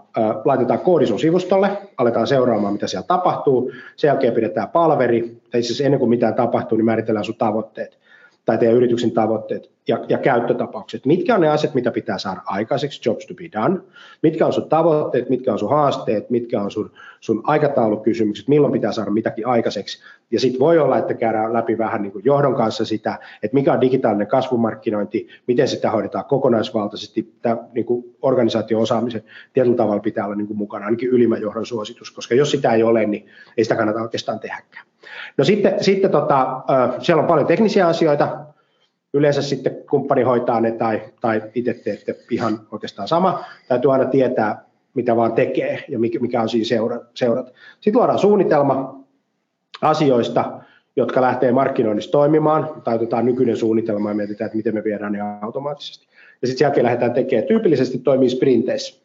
laitetaan 0.45 0.80
koodi 0.80 1.05
sun 1.05 1.20
sivustolle, 1.20 1.70
aletaan 1.97 2.28
seuraamaan, 2.28 2.74
mitä 2.74 2.88
siellä 2.88 3.08
tapahtuu. 3.08 3.72
Sen 3.95 4.08
jälkeen 4.08 4.34
pidetään 4.34 4.70
palveri, 4.70 5.38
tai 5.51 5.64
siis 5.64 5.82
ennen 5.82 5.99
kuin 5.99 6.10
mitään 6.10 6.36
tapahtuu, 6.36 6.78
niin 6.78 6.86
määritellään 6.86 7.26
sun 7.26 7.36
tavoitteet 7.36 7.97
tai 8.48 8.58
teidän 8.58 8.78
yrityksen 8.78 9.12
tavoitteet 9.12 9.72
ja, 9.88 10.06
ja 10.10 10.18
käyttötapaukset. 10.18 11.06
Mitkä 11.06 11.36
on 11.36 11.41
ne 11.41 11.50
asiat, 11.50 11.74
mitä 11.74 11.91
pitää 11.91 12.18
saada 12.18 12.41
aikaiseksi, 12.45 13.10
jobs 13.10 13.26
to 13.26 13.34
be 13.34 13.43
done, 13.54 13.80
mitkä 14.24 14.45
on 14.45 14.54
sun 14.54 14.70
tavoitteet, 14.70 15.30
mitkä 15.30 15.54
on 15.54 15.60
sun 15.60 15.70
haasteet, 15.70 16.30
mitkä 16.30 16.62
on 16.62 16.72
sun, 16.72 16.91
sun 17.20 17.41
aikataulukysymykset, 17.43 18.48
milloin 18.48 18.74
pitää 18.74 18.91
saada 18.91 19.12
mitäkin 19.12 19.48
aikaiseksi. 19.48 20.04
Ja 20.32 20.39
sitten 20.39 20.60
voi 20.60 20.80
olla, 20.80 20.98
että 20.98 21.14
käydään 21.14 21.54
läpi 21.54 21.78
vähän 21.78 22.02
niin 22.02 22.12
kuin 22.12 22.26
johdon 22.26 22.56
kanssa 22.56 22.86
sitä, 22.86 23.20
että 23.43 23.56
mikä 23.56 23.74
on 23.74 23.82
digitaalinen 23.82 24.28
kasvumarkkinointi, 24.28 25.28
miten 25.48 25.68
sitä 25.68 25.91
hoidetaan 25.91 26.26
kokonaisvaltaisesti. 26.26 27.34
Tämä 27.41 27.58
niin 27.74 27.86
kuin 27.86 28.16
organisaatio-osaamisen 28.22 29.24
tietyllä 29.54 29.78
tavalla 29.78 30.02
pitää 30.02 30.26
olla 30.26 30.36
niin 30.36 30.48
kuin 30.48 30.58
mukana, 30.58 30.86
ainakin 30.86 31.10
ylimmän 31.10 31.41
johdon 31.41 31.66
suositus, 31.66 32.12
koska 32.12 32.36
jos 32.36 32.52
sitä 32.52 32.74
ei 32.74 32.84
ole, 32.84 33.06
niin 33.06 33.26
ei 33.58 33.64
sitä 33.64 33.76
kannata 33.76 34.02
oikeastaan 34.02 34.39
tehdäkään. 34.39 34.87
No 35.38 35.43
sitten, 35.43 35.84
sitten 35.84 36.12
tota, 36.12 36.62
siellä 36.99 37.22
on 37.22 37.28
paljon 37.28 37.47
teknisiä 37.47 37.88
asioita, 37.88 38.38
yleensä 39.14 39.41
sitten 39.41 39.76
kumppani 39.89 40.22
hoitaa 40.24 40.62
ne 40.62 40.72
tai, 40.72 41.01
tai 41.22 41.43
itse 41.55 41.74
teette 41.74 42.16
ihan 42.32 42.60
oikeastaan 42.72 43.08
sama. 43.08 43.45
Täytyy 43.68 43.93
aina 43.93 44.05
tietää, 44.05 44.66
mitä 44.93 45.16
vaan 45.16 45.34
tekee 45.34 45.84
ja 45.88 45.99
mikä 45.99 46.41
on 46.41 46.49
siinä 46.49 46.66
seura, 46.66 46.99
seurat. 47.14 47.53
Sitten 47.74 47.99
luodaan 47.99 48.20
suunnitelma 48.20 49.03
asioista, 49.82 50.51
jotka 50.95 51.22
lähtee 51.22 51.51
markkinoinnissa 51.51 52.12
toimimaan, 52.12 52.82
tai 52.84 52.95
otetaan 52.95 53.26
nykyinen 53.26 53.58
suunnitelma 53.58 54.10
ja 54.10 54.16
mietitään, 54.16 54.45
että 54.45 54.58
miten 54.58 54.74
me 54.74 54.84
viedään 54.84 55.12
ne 55.12 55.20
automaattisesti. 55.41 56.08
Ja 56.41 56.47
sitten 56.47 56.58
sen 56.58 56.66
jälkeen 56.66 56.86
lähdetään 56.86 57.14
tekemään, 57.14 57.47
tyypillisesti 57.47 57.97
toimii 57.97 58.30
sprinteissä. 58.30 59.01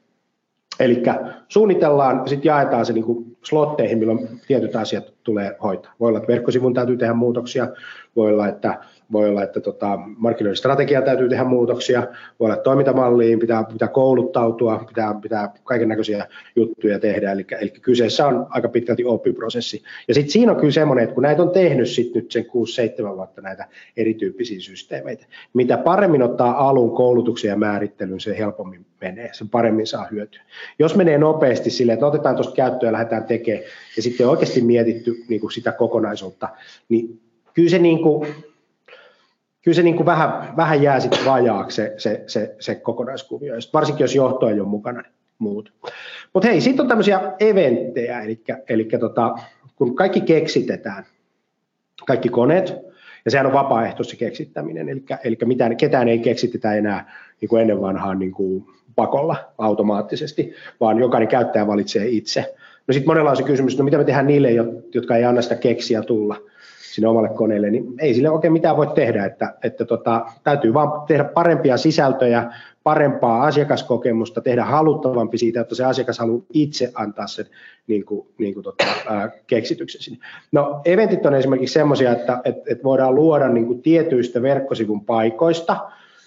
Eli 0.80 1.02
suunnitellaan, 1.48 2.28
sitten 2.28 2.48
jaetaan 2.48 2.86
se 2.86 2.92
niin 2.92 3.31
slotteihin, 3.42 3.98
milloin 3.98 4.40
tietyt 4.46 4.76
asiat 4.76 5.12
tulee 5.24 5.56
hoitaa. 5.62 5.92
Voi 6.00 6.08
olla, 6.08 6.18
että 6.18 6.32
verkkosivun 6.32 6.74
täytyy 6.74 6.96
tehdä 6.96 7.14
muutoksia, 7.14 7.68
voi 8.16 8.32
olla, 8.32 8.48
että 8.48 8.78
voi 9.12 9.28
olla, 9.28 9.42
että 9.42 9.60
tota, 9.60 9.98
markkinoiden 10.16 10.56
strategia 10.56 11.02
täytyy 11.02 11.28
tehdä 11.28 11.44
muutoksia, 11.44 12.06
voi 12.40 12.50
olla, 12.50 12.56
toimintamalliin 12.56 13.38
pitää, 13.38 13.64
pitää 13.64 13.88
kouluttautua, 13.88 14.84
pitää, 14.88 15.14
pitää 15.22 15.52
kaiken 15.64 15.88
näköisiä 15.88 16.26
juttuja 16.56 16.98
tehdä, 16.98 17.32
eli, 17.32 17.46
eli 17.60 17.70
kyseessä 17.70 18.26
on 18.26 18.46
aika 18.50 18.68
pitkälti 18.68 19.04
oppiprosessi. 19.04 19.82
Ja 20.08 20.14
sitten 20.14 20.32
siinä 20.32 20.52
on 20.52 20.58
kyllä 20.58 20.72
semmoinen, 20.72 21.02
että 21.02 21.14
kun 21.14 21.22
näitä 21.22 21.42
on 21.42 21.50
tehnyt 21.50 21.88
sit 21.88 22.14
nyt 22.14 22.32
sen 22.32 22.44
6-7 22.44 23.16
vuotta 23.16 23.40
näitä 23.40 23.66
erityyppisiä 23.96 24.60
systeemeitä, 24.60 25.26
mitä 25.54 25.76
paremmin 25.76 26.22
ottaa 26.22 26.68
alun 26.68 26.96
koulutuksen 26.96 27.48
ja 27.48 27.56
määrittelyn, 27.56 28.20
se 28.20 28.38
helpommin 28.38 28.86
menee, 29.00 29.30
sen 29.32 29.48
paremmin 29.48 29.86
saa 29.86 30.08
hyötyä. 30.10 30.42
Jos 30.78 30.96
menee 30.96 31.18
nopeasti 31.18 31.70
silleen, 31.70 31.94
että 31.94 32.06
otetaan 32.06 32.36
tuosta 32.36 32.54
käyttöön 32.54 32.88
ja 32.88 32.92
lähdetään 32.92 33.24
tekemään, 33.24 33.64
ja 33.96 34.02
sitten 34.02 34.28
oikeasti 34.28 34.60
mietitty 34.60 35.24
niin 35.28 35.40
kuin 35.40 35.52
sitä 35.52 35.72
kokonaisuutta, 35.72 36.48
niin 36.88 37.20
kyllä 37.54 37.70
se 37.70 37.78
niin 37.78 38.02
kuin, 38.02 38.26
kyllä 39.62 39.76
se 39.76 39.82
niin 39.82 39.96
kuin 39.96 40.06
vähän, 40.06 40.56
vähän 40.56 40.82
jää 40.82 41.00
sitten 41.00 41.24
vajaaksi 41.24 41.76
se, 41.76 41.94
se, 41.96 42.24
se, 42.26 42.56
se 42.58 42.74
kokonaiskuvio, 42.74 43.54
varsinkin 43.72 44.04
jos 44.04 44.14
johto 44.14 44.48
ei 44.48 44.60
ole 44.60 44.68
mukana, 44.68 45.00
niin 45.00 45.12
muut. 45.38 45.72
Mutta 46.34 46.48
hei, 46.48 46.60
sitten 46.60 46.84
on 46.84 46.88
tämmöisiä 46.88 47.20
eventtejä, 47.40 48.20
eli, 48.20 48.42
eli 48.68 48.84
tota, 49.00 49.34
kun 49.76 49.94
kaikki 49.94 50.20
keksitetään, 50.20 51.04
kaikki 52.06 52.28
koneet, 52.28 52.74
ja 53.24 53.30
sehän 53.30 53.46
on 53.46 53.52
vapaaehtoista 53.52 54.16
keksittäminen, 54.16 54.88
eli, 54.88 55.04
eli 55.24 55.38
mitään, 55.44 55.76
ketään 55.76 56.08
ei 56.08 56.18
keksitetä 56.18 56.74
enää 56.74 57.12
niin 57.40 57.48
kuin 57.48 57.60
ennen 57.60 57.80
vanhaan 57.80 58.18
niin 58.18 58.32
kuin 58.32 58.64
pakolla 58.94 59.36
automaattisesti, 59.58 60.54
vaan 60.80 60.98
jokainen 60.98 61.28
käyttäjä 61.28 61.66
valitsee 61.66 62.08
itse. 62.08 62.54
No 62.86 62.92
sitten 62.92 63.08
monella 63.08 63.30
on 63.30 63.36
se 63.36 63.42
kysymys, 63.42 63.78
no 63.78 63.84
mitä 63.84 63.98
me 63.98 64.04
tehdään 64.04 64.26
niille, 64.26 64.50
jotka 64.94 65.16
ei 65.16 65.24
anna 65.24 65.42
sitä 65.42 65.54
keksiä 65.54 66.02
tulla 66.02 66.36
sinne 66.92 67.08
omalle 67.08 67.28
koneelle, 67.28 67.70
niin 67.70 67.94
ei 67.98 68.14
sille 68.14 68.30
oikein 68.30 68.52
mitään 68.52 68.76
voi 68.76 68.86
tehdä, 68.86 69.24
että, 69.24 69.54
että 69.64 69.84
tota, 69.84 70.26
täytyy 70.44 70.74
vaan 70.74 71.06
tehdä 71.06 71.24
parempia 71.24 71.76
sisältöjä, 71.76 72.52
parempaa 72.82 73.42
asiakaskokemusta, 73.42 74.40
tehdä 74.40 74.64
haluttavampi 74.64 75.38
siitä, 75.38 75.60
että 75.60 75.74
se 75.74 75.84
asiakas 75.84 76.18
haluaa 76.18 76.42
itse 76.52 76.92
antaa 76.94 77.26
sen 77.26 77.46
niin 77.86 78.04
kuin, 78.04 78.26
niin 78.38 78.54
kuin 78.54 78.64
tota, 78.64 78.84
ää, 79.08 79.30
keksityksen 79.46 80.02
sinne. 80.02 80.18
No 80.52 80.80
eventit 80.84 81.26
on 81.26 81.34
esimerkiksi 81.34 81.72
semmoisia, 81.72 82.12
että, 82.12 82.40
että, 82.44 82.62
että 82.72 82.84
voidaan 82.84 83.14
luoda 83.14 83.48
niin 83.48 83.66
kuin 83.66 83.82
tietyistä 83.82 84.42
verkkosivun 84.42 85.04
paikoista, 85.04 85.76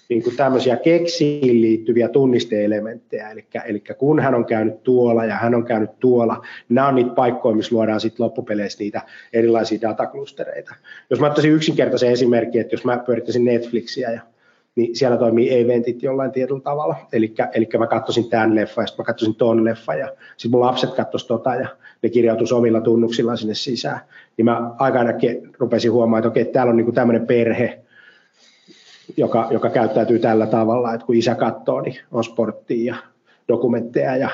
niin 0.08 0.22
kuin 0.22 0.36
tämmöisiä 0.36 0.76
keksiin 0.76 1.60
liittyviä 1.60 2.08
tunnisteelementtejä, 2.08 3.30
eli, 3.30 3.46
eli 3.66 3.82
kun 3.98 4.20
hän 4.20 4.34
on 4.34 4.44
käynyt 4.44 4.82
tuolla 4.82 5.24
ja 5.24 5.34
hän 5.34 5.54
on 5.54 5.64
käynyt 5.64 5.98
tuolla, 6.00 6.46
nämä 6.68 6.88
on 6.88 6.94
niitä 6.94 7.10
paikkoja, 7.10 7.56
missä 7.56 7.74
luodaan 7.74 8.00
sitten 8.00 8.24
loppupeleissä 8.24 8.78
niitä 8.78 9.02
erilaisia 9.32 9.80
dataklustereita. 9.80 10.74
Jos 11.10 11.20
mä 11.20 11.26
ottaisin 11.26 11.52
yksinkertaisen 11.52 12.12
esimerkin, 12.12 12.60
että 12.60 12.74
jos 12.74 12.84
mä 12.84 12.98
pyörittäisin 12.98 13.44
Netflixiä 13.44 14.10
ja 14.10 14.20
niin 14.76 14.96
siellä 14.96 15.16
toimii 15.16 15.60
eventit 15.60 16.02
jollain 16.02 16.32
tietyllä 16.32 16.60
tavalla. 16.60 16.96
Eli, 17.12 17.68
mä 17.78 17.86
katsoisin 17.86 18.30
tämän 18.30 18.54
leffa 18.54 18.82
ja 18.82 18.86
sitten 18.86 19.02
mä 19.02 19.06
katsoisin 19.06 19.34
ton 19.34 19.64
leffa 19.64 19.94
ja 19.94 20.12
sitten 20.36 20.50
mun 20.50 20.60
lapset 20.60 20.94
katsoisivat 20.94 21.28
tota 21.28 21.54
ja 21.54 21.68
ne 22.02 22.08
kirjautuisi 22.08 22.54
omilla 22.54 22.80
tunnuksilla 22.80 23.36
sinne 23.36 23.54
sisään. 23.54 24.00
Niin 24.36 24.44
mä 24.44 24.70
aika 24.78 24.98
rupesin 25.58 25.92
huomaamaan, 25.92 26.18
että 26.18 26.28
okei, 26.28 26.44
täällä 26.44 26.70
on 26.70 26.76
niinku 26.76 26.92
tämmöinen 26.92 27.26
perhe, 27.26 27.78
joka, 29.16 29.48
joka 29.50 29.70
käyttäytyy 29.70 30.18
tällä 30.18 30.46
tavalla, 30.46 30.94
että 30.94 31.06
kun 31.06 31.14
isä 31.14 31.34
katsoo, 31.34 31.80
niin 31.80 31.96
on 32.12 32.24
sporttia 32.24 32.94
ja 32.94 33.02
dokumentteja 33.48 34.16
ja 34.16 34.30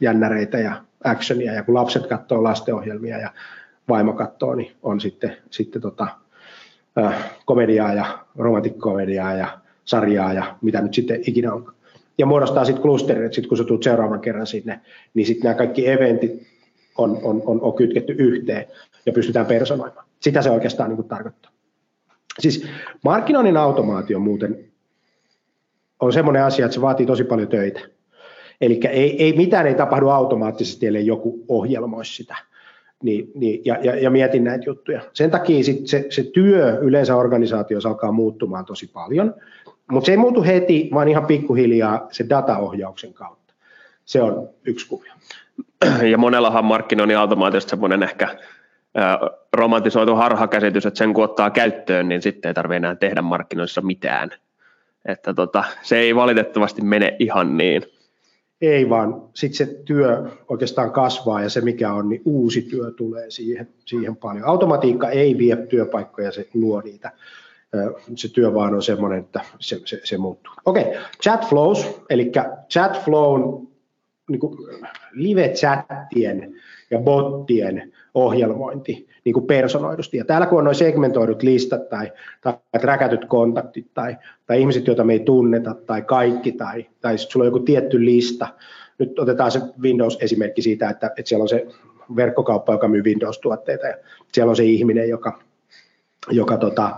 jännäreitä 0.00 0.58
ja 0.58 0.84
actionia, 1.04 1.52
ja 1.52 1.62
kun 1.62 1.74
lapset 1.74 2.06
katsoo 2.06 2.42
lastenohjelmia 2.42 3.18
ja 3.18 3.30
vaimo 3.88 4.12
katsoo, 4.12 4.54
niin 4.54 4.72
on 4.82 5.00
sitten, 5.00 5.36
sitten 5.50 5.82
tota, 5.82 6.06
äh, 6.98 7.30
komediaa 7.44 7.94
ja 7.94 8.18
romantikkomediaa 8.36 9.34
ja 9.34 9.58
sarjaa 9.84 10.32
ja 10.32 10.56
mitä 10.62 10.80
nyt 10.80 10.94
sitten 10.94 11.20
ikinä 11.26 11.52
on. 11.52 11.72
Ja 12.18 12.26
muodostaa 12.26 12.64
sitten 12.64 12.82
klusterin, 12.82 13.24
että 13.24 13.34
sitten 13.34 13.48
kun 13.48 13.58
sä 13.58 13.64
tulet 13.64 13.82
seuraavan 13.82 14.20
kerran 14.20 14.46
sinne, 14.46 14.80
niin 15.14 15.26
sitten 15.26 15.42
nämä 15.44 15.54
kaikki 15.54 15.88
eventit 15.88 16.42
on, 16.98 17.18
on, 17.22 17.42
on, 17.46 17.60
on 17.60 17.74
kytketty 17.74 18.12
yhteen 18.18 18.66
ja 19.06 19.12
pystytään 19.12 19.46
personoimaan. 19.46 20.06
Sitä 20.20 20.42
se 20.42 20.50
oikeastaan 20.50 20.90
niin 20.90 21.08
tarkoittaa. 21.08 21.52
Siis 22.38 22.66
markkinoinnin 23.04 23.56
automaatio 23.56 24.18
muuten 24.18 24.64
on 26.00 26.12
semmoinen 26.12 26.44
asia, 26.44 26.64
että 26.64 26.74
se 26.74 26.80
vaatii 26.80 27.06
tosi 27.06 27.24
paljon 27.24 27.48
töitä. 27.48 27.80
Eli 28.60 28.80
ei, 28.90 29.22
ei, 29.22 29.32
mitään 29.36 29.66
ei 29.66 29.74
tapahdu 29.74 30.08
automaattisesti, 30.08 30.86
ellei 30.86 31.06
joku 31.06 31.44
ohjelmoi 31.48 32.04
sitä. 32.04 32.36
Niin, 33.02 33.30
niin, 33.34 33.62
ja, 33.64 33.78
ja, 33.82 33.96
ja 33.96 34.10
mietin 34.10 34.44
näitä 34.44 34.64
juttuja. 34.66 35.00
Sen 35.12 35.30
takia 35.30 35.64
sit 35.64 35.86
se, 35.86 36.06
se 36.10 36.22
työ 36.22 36.78
yleensä 36.80 37.16
organisaatiossa 37.16 37.88
alkaa 37.88 38.12
muuttumaan 38.12 38.64
tosi 38.64 38.86
paljon, 38.86 39.34
mutta 39.90 40.06
se 40.06 40.12
ei 40.12 40.16
muutu 40.18 40.42
heti, 40.42 40.90
vaan 40.94 41.08
ihan 41.08 41.26
pikkuhiljaa 41.26 42.08
se 42.10 42.26
dataohjauksen 42.28 43.14
kautta. 43.14 43.54
Se 44.04 44.22
on 44.22 44.48
yksi 44.64 44.88
kuvio. 44.88 45.12
Ja 46.10 46.18
monellahan 46.18 46.64
markkinoinnin 46.64 47.18
automaatiosta 47.18 47.70
semmoinen 47.70 48.02
ehkä 48.02 48.36
romantisoitu 49.52 50.14
harhakäsitys, 50.14 50.86
että 50.86 50.98
sen 50.98 51.14
kun 51.14 51.24
ottaa 51.24 51.50
käyttöön, 51.50 52.08
niin 52.08 52.22
sitten 52.22 52.48
ei 52.48 52.54
tarvitse 52.54 52.76
enää 52.76 52.94
tehdä 52.94 53.22
markkinoissa 53.22 53.80
mitään. 53.80 54.30
Että 55.04 55.34
tota, 55.34 55.64
se 55.82 55.98
ei 55.98 56.14
valitettavasti 56.14 56.82
mene 56.82 57.16
ihan 57.18 57.56
niin. 57.56 57.82
Ei 58.60 58.88
vaan, 58.88 59.22
sitten 59.34 59.66
se 59.66 59.74
työ 59.84 60.30
oikeastaan 60.48 60.92
kasvaa 60.92 61.42
ja 61.42 61.50
se 61.50 61.60
mikä 61.60 61.92
on, 61.92 62.08
niin 62.08 62.22
uusi 62.24 62.62
työ 62.62 62.90
tulee 62.90 63.30
siihen, 63.30 63.68
siihen 63.84 64.16
paljon. 64.16 64.44
Automatiikka 64.44 65.08
ei 65.08 65.38
vie 65.38 65.56
työpaikkoja, 65.56 66.32
se 66.32 66.48
luo 66.54 66.80
niitä. 66.80 67.12
Se 68.14 68.32
työ 68.32 68.54
vaan 68.54 68.74
on 68.74 68.82
semmoinen, 68.82 69.18
että 69.18 69.40
se, 69.58 69.80
se, 69.84 70.00
se 70.04 70.18
muuttuu. 70.18 70.52
Okei, 70.64 70.82
okay. 70.82 70.94
chat 71.22 71.48
flows, 71.48 72.00
eli 72.10 72.32
chat 72.72 73.04
flown 73.04 73.68
niin 74.30 74.40
live-chattien 75.12 76.54
ja 76.90 76.98
bottien 76.98 77.92
ohjelmointi 78.14 79.08
niin 79.24 79.32
kuin 79.32 79.46
personoidusti. 79.46 80.16
Ja 80.16 80.24
täällä 80.24 80.46
kun 80.46 80.58
on 80.58 80.64
noin 80.64 80.74
segmentoidut 80.74 81.42
listat 81.42 81.88
tai, 81.88 82.12
tai 82.40 82.54
räkätyt 82.82 83.24
kontaktit 83.24 83.94
tai, 83.94 84.16
tai 84.46 84.60
ihmiset, 84.60 84.86
joita 84.86 85.04
me 85.04 85.12
ei 85.12 85.20
tunneta 85.20 85.74
tai 85.86 86.02
kaikki 86.02 86.52
tai, 86.52 86.86
tai 87.00 87.18
sitten 87.18 87.32
sulla 87.32 87.44
on 87.44 87.46
joku 87.46 87.58
tietty 87.58 88.04
lista. 88.04 88.48
Nyt 88.98 89.18
otetaan 89.18 89.50
se 89.50 89.60
Windows-esimerkki 89.82 90.62
siitä, 90.62 90.90
että, 90.90 91.06
että 91.16 91.28
siellä 91.28 91.42
on 91.42 91.48
se 91.48 91.66
verkkokauppa, 92.16 92.72
joka 92.72 92.88
myy 92.88 93.02
Windows-tuotteita 93.02 93.86
ja 93.86 93.96
siellä 94.32 94.50
on 94.50 94.56
se 94.56 94.64
ihminen, 94.64 95.08
joka, 95.08 95.42
joka 96.30 96.56
tota, 96.56 96.96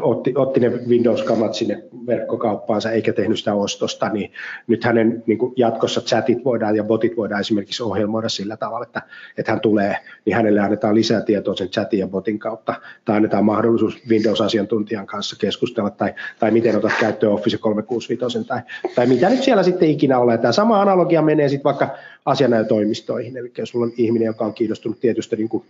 otti, 0.00 0.32
otti 0.36 0.60
ne 0.60 0.68
Windows-kamat 0.88 1.54
sinne 1.54 1.82
verkkokauppaansa 2.06 2.90
eikä 2.90 3.12
tehnyt 3.12 3.38
sitä 3.38 3.54
ostosta, 3.54 4.08
niin 4.08 4.32
nyt 4.66 4.84
hänen 4.84 5.22
niin 5.26 5.38
kuin 5.38 5.52
jatkossa 5.56 6.00
chatit 6.00 6.44
voidaan 6.44 6.76
ja 6.76 6.84
botit 6.84 7.16
voidaan 7.16 7.40
esimerkiksi 7.40 7.82
ohjelmoida 7.82 8.28
sillä 8.28 8.56
tavalla, 8.56 8.86
että, 8.86 9.02
että 9.38 9.52
hän 9.52 9.60
tulee, 9.60 9.96
niin 10.24 10.36
hänelle 10.36 10.60
annetaan 10.60 10.94
lisää 10.94 11.20
tietoa 11.20 11.54
sen 11.54 11.68
chatin 11.68 11.98
ja 11.98 12.08
botin 12.08 12.38
kautta, 12.38 12.74
tai 13.04 13.16
annetaan 13.16 13.44
mahdollisuus 13.44 14.02
Windows-asiantuntijan 14.08 15.06
kanssa 15.06 15.36
keskustella, 15.38 15.90
tai, 15.90 16.14
tai 16.38 16.50
miten 16.50 16.76
otat 16.76 16.92
käyttöön 17.00 17.32
Office 17.32 17.58
365, 17.58 18.44
tai, 18.44 18.60
tai 18.94 19.06
mitä 19.06 19.30
nyt 19.30 19.42
siellä 19.42 19.62
sitten 19.62 19.88
ikinä 19.88 20.18
ole. 20.18 20.38
Tämä 20.38 20.52
sama 20.52 20.80
analogia 20.80 21.22
menee 21.22 21.48
sitten 21.48 21.64
vaikka 21.64 21.88
asianajotoimistoihin, 22.24 23.36
eli 23.36 23.52
jos 23.58 23.68
sulla 23.68 23.86
on 23.86 23.92
ihminen, 23.96 24.26
joka 24.26 24.44
on 24.44 24.54
kiinnostunut 24.54 25.00
tietystä 25.00 25.36
niin 25.36 25.48
kuin 25.48 25.64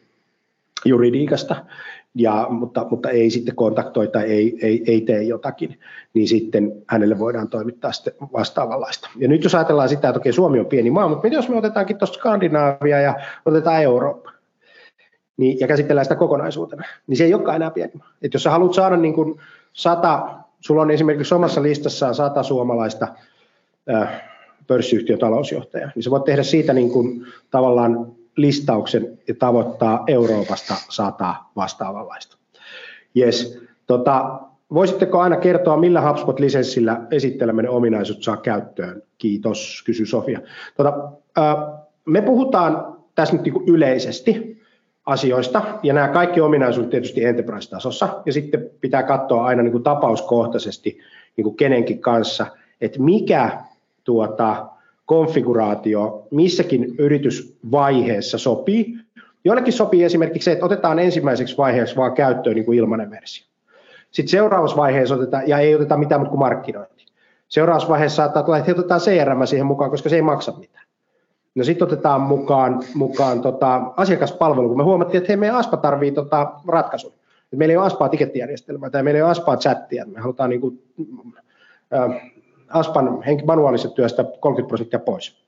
juridiikasta, 0.85 1.57
ja, 2.15 2.47
mutta, 2.51 2.87
mutta 2.91 3.11
ei 3.11 3.31
sitten 3.31 3.55
kontaktoi 3.55 4.09
tai 4.09 4.25
ei, 4.25 4.59
ei, 4.63 4.83
ei 4.87 5.01
tee 5.01 5.23
jotakin, 5.23 5.81
niin 6.15 6.29
sitten 6.29 6.73
hänelle 6.89 7.19
voidaan 7.19 7.49
toimittaa 7.49 7.93
sitten 7.93 8.15
vastaavanlaista. 8.33 9.11
Ja 9.17 9.29
nyt 9.29 9.45
jos 9.45 9.55
ajatellaan 9.55 9.89
sitä, 9.89 10.09
että 10.09 10.19
okei, 10.19 10.33
Suomi 10.33 10.61
on 10.61 10.67
pieni 10.67 10.91
maa, 10.91 11.09
mutta 11.09 11.23
mitä 11.23 11.37
jos 11.37 11.49
me 11.49 11.57
otetaankin 11.57 11.99
tuosta 11.99 12.19
Skandinaavia 12.19 13.01
ja 13.01 13.15
otetaan 13.47 13.83
Eurooppa 13.83 14.33
niin, 15.37 15.61
ja 15.61 15.67
käsitellään 15.67 16.05
sitä 16.05 16.15
kokonaisuutena, 16.15 16.83
niin 17.07 17.17
se 17.17 17.25
ei 17.25 17.35
olekaan 17.35 17.57
enää 17.57 17.71
pieni 17.71 17.93
maa. 17.99 18.13
Et 18.23 18.35
jos 18.35 18.43
sä 18.43 18.51
haluat 18.51 18.75
saada 18.75 18.97
niin 18.97 19.15
kuin 19.15 19.41
sata, 19.73 20.29
sulla 20.61 20.83
on 20.83 20.91
esimerkiksi 20.91 21.35
omassa 21.35 21.63
listassaan 21.63 22.15
sata 22.15 22.43
suomalaista 22.43 23.09
äh, 23.95 24.23
talousjohtajaa, 25.21 25.91
niin 25.95 26.03
sä 26.03 26.11
voit 26.11 26.25
tehdä 26.25 26.43
siitä 26.43 26.73
niin 26.73 26.91
kuin 26.91 27.27
tavallaan 27.51 28.13
listauksen 28.37 29.19
ja 29.29 29.35
tavoittaa 29.39 30.05
Euroopasta 30.07 30.75
sata 30.89 31.35
vastaavanlaista. 31.57 32.37
Yes. 33.17 33.63
Tota, 33.87 34.41
voisitteko 34.75 35.21
aina 35.21 35.37
kertoa, 35.37 35.77
millä 35.77 36.01
HubSpot-lisenssillä 36.01 37.07
esittelemänne 37.11 37.71
ominaisuudet 37.71 38.23
saa 38.23 38.37
käyttöön? 38.37 39.03
Kiitos, 39.19 39.83
kysy 39.87 40.07
Sofia. 40.07 40.41
Tota, 40.77 41.13
me 42.05 42.23
puhutaan 42.23 42.99
tässä 43.15 43.37
nyt 43.37 43.45
niin 43.45 43.69
yleisesti 43.69 44.63
asioista, 45.07 45.63
ja 45.83 45.95
nämä 45.95 46.09
kaikki 46.09 46.41
ominaisuudet 46.41 46.91
tietysti 46.91 47.25
enterprise-tasossa, 47.25 48.23
ja 48.27 48.33
sitten 48.33 48.71
pitää 48.81 49.03
katsoa 49.03 49.45
aina 49.45 49.63
niin 49.63 49.73
kuin 49.73 49.85
tapauskohtaisesti 49.85 50.99
niin 51.37 51.45
kuin 51.45 51.57
kenenkin 51.57 52.01
kanssa, 52.01 52.47
että 52.81 53.03
mikä 53.03 53.65
tuota, 54.05 54.67
konfiguraatio 55.13 56.27
missäkin 56.31 56.95
yritysvaiheessa 56.99 58.39
sopii. 58.39 58.95
Joillekin 59.45 59.73
sopii 59.73 60.05
esimerkiksi 60.05 60.45
se, 60.45 60.53
että 60.53 60.65
otetaan 60.65 60.99
ensimmäiseksi 60.99 61.57
vaiheeksi 61.57 61.97
vaan 61.97 62.13
käyttöön 62.13 62.57
niin 62.57 62.65
kuin 62.65 62.79
ilmainen 62.79 63.11
versio. 63.11 63.47
Sitten 64.11 64.31
seuraavassa 64.31 64.77
vaiheessa 64.77 65.15
otetaan, 65.15 65.49
ja 65.49 65.59
ei 65.59 65.75
oteta 65.75 65.97
mitään 65.97 66.21
muuta 66.21 66.31
kuin 66.31 66.39
markkinointi. 66.39 67.07
Seuraavassa 67.49 67.89
vaiheessa 67.89 68.17
saattaa 68.17 68.43
tulla, 68.43 68.59
että 68.59 68.73
otetaan 68.73 69.01
CRM 69.01 69.47
siihen 69.47 69.67
mukaan, 69.67 69.91
koska 69.91 70.09
se 70.09 70.17
ei 70.17 70.23
maksa 70.23 70.53
mitään. 70.59 70.87
No 71.55 71.65
sitten 71.65 71.87
otetaan 71.87 72.21
mukaan, 72.21 72.83
mukaan 72.95 73.41
tota, 73.41 73.93
asiakaspalvelu, 73.97 74.69
kun 74.69 74.77
me 74.77 74.85
huomattiin, 74.85 75.19
että 75.19 75.29
hei, 75.29 75.37
meidän 75.37 75.57
ASPA 75.57 75.77
tarvii 75.77 76.13
tota, 76.13 76.53
ratkaisun. 76.69 77.13
Meillä 77.57 77.73
ei 77.73 77.77
ole 77.77 77.87
ASPaa 77.87 78.09
tikettijärjestelmää 78.09 78.91
tai 78.91 79.03
meillä 79.03 79.19
ei 79.19 79.23
ole 79.23 79.31
ASPaa 79.31 79.57
chattia. 79.57 80.07
Me 80.07 80.21
halutaan 80.21 80.51
niin 80.51 80.61
kuin, 80.61 80.83
äh, 81.95 82.32
ASPan 82.73 83.23
manuaalisesta 83.47 83.95
työstä 83.95 84.25
30 84.41 84.69
prosenttia 84.69 84.99
pois. 84.99 85.43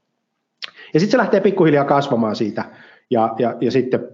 Ja 0.94 1.00
sitten 1.00 1.10
se 1.10 1.18
lähtee 1.18 1.40
pikkuhiljaa 1.40 1.84
kasvamaan 1.84 2.36
siitä. 2.36 2.64
Ja, 3.10 3.34
ja, 3.38 3.56
ja 3.60 3.70
sitten 3.70 4.08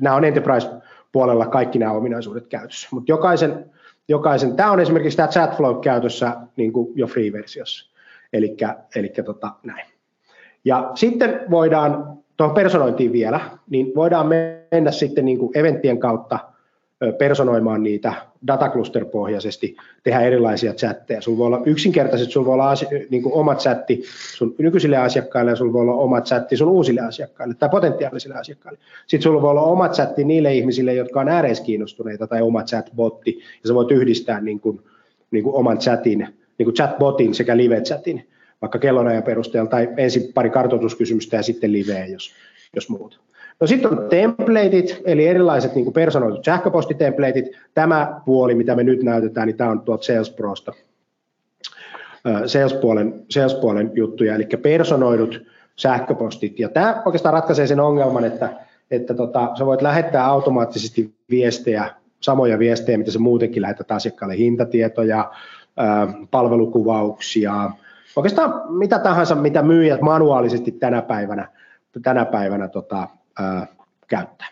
nämä 0.00 0.16
on 0.16 0.24
enterprise-puolella 0.24 1.46
kaikki 1.46 1.78
nämä 1.78 1.92
ominaisuudet 1.92 2.46
käytössä. 2.46 2.88
Mutta 2.92 3.12
jokaisen, 3.12 3.70
jokaisen, 4.08 4.56
tämä 4.56 4.72
on 4.72 4.80
esimerkiksi 4.80 5.16
tämä 5.16 5.28
chatflow 5.28 5.80
käytössä 5.80 6.36
niin 6.56 6.72
kuin 6.72 6.92
jo 6.94 7.06
free-versiossa. 7.06 7.92
Eli 8.32 9.12
tota, 9.24 9.50
näin. 9.62 9.86
Ja 10.64 10.90
sitten 10.94 11.40
voidaan, 11.50 12.18
tuohon 12.36 12.54
personointiin 12.54 13.12
vielä, 13.12 13.40
niin 13.70 13.92
voidaan 13.94 14.26
mennä 14.72 14.90
sitten 14.90 15.24
niin 15.24 15.38
kuin 15.38 15.58
eventtien 15.58 15.98
kautta 15.98 16.38
personoimaan 17.18 17.82
niitä 17.82 18.14
datacluster-pohjaisesti, 18.46 19.76
tehdä 20.02 20.20
erilaisia 20.20 20.72
chatteja. 20.72 21.20
Sulla 21.20 21.38
voi 21.38 21.46
olla 21.46 21.62
yksinkertaisesti, 21.66 22.32
sulla 22.32 22.46
voi 22.46 22.54
olla 22.54 22.70
asia, 22.70 22.88
niin 23.10 23.22
kuin 23.22 23.32
oma 23.32 23.54
chatti 23.54 24.02
sun 24.36 24.54
nykyisille 24.58 24.96
asiakkaille 24.96 25.50
ja 25.50 25.56
sulla 25.56 25.72
voi 25.72 25.80
olla 25.80 25.94
oma 25.94 26.20
chatti 26.20 26.56
sun 26.56 26.68
uusille 26.68 27.00
asiakkaille 27.00 27.54
tai 27.54 27.68
potentiaalisille 27.68 28.34
asiakkaille. 28.34 28.78
Sitten 29.06 29.22
sulla 29.22 29.42
voi 29.42 29.50
olla 29.50 29.62
oma 29.62 29.88
chatti 29.88 30.24
niille 30.24 30.54
ihmisille, 30.54 30.94
jotka 30.94 31.20
on 31.20 31.28
ääreiskiinnostuneita 31.28 32.26
tai 32.26 32.42
oma 32.42 32.62
chatbotti 32.62 33.38
ja 33.62 33.68
sä 33.68 33.74
voit 33.74 33.90
yhdistää 33.90 34.40
niin 34.40 34.60
kuin, 34.60 34.80
niin 35.30 35.44
kuin 35.44 35.54
oman 35.54 35.78
chatin, 35.78 36.28
niin 36.58 36.64
kuin 36.64 36.74
chatbotin 36.74 37.34
sekä 37.34 37.56
live-chatin 37.56 38.28
vaikka 38.62 38.78
kellonajan 38.78 39.22
perusteella 39.22 39.70
tai 39.70 39.88
ensin 39.96 40.32
pari 40.32 40.50
kartoituskysymystä 40.50 41.36
ja 41.36 41.42
sitten 41.42 41.72
liveä, 41.72 42.06
jos, 42.06 42.32
jos 42.74 42.88
muuta. 42.88 43.16
No 43.60 43.66
sitten 43.66 43.98
on 43.98 44.08
templateit, 44.08 45.02
eli 45.04 45.26
erilaiset 45.26 45.74
niin 45.74 45.92
personoidut 45.92 46.44
sähköpostitemplateit. 46.44 47.46
Tämä 47.74 48.20
puoli, 48.24 48.54
mitä 48.54 48.74
me 48.74 48.82
nyt 48.82 49.02
näytetään, 49.02 49.46
niin 49.46 49.56
tämä 49.56 49.70
on 49.70 49.80
tuolta 49.80 50.04
Salesprosta, 50.04 50.72
Salespuolen, 52.46 53.24
Salespuolen 53.30 53.90
juttuja, 53.94 54.34
eli 54.34 54.48
personoidut 54.62 55.42
sähköpostit. 55.76 56.58
Ja 56.58 56.68
tämä 56.68 57.02
oikeastaan 57.06 57.32
ratkaisee 57.32 57.66
sen 57.66 57.80
ongelman, 57.80 58.24
että, 58.24 58.48
että 58.90 59.14
tota, 59.14 59.50
sä 59.58 59.66
voit 59.66 59.82
lähettää 59.82 60.26
automaattisesti 60.26 61.14
viestejä, 61.30 61.90
samoja 62.20 62.58
viestejä, 62.58 62.98
mitä 62.98 63.10
sä 63.10 63.18
muutenkin 63.18 63.62
lähetät 63.62 63.90
asiakkaalle, 63.90 64.36
hintatietoja, 64.36 65.30
palvelukuvauksia, 66.30 67.70
oikeastaan 68.16 68.72
mitä 68.78 68.98
tahansa, 68.98 69.34
mitä 69.34 69.62
myyjät 69.62 70.00
manuaalisesti 70.00 70.72
tänä 70.72 71.02
päivänä, 71.02 71.48
tänä 72.02 72.24
päivänä 72.24 72.68
tota, 72.68 73.08
ää, 73.38 73.66
käyttää. 74.08 74.48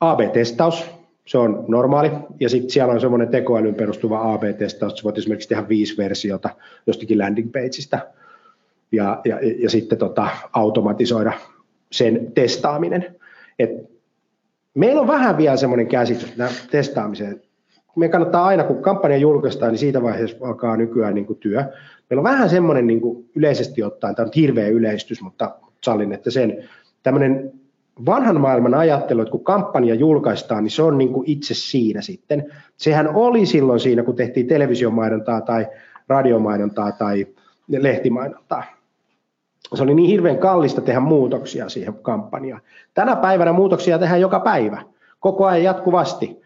AB-testaus, 0.00 0.90
se 1.26 1.38
on 1.38 1.64
normaali, 1.68 2.10
ja 2.40 2.48
sitten 2.48 2.70
siellä 2.70 2.92
on 2.92 3.00
semmoinen 3.00 3.28
tekoälyn 3.28 3.74
perustuva 3.74 4.32
AB-testaus, 4.32 4.92
että 4.92 5.04
voit 5.04 5.18
esimerkiksi 5.18 5.48
tehdä 5.48 5.68
viisi 5.68 5.96
versiota 5.96 6.50
jostakin 6.86 7.18
landing 7.18 7.52
pageista, 7.52 7.98
ja, 8.92 9.20
ja, 9.24 9.38
ja 9.58 9.70
sitten 9.70 9.98
tota, 9.98 10.28
automatisoida 10.52 11.32
sen 11.92 12.32
testaaminen. 12.34 13.16
Et 13.58 13.70
meillä 14.74 15.00
on 15.00 15.06
vähän 15.06 15.36
vielä 15.36 15.56
semmoinen 15.56 15.86
käsitys 15.86 16.34
testaamiseen. 16.70 17.42
Me 17.96 18.08
kannattaa 18.08 18.44
aina, 18.44 18.64
kun 18.64 18.82
kampanja 18.82 19.16
julkaistaan, 19.16 19.72
niin 19.72 19.78
siitä 19.78 20.02
vaiheessa 20.02 20.36
alkaa 20.40 20.76
nykyään 20.76 21.14
niin 21.14 21.26
kuin 21.26 21.38
työ. 21.38 21.64
Meillä 22.10 22.20
on 22.20 22.34
vähän 22.36 22.50
semmoinen 22.50 22.86
niin 22.86 23.00
kuin 23.00 23.30
yleisesti 23.34 23.82
ottaen, 23.82 24.14
tämä 24.14 24.26
on 24.26 24.32
hirveä 24.36 24.68
yleistys, 24.68 25.22
mutta 25.22 25.56
sallin, 25.84 26.12
että 26.12 26.30
sen 26.30 26.68
tämmöinen 27.02 27.52
vanhan 28.06 28.40
maailman 28.40 28.74
ajattelu, 28.74 29.20
että 29.20 29.32
kun 29.32 29.44
kampanja 29.44 29.94
julkaistaan, 29.94 30.64
niin 30.64 30.70
se 30.70 30.82
on 30.82 30.98
niin 30.98 31.12
kuin 31.12 31.30
itse 31.30 31.54
siinä 31.54 32.00
sitten. 32.00 32.52
Sehän 32.76 33.14
oli 33.14 33.46
silloin 33.46 33.80
siinä, 33.80 34.02
kun 34.02 34.16
tehtiin 34.16 34.46
televisiomainontaa 34.46 35.40
tai 35.40 35.66
radiomainontaa 36.08 36.92
tai 36.92 37.26
lehtimainontaa. 37.68 38.64
Se 39.74 39.82
oli 39.82 39.94
niin 39.94 40.10
hirveän 40.10 40.38
kallista 40.38 40.80
tehdä 40.80 41.00
muutoksia 41.00 41.68
siihen 41.68 41.94
kampanjaan. 41.94 42.62
Tänä 42.94 43.16
päivänä 43.16 43.52
muutoksia 43.52 43.98
tehdään 43.98 44.20
joka 44.20 44.40
päivä, 44.40 44.82
koko 45.20 45.46
ajan 45.46 45.62
jatkuvasti. 45.62 46.42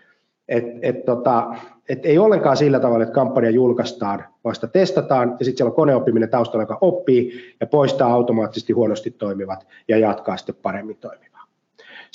Et, 0.48 0.64
et 0.82 1.04
tota, 1.04 1.54
et 1.88 2.06
ei 2.06 2.18
ollenkaan 2.18 2.56
sillä 2.56 2.80
tavalla, 2.80 3.02
että 3.02 3.14
kampanja 3.14 3.50
julkaistaan, 3.50 4.24
vasta 4.44 4.66
testataan 4.68 5.36
ja 5.38 5.44
sitten 5.44 5.56
siellä 5.56 5.70
on 5.70 5.76
koneoppiminen 5.76 6.28
taustalla, 6.28 6.62
joka 6.62 6.78
oppii 6.80 7.54
ja 7.60 7.66
poistaa 7.66 8.12
automaattisesti 8.12 8.72
huonosti 8.72 9.10
toimivat 9.10 9.66
ja 9.88 9.98
jatkaa 9.98 10.36
sitten 10.36 10.54
paremmin 10.62 10.96
toimivaa. 10.96 11.35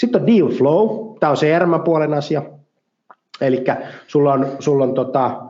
Sitten 0.02 0.22
on 0.22 0.28
deal 0.28 0.47
flow, 0.47 1.18
tämä 1.20 1.30
on 1.30 1.38
CRM-puolen 1.38 2.14
asia, 2.14 2.43
eli 3.41 3.64
sulla 4.08 4.34
on, 4.34 4.47
sulla 4.60 4.84
on 4.84 4.93
tota, 4.93 5.41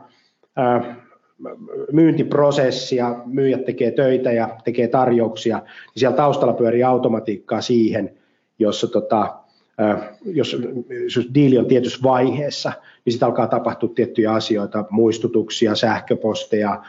myyntiprosessi 1.92 2.96
ja 2.96 3.22
myyjät 3.26 3.64
tekee 3.64 3.90
töitä 3.90 4.32
ja 4.32 4.56
tekee 4.64 4.88
tarjouksia, 4.88 5.58
niin 5.58 5.66
siellä 5.96 6.16
taustalla 6.16 6.54
pyörii 6.54 6.82
automatiikkaa 6.84 7.60
siihen, 7.60 8.18
jossa 8.58 8.86
tota, 8.86 9.34
jos, 10.24 10.56
jos 11.16 11.28
diili 11.34 11.58
on 11.58 11.66
tietyssä 11.66 12.02
vaiheessa, 12.02 12.72
niin 13.04 13.12
sitten 13.12 13.26
alkaa 13.26 13.46
tapahtua 13.46 13.88
tiettyjä 13.94 14.32
asioita, 14.32 14.84
muistutuksia, 14.90 15.74
sähköposteja, 15.74 16.82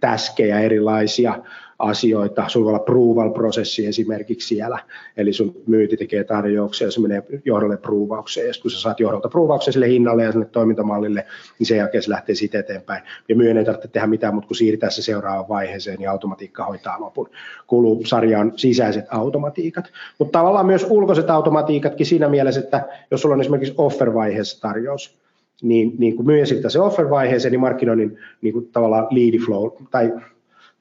täskejä 0.00 0.60
erilaisia, 0.60 1.42
asioita. 1.78 2.48
Sulla 2.48 2.64
voi 2.64 2.70
olla 2.70 2.78
approval-prosessi 2.78 3.86
esimerkiksi 3.86 4.48
siellä, 4.48 4.78
eli 5.16 5.32
sun 5.32 5.54
myynti 5.66 5.96
tekee 5.96 6.24
tarjouksia 6.24 6.86
ja 6.86 6.90
se 6.90 7.00
menee 7.00 7.22
johdolle 7.44 7.76
pruuvaukseen. 7.76 8.46
Ja 8.46 8.52
kun 8.62 8.70
sä 8.70 8.80
saat 8.80 9.00
johdolta 9.00 9.28
pruuvauksen 9.28 9.72
sille 9.72 9.88
hinnalle 9.88 10.24
ja 10.24 10.32
sinne 10.32 10.46
toimintamallille, 10.46 11.26
niin 11.58 11.66
sen 11.66 11.78
jälkeen 11.78 12.02
se 12.02 12.10
lähtee 12.10 12.34
siitä 12.34 12.58
eteenpäin. 12.58 13.02
Ja 13.28 13.36
myyn 13.36 13.56
ei 13.56 13.64
tarvitse 13.64 13.88
tehdä 13.88 14.06
mitään, 14.06 14.34
mutta 14.34 14.48
kun 14.48 14.56
siirtää 14.56 14.90
se 14.90 15.02
seuraavaan 15.02 15.48
vaiheeseen, 15.48 15.98
niin 15.98 16.10
automatiikka 16.10 16.64
hoitaa 16.64 17.00
lopun. 17.00 17.30
Kuuluu 17.66 18.02
sarjaan 18.06 18.52
sisäiset 18.56 19.04
automatiikat. 19.10 19.84
Mutta 20.18 20.38
tavallaan 20.38 20.66
myös 20.66 20.86
ulkoiset 20.90 21.30
automatiikatkin 21.30 22.06
siinä 22.06 22.28
mielessä, 22.28 22.60
että 22.60 22.88
jos 23.10 23.22
sulla 23.22 23.34
on 23.34 23.40
esimerkiksi 23.40 23.74
offer-vaiheessa 23.78 24.60
tarjous, 24.60 25.18
niin, 25.62 25.92
niin 25.98 26.16
kun 26.16 26.26
myyjä 26.26 26.46
siirtää 26.46 26.70
se 26.70 26.80
offer-vaiheeseen, 26.80 27.52
niin 27.52 27.60
markkinoinnin 27.60 28.18
niin 28.42 28.52
kuin 28.52 28.68
tavallaan 28.72 29.06
lead 29.10 29.38
flow 29.38 29.70
tai 29.90 30.12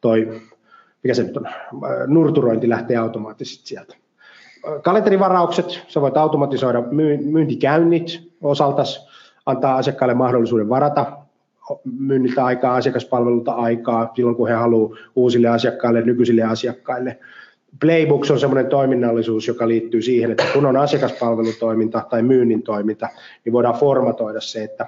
toi 0.02 0.42
mikä 1.04 1.14
se 1.14 1.24
nyt 1.24 1.38
on, 1.38 1.48
nurturointi 2.08 2.70
lähtee 2.70 2.98
automaattisesti 2.98 3.68
sieltä. 3.68 3.96
Kalenterivaraukset, 4.84 5.84
sä 5.88 6.02
voit 6.02 6.18
automatisoida 6.18 6.84
myyntikäynnit 7.22 8.32
osaltas, 8.42 9.08
antaa 9.46 9.76
asiakkaille 9.76 10.14
mahdollisuuden 10.14 10.70
varata 10.70 11.18
myynniltä 12.00 12.46
aikaa, 12.46 12.76
asiakaspalvelulta 12.76 13.52
aikaa 13.52 14.12
silloin, 14.16 14.36
kun 14.36 14.48
he 14.48 14.54
haluavat 14.54 14.98
uusille 15.16 15.48
asiakkaille, 15.48 16.02
nykyisille 16.02 16.44
asiakkaille. 16.44 17.20
Playbooks 17.80 18.32
on 18.32 18.40
sellainen 18.40 18.70
toiminnallisuus, 18.70 19.48
joka 19.48 19.68
liittyy 19.68 20.02
siihen, 20.02 20.32
että 20.32 20.44
kun 20.54 20.66
on 20.66 20.78
asiakaspalvelutoiminta 20.78 22.06
tai 22.10 22.22
myynnin 22.22 22.64
toiminta, 22.64 23.10
niin 23.46 23.54
voidaan 23.54 23.76
formatoida 23.76 24.42
se, 24.42 24.64
että 24.64 24.86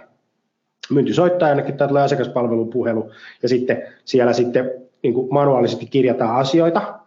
myynti 0.90 1.14
soittaa 1.14 1.50
jonnekin 1.50 1.78
tai 1.78 1.88
tulee 1.88 2.04
asiakaspalvelun 2.04 2.70
puhelu 2.70 3.12
ja 3.44 3.50
sitten 3.50 3.84
siellä 4.06 4.34
sitten 4.34 4.72
niin 5.04 5.14
kuin 5.14 5.28
manuaalisesti 5.32 5.86
kirjataan 5.86 6.36
asioita 6.36 7.00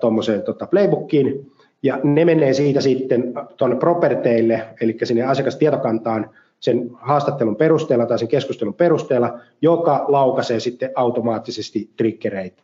tuommoiseen 0.00 0.42
tota 0.42 0.66
playbookiin, 0.66 1.52
ja 1.82 2.00
ne 2.02 2.24
menee 2.24 2.52
siitä 2.52 2.80
sitten 2.80 3.32
tuonne 3.56 3.76
properteille, 3.76 4.68
eli 4.80 4.96
sinne 5.02 5.22
asiakastietokantaan 5.22 6.30
sen 6.60 6.90
haastattelun 6.94 7.56
perusteella 7.56 8.06
tai 8.06 8.18
sen 8.18 8.28
keskustelun 8.28 8.74
perusteella, 8.74 9.38
joka 9.62 10.04
laukaisee 10.08 10.60
sitten 10.60 10.90
automaattisesti 10.94 11.90
triggereitä. 11.96 12.62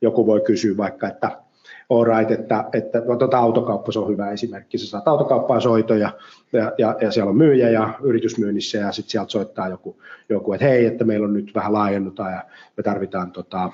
Joku 0.00 0.26
voi 0.26 0.40
kysyä 0.40 0.76
vaikka, 0.76 1.08
että 1.08 1.38
right, 2.06 2.30
että, 2.30 2.64
että 2.72 3.00
tuota 3.00 3.38
autokauppa 3.38 3.92
se 3.92 3.98
on 3.98 4.08
hyvä 4.08 4.30
esimerkki. 4.30 4.78
Sä 4.78 4.86
saat 4.86 5.08
autokauppaan 5.08 5.60
soitoja 5.60 6.12
ja, 6.52 6.72
ja, 6.78 6.96
ja 7.00 7.10
siellä 7.10 7.30
on 7.30 7.36
myyjä 7.36 7.70
ja 7.70 7.94
yritysmyynnissä 8.02 8.78
ja 8.78 8.92
sitten 8.92 9.10
sieltä 9.10 9.30
soittaa 9.30 9.68
joku, 9.68 9.96
joku, 10.28 10.52
että 10.52 10.66
hei, 10.66 10.86
että 10.86 11.04
meillä 11.04 11.24
on 11.24 11.32
nyt 11.32 11.54
vähän 11.54 11.72
laajennuta 11.72 12.30
ja 12.30 12.44
me 12.76 12.82
tarvitaan 12.82 13.32
tota, 13.32 13.70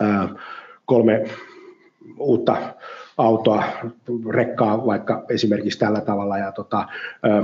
ää, 0.00 0.28
kolme 0.86 1.24
uutta 2.18 2.56
autoa, 3.18 3.64
rekkaa 4.30 4.86
vaikka 4.86 5.24
esimerkiksi 5.28 5.78
tällä 5.78 6.00
tavalla 6.00 6.38
ja 6.38 6.52
tota, 6.52 6.86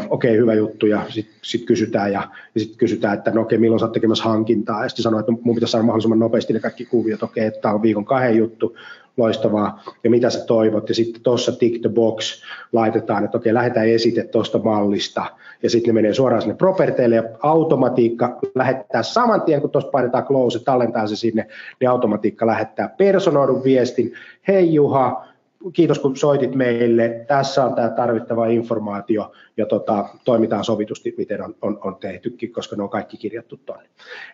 okei, 0.09 0.31
okay, 0.31 0.43
hyvä 0.43 0.55
juttu 0.55 0.87
ja 0.87 1.03
sitten 1.09 1.35
sit 1.43 1.67
kysytään 1.67 2.13
ja, 2.13 2.29
ja 2.55 2.61
sitten 2.61 2.79
kysytään, 2.79 3.19
että 3.19 3.31
no 3.31 3.41
okei, 3.41 3.57
okay, 3.57 3.61
milloin 3.61 3.81
sä 3.81 3.87
oot 3.87 3.93
tekemässä 3.93 4.25
hankintaa? 4.25 4.83
Ja 4.83 4.89
sitten 4.89 5.03
sanoo, 5.03 5.21
että 5.21 5.33
mun 5.43 5.55
pitäisi 5.55 5.71
saada 5.71 5.87
mahdollisimman 5.87 6.19
nopeasti 6.19 6.53
ne 6.53 6.61
kaikki 6.61 6.85
kuviot, 6.85 7.23
okei, 7.23 7.41
okay, 7.41 7.49
että 7.49 7.61
tämä 7.61 7.75
on 7.75 7.83
viikon 7.83 8.05
kahden 8.05 8.37
juttu, 8.37 8.77
loistavaa, 9.19 9.83
ja 10.05 10.11
mitä 10.11 10.31
sä 10.31 10.45
toivot, 10.45 10.89
ja 10.89 10.95
sitten 10.95 11.23
tuossa 11.23 11.53
tick 11.53 11.81
the 11.81 11.89
box 11.89 12.43
laitetaan, 12.73 13.25
että 13.25 13.39
okei, 13.39 13.55
lähdetään 13.55 13.89
esite 13.89 14.25
tuosta 14.25 14.59
mallista, 14.59 15.25
ja 15.63 15.71
sitten 15.71 15.95
ne 15.95 16.01
menee 16.01 16.15
suoraan 16.15 16.43
sinne 16.43 16.57
properteille, 16.57 17.17
ja 17.17 17.23
automatiikka 17.43 18.39
lähettää 18.55 19.03
saman 19.03 19.43
tien, 19.43 19.61
kun 19.61 19.71
tuossa 19.71 19.91
painetaan 19.91 20.25
close, 20.25 20.65
tallentaa 20.65 21.07
se 21.07 21.17
sinne, 21.17 21.47
niin 21.81 21.91
automatiikka 21.91 22.47
lähettää 22.47 22.95
personoidun 22.99 23.65
viestin, 23.65 24.13
hei 24.49 24.75
Juha, 24.75 25.29
kiitos 25.73 25.99
kun 25.99 26.17
soitit 26.17 26.55
meille, 26.55 27.25
tässä 27.29 27.65
on 27.65 27.75
tämä 27.75 27.89
tarvittava 27.89 28.47
informaatio 28.47 29.33
ja 29.57 29.67
tota, 29.67 30.09
toimitaan 30.25 30.65
sovitusti, 30.65 31.15
miten 31.19 31.45
on, 31.45 31.55
on, 31.63 31.79
on 31.85 31.97
tehtykin, 31.97 32.53
koska 32.53 32.77
ne 32.77 32.83
on 32.83 32.91
kaikki 32.91 33.17
kirjattu 33.17 33.61
tuonne. 33.67 33.89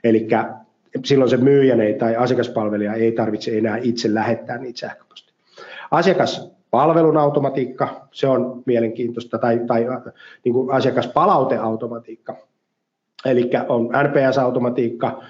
Eli 0.04 0.26
silloin 1.04 1.30
se 1.30 1.36
myyjän 1.36 1.80
ei, 1.80 1.94
tai 1.94 2.16
asiakaspalvelija 2.16 2.94
ei 2.94 3.12
tarvitse 3.12 3.58
enää 3.58 3.78
itse 3.82 4.14
lähettää 4.14 4.58
niitä 4.58 4.78
sähköpostia. 4.78 5.34
Asiakaspalvelun 5.90 7.16
automatiikka, 7.16 8.08
se 8.12 8.26
on 8.28 8.62
mielenkiintoista, 8.66 9.38
tai, 9.38 9.60
tai 9.66 9.86
niin 10.44 10.52
kuin 10.52 10.70
asiakaspalauteautomatiikka, 10.72 12.36
eli 13.24 13.50
on 13.68 13.88
NPS-automatiikka, 13.88 15.22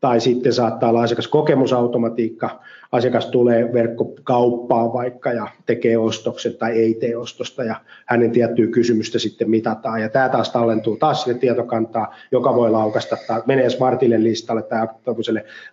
tai 0.00 0.20
sitten 0.20 0.52
saattaa 0.52 0.90
olla 0.90 1.02
asiakaskokemusautomatiikka, 1.02 2.60
asiakas 2.92 3.26
tulee 3.26 3.72
verkkokauppaan 3.72 4.92
vaikka 4.92 5.32
ja 5.32 5.48
tekee 5.66 5.98
ostoksen 5.98 6.54
tai 6.54 6.72
ei 6.72 6.94
tee 6.94 7.16
ostosta 7.16 7.64
ja 7.64 7.80
hänen 8.06 8.30
tiettyä 8.30 8.66
kysymystä 8.66 9.18
sitten 9.18 9.50
mitataan. 9.50 10.00
Ja 10.02 10.08
tämä 10.08 10.28
taas 10.28 10.50
tallentuu 10.50 10.96
taas 10.96 11.22
sinne 11.22 11.38
tietokantaa, 11.38 12.14
joka 12.32 12.54
voi 12.54 12.70
laukasta 12.70 13.16
tai 13.26 13.42
menee 13.46 13.70
Smartille 13.70 14.22
listalle 14.22 14.62
tai 14.62 14.86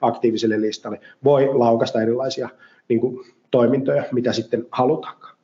aktiiviselle 0.02 0.62
listalle, 0.62 1.00
voi 1.24 1.50
laukasta 1.54 2.02
erilaisia 2.02 2.50
niin 2.88 3.00
kuin, 3.00 3.26
toimintoja, 3.52 4.04
mitä 4.12 4.34
sitten 4.34 4.66
halutaankaan. 4.72 5.36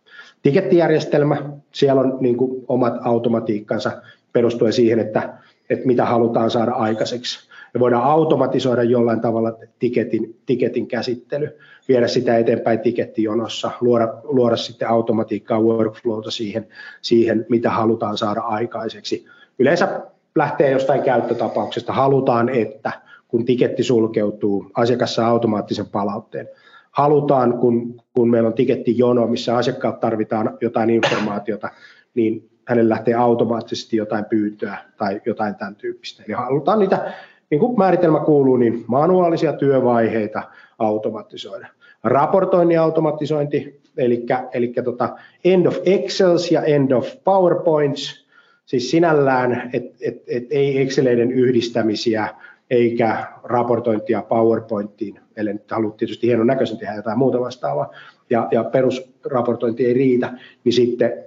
Tikettijärjestelmä, 0.41 1.37
siellä 1.71 2.01
on 2.01 2.17
niin 2.19 2.37
kuin, 2.37 2.65
omat 2.67 2.93
automatiikkansa 3.01 4.01
perustuen 4.33 4.73
siihen, 4.73 4.99
että, 4.99 5.33
että 5.69 5.87
mitä 5.87 6.05
halutaan 6.05 6.51
saada 6.51 6.71
aikaiseksi 6.71 7.50
me 7.73 7.79
voidaan 7.79 8.03
automatisoida 8.03 8.83
jollain 8.83 9.21
tavalla 9.21 9.53
tiketin, 9.79 10.39
tiketin 10.45 10.87
käsittely, 10.87 11.57
viedä 11.87 12.07
sitä 12.07 12.37
eteenpäin 12.37 12.79
tikettijonossa, 12.79 13.71
luoda, 13.81 14.13
luoda 14.23 14.55
sitten 14.55 14.89
automatiikkaa, 14.89 15.61
workflowta 15.61 16.31
siihen, 16.31 16.67
siihen, 17.01 17.45
mitä 17.49 17.69
halutaan 17.69 18.17
saada 18.17 18.41
aikaiseksi. 18.41 19.25
Yleensä 19.59 20.01
lähtee 20.35 20.71
jostain 20.71 21.03
käyttötapauksesta. 21.03 21.93
Halutaan, 21.93 22.49
että 22.49 22.91
kun 23.27 23.45
tiketti 23.45 23.83
sulkeutuu, 23.83 24.71
asiakas 24.73 25.15
saa 25.15 25.27
automaattisen 25.27 25.87
palautteen. 25.87 26.49
Halutaan, 26.91 27.57
kun, 27.57 28.01
kun 28.13 28.29
meillä 28.29 28.47
on 28.47 28.53
tikettijono, 28.53 29.27
missä 29.27 29.57
asiakkaat 29.57 29.99
tarvitaan 29.99 30.57
jotain 30.61 30.89
informaatiota, 30.89 31.69
niin 32.13 32.49
hänelle 32.67 32.89
lähtee 32.89 33.13
automaattisesti 33.13 33.97
jotain 33.97 34.25
pyyntöä 34.25 34.77
tai 34.97 35.21
jotain 35.25 35.55
tämän 35.55 35.75
tyyppistä. 35.75 36.23
Eli 36.23 36.33
halutaan 36.33 36.79
niitä 36.79 37.13
niin 37.51 37.59
kuin 37.59 37.77
määritelmä 37.77 38.19
kuuluu, 38.19 38.57
niin 38.57 38.83
manuaalisia 38.87 39.53
työvaiheita 39.53 40.43
automatisoida. 40.79 41.67
Raportoinnin 42.03 42.79
automatisointi, 42.79 43.81
eli, 43.97 44.25
eli 44.53 44.73
tota 44.83 45.15
end 45.45 45.65
of 45.65 45.77
Excels 45.85 46.51
ja 46.51 46.63
end 46.63 46.91
of 46.91 47.23
PowerPoints, 47.23 48.25
siis 48.65 48.91
sinällään, 48.91 49.69
että 49.73 49.97
et, 50.01 50.23
et 50.27 50.43
ei 50.49 50.81
Exceleiden 50.81 51.31
yhdistämisiä 51.31 52.27
eikä 52.69 53.27
raportointia 53.43 54.21
PowerPointiin, 54.21 55.19
ellei 55.37 55.53
nyt 55.53 55.71
halua 55.71 55.91
tietysti 55.91 56.27
hienon 56.27 56.47
näköisen 56.47 56.77
tehdä 56.77 56.95
jotain 56.95 57.17
muuta 57.17 57.39
vastaavaa, 57.39 57.93
ja, 58.29 58.47
ja 58.51 58.63
perusraportointi 58.63 59.85
ei 59.85 59.93
riitä, 59.93 60.33
niin 60.63 60.73
sitten 60.73 61.23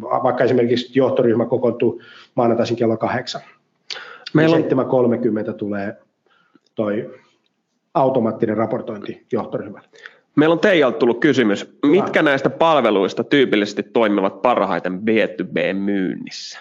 vaikka 0.00 0.44
esimerkiksi 0.44 0.98
johtoryhmä 0.98 1.46
kokoontuu 1.46 2.02
maanantaisin 2.34 2.76
kello 2.76 2.96
kahdeksan, 2.96 3.42
Meillä 4.34 4.56
on... 4.56 4.62
7.30 4.62 5.52
tulee 5.52 5.96
toi 6.74 7.10
automaattinen 7.94 8.56
raportointi 8.56 9.26
johtoryhmälle. 9.32 9.88
Meillä 10.36 10.52
on 10.52 10.58
Teijalta 10.58 10.98
tullut 10.98 11.20
kysymys. 11.20 11.78
Mitkä 11.86 12.22
näistä 12.22 12.50
palveluista 12.50 13.24
tyypillisesti 13.24 13.82
toimivat 13.82 14.42
parhaiten 14.42 15.00
B2B-myynnissä? 15.00 16.58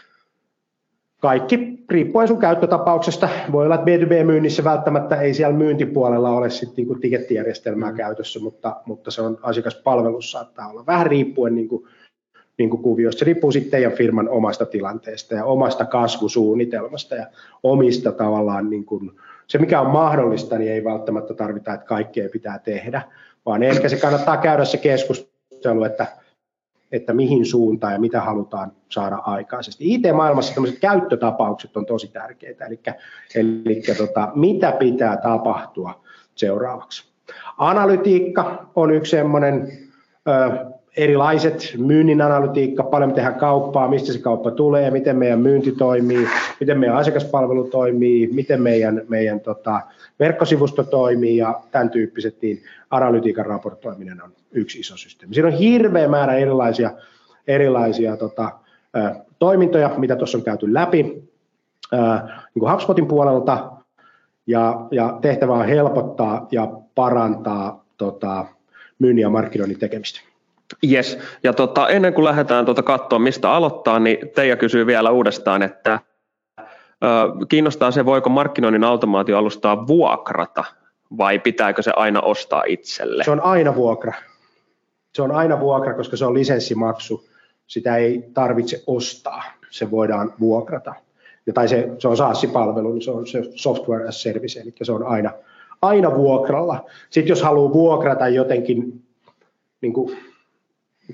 Kaikki, 1.22 1.84
riippuen 1.89 2.28
sun 2.28 2.39
käyttötapauksesta. 2.39 3.30
Voi 3.51 3.65
olla, 3.65 3.76
että 3.76 3.86
B2B-myynnissä 3.86 4.63
välttämättä 4.63 5.22
ei 5.22 5.34
siellä 5.34 5.57
myyntipuolella 5.57 6.30
ole 6.30 6.49
sitten 6.49 6.76
niinku 6.78 6.95
tikettijärjestelmää 6.95 7.91
mm. 7.91 7.97
käytössä, 7.97 8.39
mutta, 8.39 8.76
mutta 8.86 9.11
se 9.11 9.22
on 9.22 9.38
asiakaspalvelussa 9.41 10.39
saattaa 10.39 10.70
olla. 10.70 10.86
Vähän 10.86 11.07
riippuen 11.07 11.55
niinku 11.55 11.88
niin 12.58 12.70
kuin 12.70 12.84
kuviosta. 12.84 13.20
Se 13.20 13.26
riippuu 13.26 13.51
sitten 13.51 13.72
teidän 13.72 13.91
firman 13.91 14.30
omasta 14.30 14.66
tilanteesta 14.66 15.36
ja 15.36 15.45
omasta 15.45 15.86
kasvusuunnitelmasta 15.86 17.16
ja 17.16 17.28
omista 17.64 18.12
tavallaan, 18.12 18.70
niin 18.70 18.86
kuin, 18.86 19.12
se 19.47 19.58
mikä 19.58 19.82
on 19.82 19.89
mahdollista, 19.89 20.58
niin 20.58 20.72
ei 20.72 20.84
välttämättä 20.84 21.34
tarvita, 21.34 21.74
että 21.74 21.86
kaikkea 21.86 22.30
pitää 22.30 22.60
tehdä, 22.60 23.01
vaan 23.45 23.64
ehkä 23.64 23.89
se 23.89 23.97
kannattaa 23.97 24.38
käydä 24.38 24.66
se 24.66 24.78
keskustelu, 24.78 25.84
että, 25.84 26.08
että 26.91 27.14
mihin 27.14 27.45
suuntaan 27.45 27.93
ja 27.93 27.99
mitä 27.99 28.22
halutaan 28.22 28.72
saada 28.89 29.16
aikaisesti. 29.16 29.93
IT-maailmassa 29.93 30.53
tämmöiset 30.53 30.80
käyttötapaukset 30.80 31.78
on 31.78 31.86
tosi 31.86 32.08
tärkeitä, 32.08 32.66
eli, 32.66 32.80
eli 33.36 33.84
tota, 33.97 34.32
mitä 34.36 34.72
pitää 34.72 35.18
tapahtua 35.18 36.03
seuraavaksi. 36.36 37.12
Analytiikka 37.58 38.72
on 38.76 38.91
yksi 38.91 39.12
semmoinen 39.12 39.72
erilaiset 40.98 41.76
myynnin 41.78 42.22
analytiikka, 42.22 42.84
paljon 42.84 43.10
me 43.10 43.16
tehdään 43.16 43.36
kauppaa, 43.36 43.88
mistä 43.88 44.14
se 44.14 44.20
kauppa 44.20 44.52
tulee, 44.52 44.91
miten 44.91 45.18
meidän 45.18 45.39
myynti 45.39 45.72
toimii, 45.72 46.28
miten 46.60 46.80
meidän 46.80 46.98
asiakaspalvelu 46.98 47.64
toimii, 47.64 48.30
miten 48.34 48.62
meidän, 48.62 49.02
meidän 49.08 49.39
tota, 49.39 49.82
verkkosivusto 50.20 50.84
toimii 50.84 51.38
ja 51.38 51.62
tämän 51.72 51.89
tyyppiset, 51.89 52.41
niin 52.41 52.64
analytiikan 52.89 53.45
raportoiminen 53.45 54.24
on 54.24 54.32
yksi 54.52 54.80
iso 54.80 54.98
systeemi. 54.98 55.34
Siinä 55.34 55.48
on 55.48 55.54
hirveä 55.54 56.08
määrä 56.08 56.34
erilaisia, 56.34 56.91
erilaisia 57.48 58.18
tota, 58.18 58.52
toimintoja, 59.39 59.91
mitä 59.98 60.16
tuossa 60.16 60.38
on 60.38 60.43
käyty 60.43 60.74
läpi 60.74 61.04
niin 61.04 62.60
kuin 62.60 62.72
HubSpotin 62.72 63.08
puolelta, 63.08 63.72
ja, 64.48 64.88
ja 64.91 65.18
tehtävä 65.22 65.54
on 65.54 65.66
helpottaa 65.66 66.48
ja 66.52 66.68
parantaa 66.95 67.86
tota, 67.98 68.45
myynnin 69.00 69.22
ja 69.22 69.30
markkinoinnin 69.30 69.80
tekemistä. 69.80 70.27
Yes, 70.91 71.20
ja 71.43 71.53
tota, 71.53 71.89
ennen 71.89 72.13
kuin 72.13 72.26
lähdetään 72.26 72.65
tota 72.65 72.84
katsoa, 72.84 73.20
mistä 73.20 73.51
aloittaa, 73.51 73.99
niin 73.99 74.18
Teija 74.36 74.55
kysyy 74.55 74.86
vielä 74.86 75.11
uudestaan, 75.11 75.63
että 75.63 75.99
ö, 76.59 76.65
kiinnostaa 77.49 77.91
se, 77.91 78.05
voiko 78.05 78.30
markkinoinnin 78.30 78.84
automaatioalustaa 78.84 79.88
vuokrata 79.88 80.63
vai 81.18 81.39
pitääkö 81.39 81.82
se 81.82 81.91
aina 81.95 82.22
ostaa 82.22 82.63
itselle? 82.68 83.24
Se 83.24 83.32
on 83.32 83.41
aina 83.41 83.76
vuokra. 83.76 84.13
Se 85.13 85.22
on 85.22 85.32
aina 85.32 85.59
vuokra, 85.59 85.93
koska 85.93 86.18
se 86.18 86.26
on 86.26 86.34
lisenssimaksu. 86.34 87.30
Sitä 87.68 87.97
ei 87.97 88.24
tarvitse 88.34 88.84
ostaa, 88.88 89.43
se 89.70 89.91
voidaan 89.91 90.34
vuokrata. 90.39 90.93
Ja, 91.45 91.53
tai 91.53 91.68
se, 91.68 91.89
se 91.99 92.07
on 92.07 92.18
SaaS-palvelu, 92.18 92.93
niin 92.93 93.01
se 93.01 93.11
on 93.11 93.28
se 93.28 93.43
software 93.55 94.07
as 94.07 94.22
service, 94.22 94.59
eli 94.59 94.74
se 94.84 94.91
on 94.91 95.03
aina, 95.03 95.32
aina 95.82 96.15
vuokralla. 96.15 96.86
Sitten 97.09 97.30
jos 97.30 97.41
haluaa 97.41 97.74
vuokrata 97.74 98.28
jotenkin 98.28 99.03
niin 99.82 99.93
kuin 99.93 100.18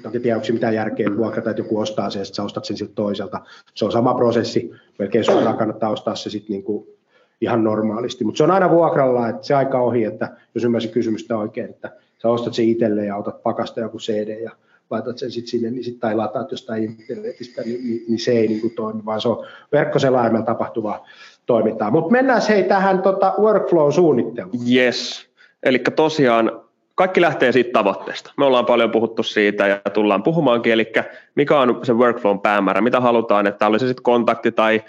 Toki 0.02 0.20
tiedä, 0.20 0.36
onko 0.36 0.48
mitään 0.54 0.76
järkeä 0.76 1.18
vuokrata, 1.18 1.50
että 1.50 1.60
joku 1.60 1.80
ostaa 1.80 2.10
sen, 2.10 2.22
että 2.22 2.36
sä 2.36 2.44
ostat 2.44 2.66
sen 2.66 2.78
siltä 2.78 2.94
toiselta. 2.96 3.42
Se 3.76 3.86
on 3.86 3.92
sama 3.92 4.14
prosessi, 4.14 4.72
melkein 5.00 5.24
suoraan 5.24 5.58
kannattaa 5.58 5.90
ostaa 5.90 6.16
se 6.16 6.30
sitten 6.30 6.54
niinku 6.54 6.98
ihan 7.42 7.64
normaalisti. 7.64 8.24
Mutta 8.24 8.38
se 8.38 8.44
on 8.44 8.52
aina 8.52 8.70
vuokralla, 8.70 9.30
että 9.30 9.48
se 9.48 9.56
aika 9.56 9.82
ohi, 9.82 10.04
että 10.04 10.38
jos 10.56 10.64
ymmärsin 10.64 10.92
kysymystä 10.92 11.38
oikein, 11.38 11.70
että 11.70 11.92
sä 12.22 12.30
ostat 12.30 12.54
sen 12.54 12.66
itselle 12.66 13.06
ja 13.06 13.18
otat 13.18 13.44
pakasta 13.44 13.80
joku 13.80 13.98
CD 13.98 14.40
ja 14.44 14.52
laitat 14.90 15.18
sen 15.18 15.32
sitten 15.32 15.50
sinne, 15.52 15.72
niin 15.72 15.84
sit, 15.84 16.00
tai 16.00 16.16
lataat 16.16 16.52
jostain 16.52 16.84
internetistä, 16.84 17.62
niin, 17.62 17.84
niin, 17.84 18.06
niin 18.08 18.20
se 18.20 18.32
ei 18.32 18.48
niinku 18.48 18.70
toimi, 18.70 19.06
vaan 19.06 19.22
se 19.22 19.28
on 19.28 19.46
verkkoselaimella 19.72 20.46
tapahtuvaa 20.46 21.08
toimintaa. 21.46 21.92
Mutta 21.92 22.12
mennään 22.12 22.42
hei 22.50 22.64
tähän 22.64 23.02
tota 23.02 23.34
workflow-suunnitteluun. 23.40 24.72
Yes, 24.76 25.28
eli 25.64 25.80
tosiaan 25.80 26.63
kaikki 26.96 27.22
lähtee 27.22 27.52
siitä 27.52 27.70
tavoitteesta. 27.74 28.34
Me 28.38 28.46
ollaan 28.46 28.66
paljon 28.66 28.92
puhuttu 28.92 29.24
siitä 29.24 29.68
ja 29.68 29.80
tullaan 29.94 30.24
puhumaankin, 30.24 30.74
eli 30.74 30.92
mikä 31.36 31.60
on 31.60 31.80
se 31.84 31.94
workflown 31.94 32.40
päämäärä, 32.40 32.82
mitä 32.82 33.00
halutaan, 33.00 33.48
että 33.48 33.68
olisi 33.68 33.88
sitten 33.88 34.04
kontakti 34.04 34.52
tai 34.52 34.84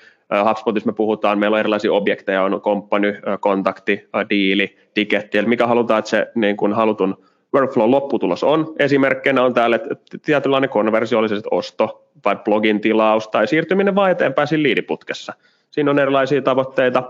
HubSpotissa 0.48 0.90
me 0.90 0.94
puhutaan, 0.94 1.38
meillä 1.38 1.54
on 1.54 1.60
erilaisia 1.60 1.92
objekteja, 1.92 2.42
on 2.42 2.60
komppany, 2.60 3.20
kontakti, 3.40 4.08
diili, 4.30 4.78
tiketti, 4.94 5.38
eli 5.38 5.46
mikä 5.46 5.66
halutaan, 5.66 5.98
että 5.98 6.08
se 6.08 6.30
niin 6.34 6.56
kuin 6.56 6.72
halutun 6.72 7.24
workflow 7.54 7.90
lopputulos 7.90 8.44
on. 8.44 8.74
Esimerkkinä 8.78 9.42
on 9.42 9.54
täällä 9.54 9.76
että 9.76 9.94
tietynlainen 10.24 10.70
konversio, 10.70 11.18
oli 11.18 11.28
se 11.28 11.40
osto 11.50 12.04
tai 12.22 12.36
blogin 12.36 12.80
tilaus 12.80 13.28
tai 13.28 13.46
siirtyminen 13.46 13.94
vaan 13.94 14.10
eteenpäin 14.10 14.48
siinä 14.48 14.62
liidiputkessa. 14.62 15.32
Siinä 15.70 15.90
on 15.90 15.98
erilaisia 15.98 16.42
tavoitteita. 16.42 17.02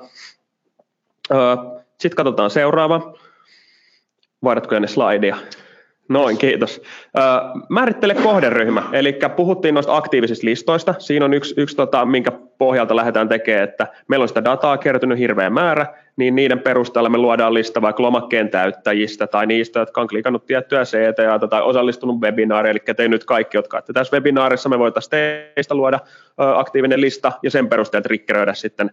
Sitten 1.99 2.16
katsotaan 2.16 2.51
seuraava. 2.51 3.14
Vaihdatko 4.45 4.78
ne 4.78 4.86
slaidia? 4.86 5.36
Noin, 6.09 6.38
kiitos. 6.38 6.82
määrittele 7.68 8.14
kohderyhmä, 8.14 8.82
eli 8.92 9.18
puhuttiin 9.36 9.74
noista 9.74 9.97
aktiivisista 9.97 10.47
listoista. 10.47 10.95
Siinä 10.99 11.24
on 11.24 11.34
yksi, 11.34 11.55
yksi 11.57 11.76
tota, 11.76 12.07
minkä 12.07 12.32
pohjalta 12.59 12.97
lähdetään 12.97 13.28
tekemään, 13.28 13.64
että 13.64 13.86
meillä 14.09 14.22
on 14.22 14.28
sitä 14.28 14.45
dataa 14.45 14.78
kertynyt 14.78 15.18
hirveä 15.18 15.51
määrä, 15.51 15.86
niin 16.16 16.34
niiden 16.34 16.59
perusteella 16.59 17.09
me 17.09 17.18
luodaan 17.18 17.55
lista 17.55 17.82
vaikka 17.82 18.03
lomakkeen 18.03 18.49
täyttäjistä 18.49 19.26
tai 19.26 19.47
niistä, 19.47 19.80
jotka 19.80 20.01
on 20.01 20.09
klikannut 20.09 20.47
tiettyä 20.47 20.84
CTA 20.84 21.49
tai 21.49 21.62
osallistunut 21.62 22.20
webinaariin, 22.20 22.70
eli 22.70 22.95
te 22.97 23.09
nyt 23.09 23.24
kaikki, 23.24 23.57
jotka 23.57 23.76
olette 23.76 23.92
tässä 23.92 24.16
webinaarissa, 24.16 24.68
me 24.68 24.78
voitaisiin 24.78 25.11
teistä 25.55 25.74
luoda 25.74 26.01
aktiivinen 26.36 27.01
lista 27.01 27.32
ja 27.42 27.51
sen 27.51 27.68
perusteella 27.68 28.03
triggeröidä 28.03 28.55
sitten 28.55 28.90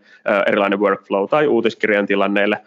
erilainen 0.47 0.79
workflow 0.79 1.29
tai 1.29 1.47
uutiskirjan 1.47 2.05
tilanneille. 2.05 2.57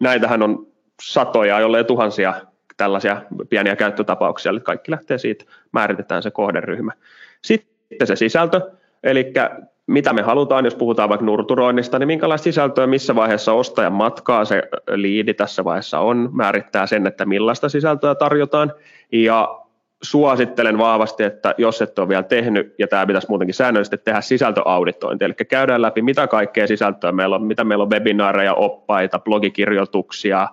Näitähän 0.00 0.42
on 0.42 0.67
satoja, 1.02 1.60
jollei 1.60 1.84
tuhansia 1.84 2.34
tällaisia 2.76 3.22
pieniä 3.48 3.76
käyttötapauksia, 3.76 4.50
eli 4.50 4.60
kaikki 4.60 4.90
lähtee 4.90 5.18
siitä, 5.18 5.44
määritetään 5.72 6.22
se 6.22 6.30
kohderyhmä. 6.30 6.92
Sitten 7.42 8.06
se 8.06 8.16
sisältö, 8.16 8.70
eli 9.02 9.32
mitä 9.86 10.12
me 10.12 10.22
halutaan, 10.22 10.64
jos 10.64 10.74
puhutaan 10.74 11.08
vaikka 11.08 11.26
nurturoinnista, 11.26 11.98
niin 11.98 12.06
minkälaista 12.06 12.44
sisältöä, 12.44 12.86
missä 12.86 13.14
vaiheessa 13.14 13.52
ostajan 13.52 13.92
matkaa 13.92 14.44
se 14.44 14.62
liidi 14.94 15.34
tässä 15.34 15.64
vaiheessa 15.64 16.00
on, 16.00 16.28
määrittää 16.32 16.86
sen, 16.86 17.06
että 17.06 17.24
millaista 17.24 17.68
sisältöä 17.68 18.14
tarjotaan, 18.14 18.72
ja 19.12 19.58
suosittelen 20.02 20.78
vahvasti, 20.78 21.24
että 21.24 21.54
jos 21.58 21.82
et 21.82 21.98
ole 21.98 22.08
vielä 22.08 22.22
tehnyt, 22.22 22.74
ja 22.78 22.88
tämä 22.88 23.06
pitäisi 23.06 23.28
muutenkin 23.28 23.54
säännöllisesti 23.54 23.98
tehdä 23.98 24.20
sisältöauditointi, 24.20 25.24
eli 25.24 25.34
käydään 25.34 25.82
läpi, 25.82 26.02
mitä 26.02 26.26
kaikkea 26.26 26.66
sisältöä 26.66 27.12
meillä 27.12 27.36
on, 27.36 27.42
mitä 27.42 27.64
meillä 27.64 27.82
on 27.82 27.90
webinaareja, 27.90 28.54
oppaita, 28.54 29.18
blogikirjoituksia, 29.18 30.48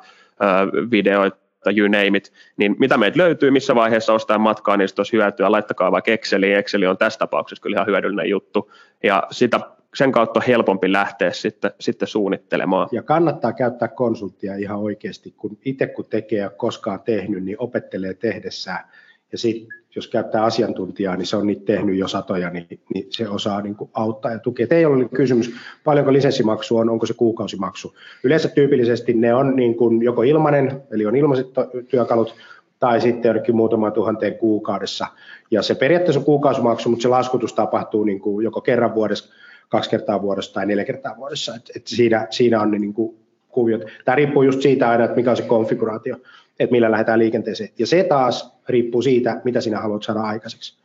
videoita, 0.91 1.37
you 1.77 1.87
name 1.87 2.17
it, 2.17 2.33
niin 2.57 2.75
mitä 2.79 2.97
meitä 2.97 3.17
löytyy, 3.17 3.51
missä 3.51 3.75
vaiheessa 3.75 4.13
ostaa 4.13 4.37
matkaa, 4.37 4.77
niin 4.77 4.89
olisi 4.97 5.13
hyötyä, 5.13 5.51
laittakaa 5.51 5.91
vaikka 5.91 6.11
Exceli, 6.11 6.53
Exceli 6.53 6.87
on 6.87 6.97
tässä 6.97 7.19
tapauksessa 7.19 7.61
kyllä 7.61 7.75
ihan 7.75 7.87
hyödyllinen 7.87 8.29
juttu, 8.29 8.71
ja 9.03 9.23
sitä 9.31 9.59
sen 9.95 10.11
kautta 10.11 10.39
on 10.39 10.45
helpompi 10.47 10.91
lähteä 10.91 11.31
sitten, 11.31 11.71
sitten 11.79 12.07
suunnittelemaan. 12.07 12.87
Ja 12.91 13.03
kannattaa 13.03 13.53
käyttää 13.53 13.87
konsulttia 13.87 14.55
ihan 14.55 14.79
oikeasti, 14.79 15.31
kun 15.37 15.57
itse 15.65 15.87
kun 15.87 16.05
tekee 16.09 16.39
ja 16.39 16.49
koskaan 16.49 17.01
tehnyt, 17.01 17.43
niin 17.43 17.57
opettelee 17.59 18.13
tehdessään, 18.13 18.89
ja 19.31 19.37
sitten 19.37 19.67
jos 19.95 20.07
käyttää 20.07 20.43
asiantuntijaa, 20.43 21.15
niin 21.15 21.25
se 21.25 21.37
on 21.37 21.47
niitä 21.47 21.65
tehnyt 21.65 21.97
jo 21.97 22.07
satoja, 22.07 22.49
niin, 22.49 22.67
niin 22.93 23.07
se 23.09 23.29
osaa 23.29 23.61
niin 23.61 23.75
kuin 23.75 23.89
auttaa 23.93 24.31
ja 24.31 24.39
tukea. 24.39 24.67
Teillä 24.67 24.95
oli 24.95 25.09
kysymys, 25.09 25.51
paljonko 25.83 26.13
lisenssimaksu 26.13 26.77
on, 26.77 26.89
onko 26.89 27.05
se 27.05 27.13
kuukausimaksu. 27.13 27.95
Yleensä 28.23 28.49
tyypillisesti 28.49 29.13
ne 29.13 29.33
on 29.33 29.55
niin 29.55 29.75
kuin 29.75 30.01
joko 30.01 30.23
ilmainen, 30.23 30.81
eli 30.91 31.05
on 31.05 31.15
ilmaiset 31.15 31.47
työkalut, 31.87 32.35
tai 32.79 33.01
sitten 33.01 33.29
jonnekin 33.29 33.55
muutaman 33.55 33.93
tuhanteen 33.93 34.35
kuukaudessa. 34.35 35.07
Ja 35.51 35.61
se 35.61 35.75
periaatteessa 35.75 36.19
on 36.19 36.25
kuukausimaksu, 36.25 36.89
mutta 36.89 37.03
se 37.03 37.07
laskutus 37.07 37.53
tapahtuu 37.53 38.03
niin 38.03 38.19
kuin 38.19 38.43
joko 38.43 38.61
kerran 38.61 38.95
vuodessa, 38.95 39.33
kaksi 39.69 39.89
kertaa 39.89 40.21
vuodessa 40.21 40.53
tai 40.53 40.65
neljä 40.65 40.85
kertaa 40.85 41.17
vuodessa. 41.17 41.55
Et, 41.55 41.71
et 41.75 41.87
siinä, 41.87 42.27
siinä 42.29 42.61
on 42.61 42.71
ne 42.71 42.79
niin 42.79 42.93
kuin 42.93 43.15
kuviot. 43.49 43.81
Tämä 44.05 44.15
riippuu 44.15 44.43
just 44.43 44.61
siitä 44.61 44.89
aina, 44.89 45.03
että 45.03 45.15
mikä 45.15 45.31
on 45.31 45.37
se 45.37 45.43
konfiguraatio 45.43 46.17
että 46.59 46.71
millä 46.71 46.91
lähdetään 46.91 47.19
liikenteeseen. 47.19 47.69
Ja 47.79 47.87
se 47.87 48.03
taas 48.03 48.57
riippuu 48.69 49.01
siitä, 49.01 49.41
mitä 49.43 49.61
sinä 49.61 49.79
haluat 49.79 50.03
saada 50.03 50.21
aikaiseksi. 50.21 50.77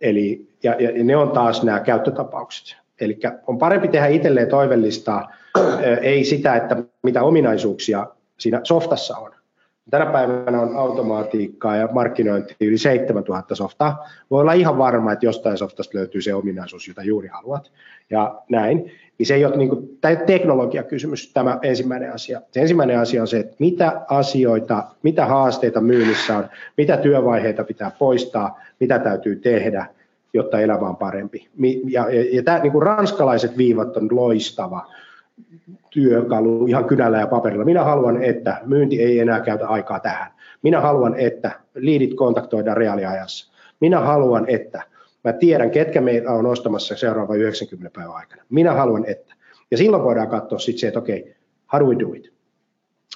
Eli, 0.00 0.48
ja, 0.62 0.76
ja 0.80 1.04
ne 1.04 1.16
on 1.16 1.30
taas 1.30 1.62
nämä 1.62 1.80
käyttötapaukset. 1.80 2.76
Eli 3.00 3.18
on 3.46 3.58
parempi 3.58 3.88
tehdä 3.88 4.06
itselleen 4.06 4.48
toivellistaa, 4.48 5.32
ei 6.02 6.24
sitä, 6.24 6.56
että 6.56 6.76
mitä 7.02 7.22
ominaisuuksia 7.22 8.06
siinä 8.38 8.60
softassa 8.64 9.16
on. 9.16 9.39
Tänä 9.90 10.06
päivänä 10.06 10.60
on 10.60 10.76
automaatiikkaa 10.76 11.76
ja 11.76 11.88
markkinointi 11.92 12.56
yli 12.60 12.78
7000 12.78 13.54
softaa. 13.54 14.08
Voi 14.30 14.40
olla 14.40 14.52
ihan 14.52 14.78
varma, 14.78 15.12
että 15.12 15.26
jostain 15.26 15.58
softasta 15.58 15.98
löytyy 15.98 16.22
se 16.22 16.34
ominaisuus, 16.34 16.88
jota 16.88 17.02
juuri 17.02 17.28
haluat. 17.28 17.72
Ja 18.10 18.40
näin 18.48 18.92
niin 19.20 19.26
se 19.26 19.34
ei 19.34 19.44
ole 19.44 19.56
niin 19.56 19.68
kuin, 19.68 19.98
tämä 20.00 20.16
teknologiakysymys 20.16 21.32
tämä 21.32 21.58
ensimmäinen 21.62 22.12
asia. 22.12 22.40
Se 22.50 22.60
ensimmäinen 22.60 22.98
asia 22.98 23.22
on 23.22 23.28
se, 23.28 23.38
että 23.38 23.56
mitä 23.58 24.02
asioita, 24.08 24.84
mitä 25.02 25.26
haasteita 25.26 25.80
myynnissä 25.80 26.36
on, 26.36 26.48
mitä 26.76 26.96
työvaiheita 26.96 27.64
pitää 27.64 27.90
poistaa, 27.98 28.60
mitä 28.80 28.98
täytyy 28.98 29.36
tehdä, 29.36 29.86
jotta 30.32 30.60
elämä 30.60 30.88
on 30.88 30.96
parempi. 30.96 31.48
Ja, 31.88 32.10
ja, 32.10 32.36
ja 32.36 32.42
tämä, 32.42 32.58
niin 32.58 32.72
kuin 32.72 32.82
ranskalaiset 32.82 33.56
viivat 33.56 33.96
on 33.96 34.08
loistava 34.10 34.86
työkalu 35.90 36.66
ihan 36.66 36.84
kynällä 36.84 37.18
ja 37.18 37.26
paperilla. 37.26 37.64
Minä 37.64 37.84
haluan, 37.84 38.22
että 38.22 38.60
myynti 38.66 39.02
ei 39.02 39.18
enää 39.20 39.40
käytä 39.40 39.68
aikaa 39.68 40.00
tähän. 40.00 40.32
Minä 40.62 40.80
haluan, 40.80 41.14
että 41.14 41.50
liidit 41.74 42.14
kontaktoidaan 42.14 42.76
reaaliajassa. 42.76 43.52
Minä 43.80 44.00
haluan, 44.00 44.44
että 44.48 44.82
Mä 45.24 45.32
tiedän, 45.32 45.70
ketkä 45.70 46.00
meitä 46.00 46.30
on 46.30 46.46
ostamassa 46.46 46.96
seuraavan 46.96 47.38
90 47.38 47.98
päivän 47.98 48.16
aikana. 48.16 48.42
Minä 48.50 48.72
haluan, 48.72 49.04
että. 49.04 49.34
Ja 49.70 49.76
silloin 49.76 50.02
voidaan 50.02 50.28
katsoa 50.28 50.58
sitten 50.58 50.80
se, 50.80 50.86
että 50.86 50.98
okei, 50.98 51.20
okay, 51.20 51.32
how 51.72 51.80
do 51.80 51.86
we 51.86 51.98
do 51.98 52.12
it? 52.14 52.32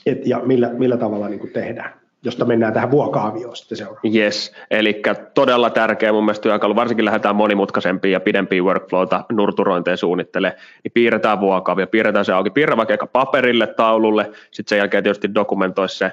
Et, 0.06 0.26
ja 0.26 0.38
millä, 0.38 0.68
millä 0.68 0.96
tavalla 0.96 1.28
niin 1.28 1.50
tehdään 1.52 2.00
josta 2.24 2.44
mennään 2.44 2.72
tähän 2.72 2.90
vuokaavioon 2.90 3.56
sitten 3.56 3.78
seuraavaksi. 3.78 4.18
Yes, 4.18 4.54
eli 4.70 5.02
todella 5.34 5.70
tärkeä 5.70 6.12
mun 6.12 6.24
mielestä 6.24 6.42
työkalu, 6.42 6.76
varsinkin 6.76 7.04
lähdetään 7.04 7.36
monimutkaisempia 7.36 8.10
ja 8.10 8.20
pidempiä 8.20 8.62
workflowta 8.62 9.24
nurturointeen 9.32 9.98
suunnittele, 9.98 10.56
niin 10.84 10.92
piirretään 10.92 11.40
vuokaavio, 11.40 11.86
piirretään 11.86 12.24
se 12.24 12.32
auki, 12.32 12.50
piirrä 12.50 12.76
vaikka 12.76 13.06
paperille, 13.06 13.66
taululle, 13.66 14.30
sitten 14.50 14.68
sen 14.68 14.78
jälkeen 14.78 15.02
tietysti 15.02 15.34
dokumentoi 15.34 15.88
se 15.88 16.10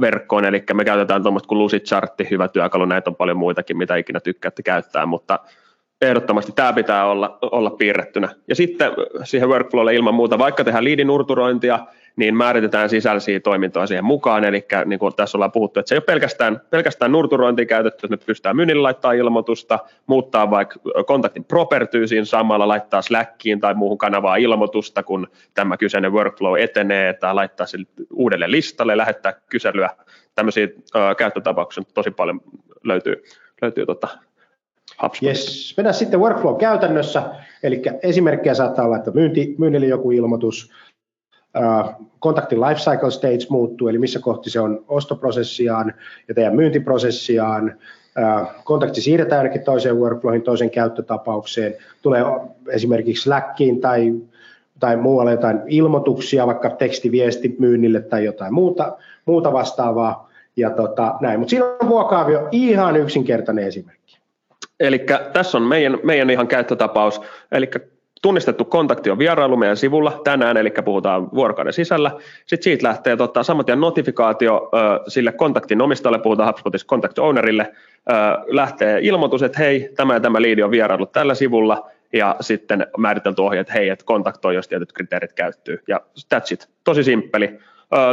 verkkoon, 0.00 0.44
eli 0.44 0.64
me 0.74 0.84
käytetään 0.84 1.22
tuommoista 1.22 1.46
kuin 1.46 1.58
Lucid 1.58 1.80
Chartti, 1.80 2.28
hyvä 2.30 2.48
työkalu, 2.48 2.84
näitä 2.84 3.10
on 3.10 3.16
paljon 3.16 3.36
muitakin, 3.36 3.76
mitä 3.76 3.96
ikinä 3.96 4.20
tykkäätte 4.20 4.62
käyttää, 4.62 5.06
mutta 5.06 5.38
ehdottomasti 6.02 6.52
tämä 6.52 6.72
pitää 6.72 7.06
olla, 7.06 7.38
olla 7.42 7.70
piirrettynä. 7.70 8.28
Ja 8.48 8.54
sitten 8.54 8.92
siihen 9.24 9.48
workflowlle 9.48 9.94
ilman 9.94 10.14
muuta, 10.14 10.38
vaikka 10.38 10.64
tehdään 10.64 10.84
liidinurturointia, 10.84 11.78
niin 12.16 12.36
määritetään 12.36 12.88
sisällisiä 12.88 13.40
toimintoja 13.40 13.86
siihen 13.86 14.04
mukaan, 14.04 14.44
eli 14.44 14.66
niin 14.86 14.98
kuin 14.98 15.14
tässä 15.14 15.38
ollaan 15.38 15.52
puhuttu, 15.52 15.80
että 15.80 15.88
se 15.88 15.94
ei 15.94 15.96
ole 15.96 16.04
pelkästään, 16.04 16.60
pelkästään 16.70 17.12
nurturointia 17.12 17.66
käytetty, 17.66 18.06
että 18.06 18.16
me 18.16 18.26
pystytään 18.26 18.56
myynnille 18.56 18.82
laittaa 18.82 19.12
ilmoitusta, 19.12 19.78
muuttaa 20.06 20.50
vaikka 20.50 20.80
kontaktin 21.06 21.44
propertyysiin 21.44 22.26
samalla, 22.26 22.68
laittaa 22.68 23.02
Slackiin 23.02 23.60
tai 23.60 23.74
muuhun 23.74 23.98
kanavaan 23.98 24.40
ilmoitusta, 24.40 25.02
kun 25.02 25.28
tämä 25.54 25.76
kyseinen 25.76 26.12
workflow 26.12 26.58
etenee, 26.58 27.12
tai 27.12 27.34
laittaa 27.34 27.66
sille 27.66 27.86
uudelle 28.12 28.50
listalle, 28.50 28.96
lähettää 28.96 29.32
kyselyä, 29.50 29.90
tämmöisiä 30.34 30.64
uh, 30.66 31.16
käyttötapauksia 31.16 31.84
tosi 31.94 32.10
paljon 32.10 32.40
löytyy, 32.84 33.24
löytyy 33.62 33.86
tota, 33.86 34.08
Yes. 35.22 35.74
Mennään 35.76 35.94
sitten 35.94 36.20
workflow 36.20 36.56
käytännössä, 36.56 37.22
eli 37.62 37.82
esimerkkejä 38.02 38.54
saattaa 38.54 38.84
olla, 38.84 38.96
että 38.96 39.10
myynti, 39.10 39.54
myynnille 39.58 39.86
joku 39.86 40.10
ilmoitus, 40.10 40.70
kontaktin 42.18 42.60
lifecycle 42.60 43.10
stage 43.10 43.46
muuttuu, 43.48 43.88
eli 43.88 43.98
missä 43.98 44.18
kohti 44.18 44.50
se 44.50 44.60
on 44.60 44.84
ostoprosessiaan 44.88 45.94
ja 46.28 46.34
teidän 46.34 46.56
myyntiprosessiaan, 46.56 47.78
kontakti 48.64 49.00
siirretään 49.00 49.38
jonnekin 49.38 49.64
toiseen 49.64 49.96
workflowin, 49.96 50.42
toiseen 50.42 50.70
käyttötapaukseen, 50.70 51.74
tulee 52.02 52.22
esimerkiksi 52.68 53.22
Slackiin 53.22 53.80
tai, 53.80 54.14
tai 54.80 54.96
muualle 54.96 55.30
jotain 55.30 55.60
ilmoituksia, 55.66 56.46
vaikka 56.46 56.70
tekstiviesti 56.70 57.56
myynnille 57.58 58.00
tai 58.00 58.24
jotain 58.24 58.54
muuta, 58.54 58.96
muuta 59.26 59.52
vastaavaa, 59.52 60.30
ja 60.56 60.70
tota, 60.70 61.14
näin. 61.20 61.40
Mutta 61.40 61.50
siinä 61.50 61.66
on 61.66 61.88
vuokaavio 61.88 62.48
ihan 62.52 62.96
yksinkertainen 62.96 63.66
esimerkki. 63.66 64.18
Eli 64.80 65.06
tässä 65.32 65.58
on 65.58 65.62
meidän, 65.62 65.98
meidän 66.02 66.30
ihan 66.30 66.48
käyttötapaus, 66.48 67.20
eli 67.52 67.70
tunnistettu 68.22 68.64
kontakti 68.64 69.10
on 69.10 69.18
vierailu 69.18 69.56
meidän 69.56 69.76
sivulla 69.76 70.20
tänään, 70.24 70.56
eli 70.56 70.72
puhutaan 70.84 71.30
vuorokauden 71.34 71.72
sisällä. 71.72 72.10
Sitten 72.46 72.64
siitä 72.64 72.88
lähtee 72.88 73.16
tota, 73.16 73.42
saman 73.42 73.64
tien 73.64 73.80
notifikaatio 73.80 74.70
ö, 74.74 75.10
sille 75.10 75.32
kontaktin 75.32 75.80
omistajalle, 75.80 76.18
puhutaan 76.18 76.48
HubSpotissa 76.48 76.86
contact 76.86 77.18
ownerille, 77.18 77.72
ö, 77.72 78.12
lähtee 78.46 78.98
ilmoitus, 79.02 79.42
että 79.42 79.58
hei, 79.58 79.90
tämä 79.96 80.14
ja 80.14 80.20
tämä 80.20 80.42
liidi 80.42 80.62
on 80.62 80.70
vierailut 80.70 81.12
tällä 81.12 81.34
sivulla, 81.34 81.90
ja 82.12 82.36
sitten 82.40 82.86
määritelty 82.98 83.42
ohje, 83.42 83.60
että 83.60 83.72
hei, 83.72 83.88
että 83.88 84.04
kontaktoi, 84.04 84.54
jos 84.54 84.68
tietyt 84.68 84.92
kriteerit 84.92 85.32
käyttyy. 85.32 85.82
Ja 85.88 86.00
that's 86.34 86.52
it. 86.52 86.68
Tosi 86.84 87.04
simppeli. 87.04 87.58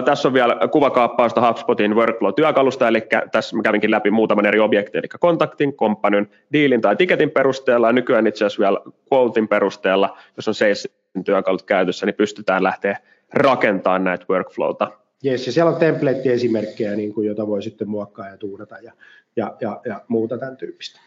Tässä 0.06 0.28
on 0.28 0.34
vielä 0.34 0.58
kuvakaappausta 0.72 1.48
HubSpotin 1.48 1.96
workflow-työkalusta, 1.96 2.88
eli 2.88 3.04
tässä 3.32 3.56
mä 3.56 3.62
kävinkin 3.62 3.92
läpi 3.92 4.12
muutaman 4.12 4.46
eri 4.46 4.60
objektin, 4.60 5.00
eli 5.00 5.08
kontaktin, 5.20 5.76
komppanyn, 5.76 6.30
diilin 6.54 6.82
tai 6.82 6.96
tiketin 6.96 7.32
perusteella, 7.32 7.88
ja 7.88 7.94
nykyään 7.94 8.28
itse 8.28 8.46
asiassa 8.46 8.62
vielä 8.62 8.80
quotein 9.14 9.48
perusteella, 9.48 10.18
jos 10.36 10.48
on 10.48 10.54
Salesin 10.54 10.92
työkalut 11.26 11.64
käytössä, 11.64 12.06
niin 12.06 12.16
pystytään 12.16 12.64
lähteä 12.64 12.98
rakentamaan 13.34 14.04
näitä 14.04 14.26
workflowta. 14.30 14.92
Yes, 15.26 15.46
ja 15.46 15.52
siellä 15.52 15.72
on 15.72 15.80
template-esimerkkejä, 15.80 16.96
niin 16.96 17.14
kuin, 17.14 17.28
jota 17.28 17.48
voi 17.48 17.62
sitten 17.62 17.90
muokkaa 17.90 18.30
ja 18.30 18.38
tuudata 18.38 18.76
ja, 18.78 18.92
ja, 19.36 19.56
ja, 19.62 19.82
ja 19.86 20.02
muuta 20.08 20.38
tämän 20.38 20.58
tyyppistä. 20.58 21.00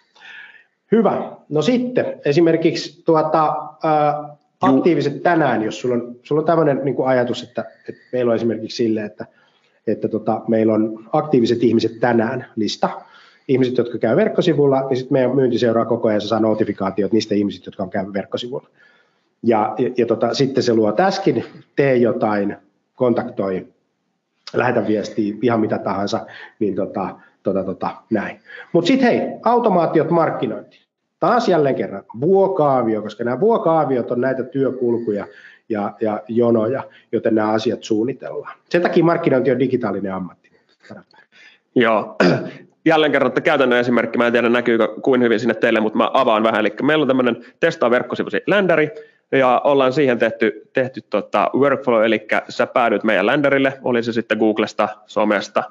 Hyvä. 0.93 1.33
No 1.49 1.63
sitten 1.63 2.21
esimerkiksi 2.25 3.03
tuota, 3.05 3.57
ää, 3.85 4.37
aktiiviset 4.61 5.23
tänään, 5.23 5.63
jos 5.63 5.81
sulla 5.81 5.95
on, 5.95 6.17
sulla 6.23 6.41
on 6.41 6.47
tämmöinen 6.47 6.81
niin 6.85 6.95
kuin 6.95 7.09
ajatus, 7.09 7.43
että, 7.43 7.65
että 7.91 8.03
meillä 8.13 8.31
on 8.31 8.37
esimerkiksi 8.37 8.77
sille, 8.77 9.05
että, 9.05 9.27
että 9.87 10.09
tota, 10.09 10.41
meillä 10.49 10.75
on 10.75 11.09
aktiiviset 11.13 11.63
ihmiset 11.63 12.01
tänään 12.01 12.47
lista, 12.57 12.91
ihmiset, 13.49 13.79
jotka 13.79 13.99
käy 13.99 14.17
verkkosivulla, 14.17 14.89
niin 14.89 14.97
sitten 14.97 15.13
meidän 15.13 15.37
myynti 15.37 15.59
seuraa 15.59 15.85
koko 15.85 16.09
ajan, 16.09 16.21
saa 16.21 16.41
notifikaatiot 16.41 17.13
niistä 17.13 17.35
ihmisistä, 17.35 17.69
jotka 17.69 17.83
on 17.83 17.91
käynyt 17.91 18.15
verkkosivulla. 18.15 18.69
Ja, 19.43 19.75
ja, 19.79 19.91
ja 19.97 20.07
tota, 20.07 20.35
sitten 20.35 20.63
se 20.63 20.75
luo 20.75 20.93
täskin, 20.93 21.45
tee 21.77 21.97
jotain, 21.97 22.57
kontaktoi, 22.95 23.67
lähetä 24.55 24.87
viestiä, 24.87 25.35
ihan 25.43 25.61
mitä 25.61 25.79
tahansa, 25.79 26.27
niin 26.59 26.75
tota, 26.75 27.17
tota, 27.43 27.65
tota, 27.65 27.91
näin. 28.11 28.41
Mutta 28.73 28.89
sitten 28.89 29.09
hei, 29.09 29.21
automaatiot 29.43 30.11
markkinointi. 30.11 30.81
Taas 31.21 31.49
jälleen 31.49 31.75
kerran 31.75 32.05
vuokaavio, 32.21 33.03
koska 33.03 33.25
nämä 33.25 33.41
vuokaaviot 33.41 34.11
on 34.11 34.21
näitä 34.21 34.43
työkulkuja 34.43 35.27
ja, 35.71 35.93
ja 36.01 36.23
jonoja, 36.29 36.85
joten 37.13 37.35
nämä 37.35 37.53
asiat 37.53 37.83
suunnitellaan. 37.83 38.57
Sen 38.69 38.83
takia 38.83 39.05
markkinointi 39.05 39.51
on 39.51 39.59
digitaalinen 39.59 40.15
ammatti. 40.15 40.51
Joo, 41.75 42.17
jälleen 42.85 43.13
kerran 43.13 43.29
että 43.29 43.41
käytännön 43.41 43.81
esimerkki, 43.81 44.19
mä 44.19 44.27
en 44.27 44.33
tiedä 44.33 44.49
näkyykö 44.49 44.89
kuin 45.03 45.23
hyvin 45.23 45.41
sinne 45.41 45.55
teille, 45.55 45.81
mutta 45.81 45.99
mä 45.99 46.11
avaan 46.13 46.43
vähän. 46.43 46.61
Eli 46.61 46.75
meillä 46.83 47.03
on 47.03 47.09
tämmöinen 47.09 47.45
testaa 47.61 47.91
verkkosivusi 47.91 48.43
ländäri, 48.47 48.91
ja 49.33 49.61
ollaan 49.65 49.93
siihen 49.93 50.19
tehty, 50.19 50.71
tehty 50.73 51.01
tota 51.11 51.51
workflow, 51.55 52.05
eli 52.05 52.27
sä 52.49 52.67
päädyt 52.67 53.05
meidän 53.05 53.27
länderille, 53.27 53.79
oli 53.83 54.03
se 54.03 54.13
sitten 54.13 54.39
Googlesta, 54.39 54.89
somesta, 55.07 55.63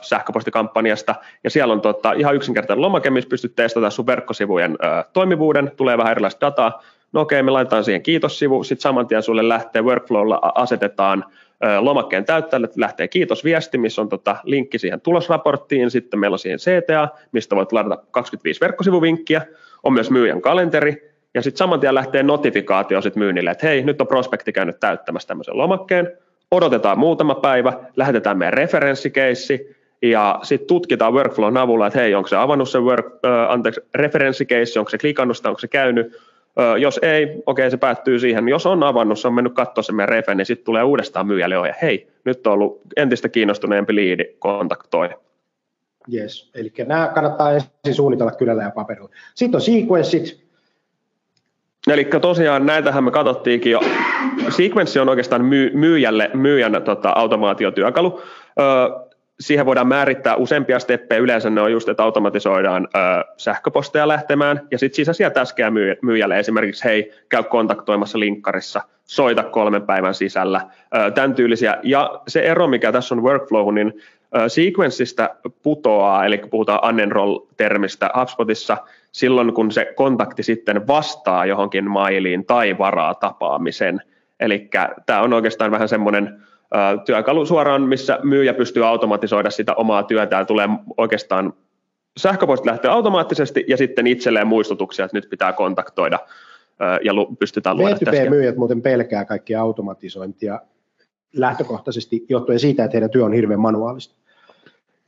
sähköpostikampanjasta, 0.00 1.14
ja 1.44 1.50
siellä 1.50 1.72
on 1.72 1.80
tota, 1.80 2.12
ihan 2.12 2.34
yksinkertainen 2.34 2.82
lomake, 2.82 3.10
missä 3.10 3.28
pystyt 3.28 3.54
testaamaan 3.54 3.92
sun 3.92 4.06
verkkosivujen 4.06 4.72
ö, 4.84 5.04
toimivuuden, 5.12 5.72
tulee 5.76 5.98
vähän 5.98 6.10
erilaista 6.10 6.46
dataa, 6.46 6.82
no 7.12 7.20
okei, 7.20 7.42
me 7.42 7.50
laitetaan 7.50 7.84
siihen 7.84 8.02
kiitossivu, 8.02 8.64
sitten 8.64 8.82
saman 8.82 9.06
tien 9.06 9.22
sulle 9.22 9.48
lähtee 9.48 9.82
workflowlla 9.82 10.40
asetetaan 10.54 11.24
ö, 11.64 11.80
lomakkeen 11.80 12.24
täyttäjälle, 12.24 12.68
lähtee 12.76 13.08
kiitosviesti, 13.08 13.78
missä 13.78 14.02
on 14.02 14.08
tota, 14.08 14.36
linkki 14.44 14.78
siihen 14.78 15.00
tulosraporttiin, 15.00 15.90
sitten 15.90 16.20
meillä 16.20 16.34
on 16.34 16.38
siihen 16.38 16.58
CTA, 16.58 17.08
mistä 17.32 17.56
voit 17.56 17.72
ladata 17.72 18.02
25 18.10 18.60
verkkosivuvinkkiä, 18.60 19.42
on 19.82 19.92
myös 19.92 20.10
myyjän 20.10 20.42
kalenteri, 20.42 21.12
ja 21.34 21.42
sitten 21.42 21.58
saman 21.58 21.80
tien 21.80 21.94
lähtee 21.94 22.22
notifikaatio 22.22 23.00
sit 23.00 23.16
myynnille, 23.16 23.50
että 23.50 23.66
hei, 23.66 23.84
nyt 23.84 24.00
on 24.00 24.06
prospekti 24.06 24.52
käynyt 24.52 24.80
täyttämässä 24.80 25.28
tämmöisen 25.28 25.58
lomakkeen, 25.58 26.18
odotetaan 26.52 26.98
muutama 26.98 27.34
päivä, 27.34 27.72
lähetetään 27.96 28.38
meidän 28.38 28.52
referenssikeissi, 28.52 29.76
ja 30.02 30.40
sitten 30.42 30.66
tutkitaan 30.66 31.14
workflown 31.14 31.56
avulla, 31.56 31.86
että 31.86 31.98
hei, 31.98 32.14
onko 32.14 32.28
se 32.28 32.36
avannut 32.36 32.68
se 32.68 32.78
work, 32.78 33.06
äh, 33.06 33.50
anteeksi, 33.50 33.80
referenssikeissi, 33.94 34.78
onko 34.78 34.90
se 34.90 34.98
klikannut 34.98 35.36
sitä, 35.36 35.48
onko 35.48 35.58
se 35.58 35.68
käynyt, 35.68 36.06
äh, 36.60 36.76
jos 36.76 37.00
ei, 37.02 37.24
okei, 37.24 37.42
okay, 37.46 37.70
se 37.70 37.76
päättyy 37.76 38.18
siihen. 38.18 38.48
Jos 38.48 38.66
on 38.66 38.82
avannut, 38.82 39.18
se 39.18 39.28
on 39.28 39.34
mennyt 39.34 39.54
katsoa 39.54 39.82
se 39.82 39.92
meidän 39.92 40.08
refe, 40.08 40.34
niin 40.34 40.46
sitten 40.46 40.64
tulee 40.64 40.82
uudestaan 40.82 41.26
myyjälle 41.26 41.58
ohje, 41.58 41.74
hei, 41.82 42.08
nyt 42.24 42.46
on 42.46 42.52
ollut 42.52 42.80
entistä 42.96 43.28
kiinnostuneempi 43.28 43.94
liidi, 43.94 44.24
kontaktoi. 44.38 45.08
Yes, 46.14 46.50
eli 46.54 46.72
nämä 46.86 47.10
kannattaa 47.14 47.52
ensin 47.52 47.94
suunnitella 47.94 48.32
kylällä 48.32 48.62
ja 48.62 48.70
paperilla. 48.70 49.10
Sitten 49.34 49.58
on 49.58 49.62
sequenssit, 49.62 50.42
Eli 51.90 52.04
tosiaan 52.04 52.66
näitähän 52.66 53.04
me 53.04 53.10
katsottiinkin 53.10 53.72
jo. 53.72 53.80
Sequence 54.48 55.00
on 55.00 55.08
oikeastaan 55.08 55.44
myy, 55.44 55.70
myyjälle, 55.74 56.30
myyjän 56.34 56.82
tota, 56.84 57.10
automaatiotyökalu. 57.10 58.22
Ö, 58.60 58.62
siihen 59.40 59.66
voidaan 59.66 59.86
määrittää 59.86 60.36
useampia 60.36 60.78
steppejä. 60.78 61.20
Yleensä 61.20 61.50
ne 61.50 61.60
on 61.60 61.72
just, 61.72 61.88
että 61.88 62.02
automatisoidaan 62.02 62.88
ö, 62.94 62.98
sähköposteja 63.36 64.08
lähtemään 64.08 64.60
ja 64.70 64.78
sitten 64.78 64.96
sisäisiä 64.96 65.30
täskejä 65.30 65.70
myy, 65.70 65.96
myyjälle. 66.02 66.38
Esimerkiksi 66.38 66.84
hei, 66.84 67.12
käy 67.28 67.42
kontaktoimassa 67.42 68.18
linkkarissa, 68.18 68.82
soita 69.04 69.42
kolmen 69.42 69.82
päivän 69.82 70.14
sisällä, 70.14 70.60
ö, 70.96 71.10
tämän 71.10 71.34
tyylisiä. 71.34 71.78
Ja 71.82 72.20
se 72.28 72.40
ero, 72.40 72.66
mikä 72.66 72.92
tässä 72.92 73.14
on 73.14 73.22
workflow, 73.22 73.74
niin 73.74 73.92
sequenceista 74.48 75.30
putoaa, 75.62 76.26
eli 76.26 76.38
puhutaan 76.38 76.88
unenroll-termistä 76.88 78.10
HubSpotissa, 78.20 78.76
silloin 79.12 79.54
kun 79.54 79.70
se 79.70 79.92
kontakti 79.96 80.42
sitten 80.42 80.86
vastaa 80.86 81.46
johonkin 81.46 81.90
mailiin 81.90 82.46
tai 82.46 82.78
varaa 82.78 83.14
tapaamisen. 83.14 84.02
Eli 84.42 84.70
tämä 85.06 85.22
on 85.22 85.32
oikeastaan 85.32 85.70
vähän 85.70 85.88
semmoinen 85.88 86.42
työkalu 87.06 87.46
suoraan, 87.46 87.82
missä 87.82 88.18
myyjä 88.22 88.54
pystyy 88.54 88.86
automatisoida 88.86 89.50
sitä 89.50 89.74
omaa 89.74 90.02
työtään, 90.02 90.46
tulee 90.46 90.68
oikeastaan 90.96 91.52
sähköposti 92.16 92.68
lähtee 92.68 92.90
automaattisesti 92.90 93.64
ja 93.68 93.76
sitten 93.76 94.06
itselleen 94.06 94.46
muistutuksia, 94.46 95.04
että 95.04 95.16
nyt 95.16 95.30
pitää 95.30 95.52
kontaktoida 95.52 96.18
ja 97.02 97.12
pystytään 97.38 97.76
luoda 97.76 97.94
B2B-myyjät 97.94 98.56
muuten 98.56 98.82
pelkää 98.82 99.24
kaikkia 99.24 99.60
automatisointia 99.60 100.60
lähtökohtaisesti 101.36 102.26
johtuen 102.28 102.58
siitä, 102.58 102.84
että 102.84 102.94
heidän 102.94 103.10
työ 103.10 103.24
on 103.24 103.32
hirveän 103.32 103.60
manuaalista 103.60 104.14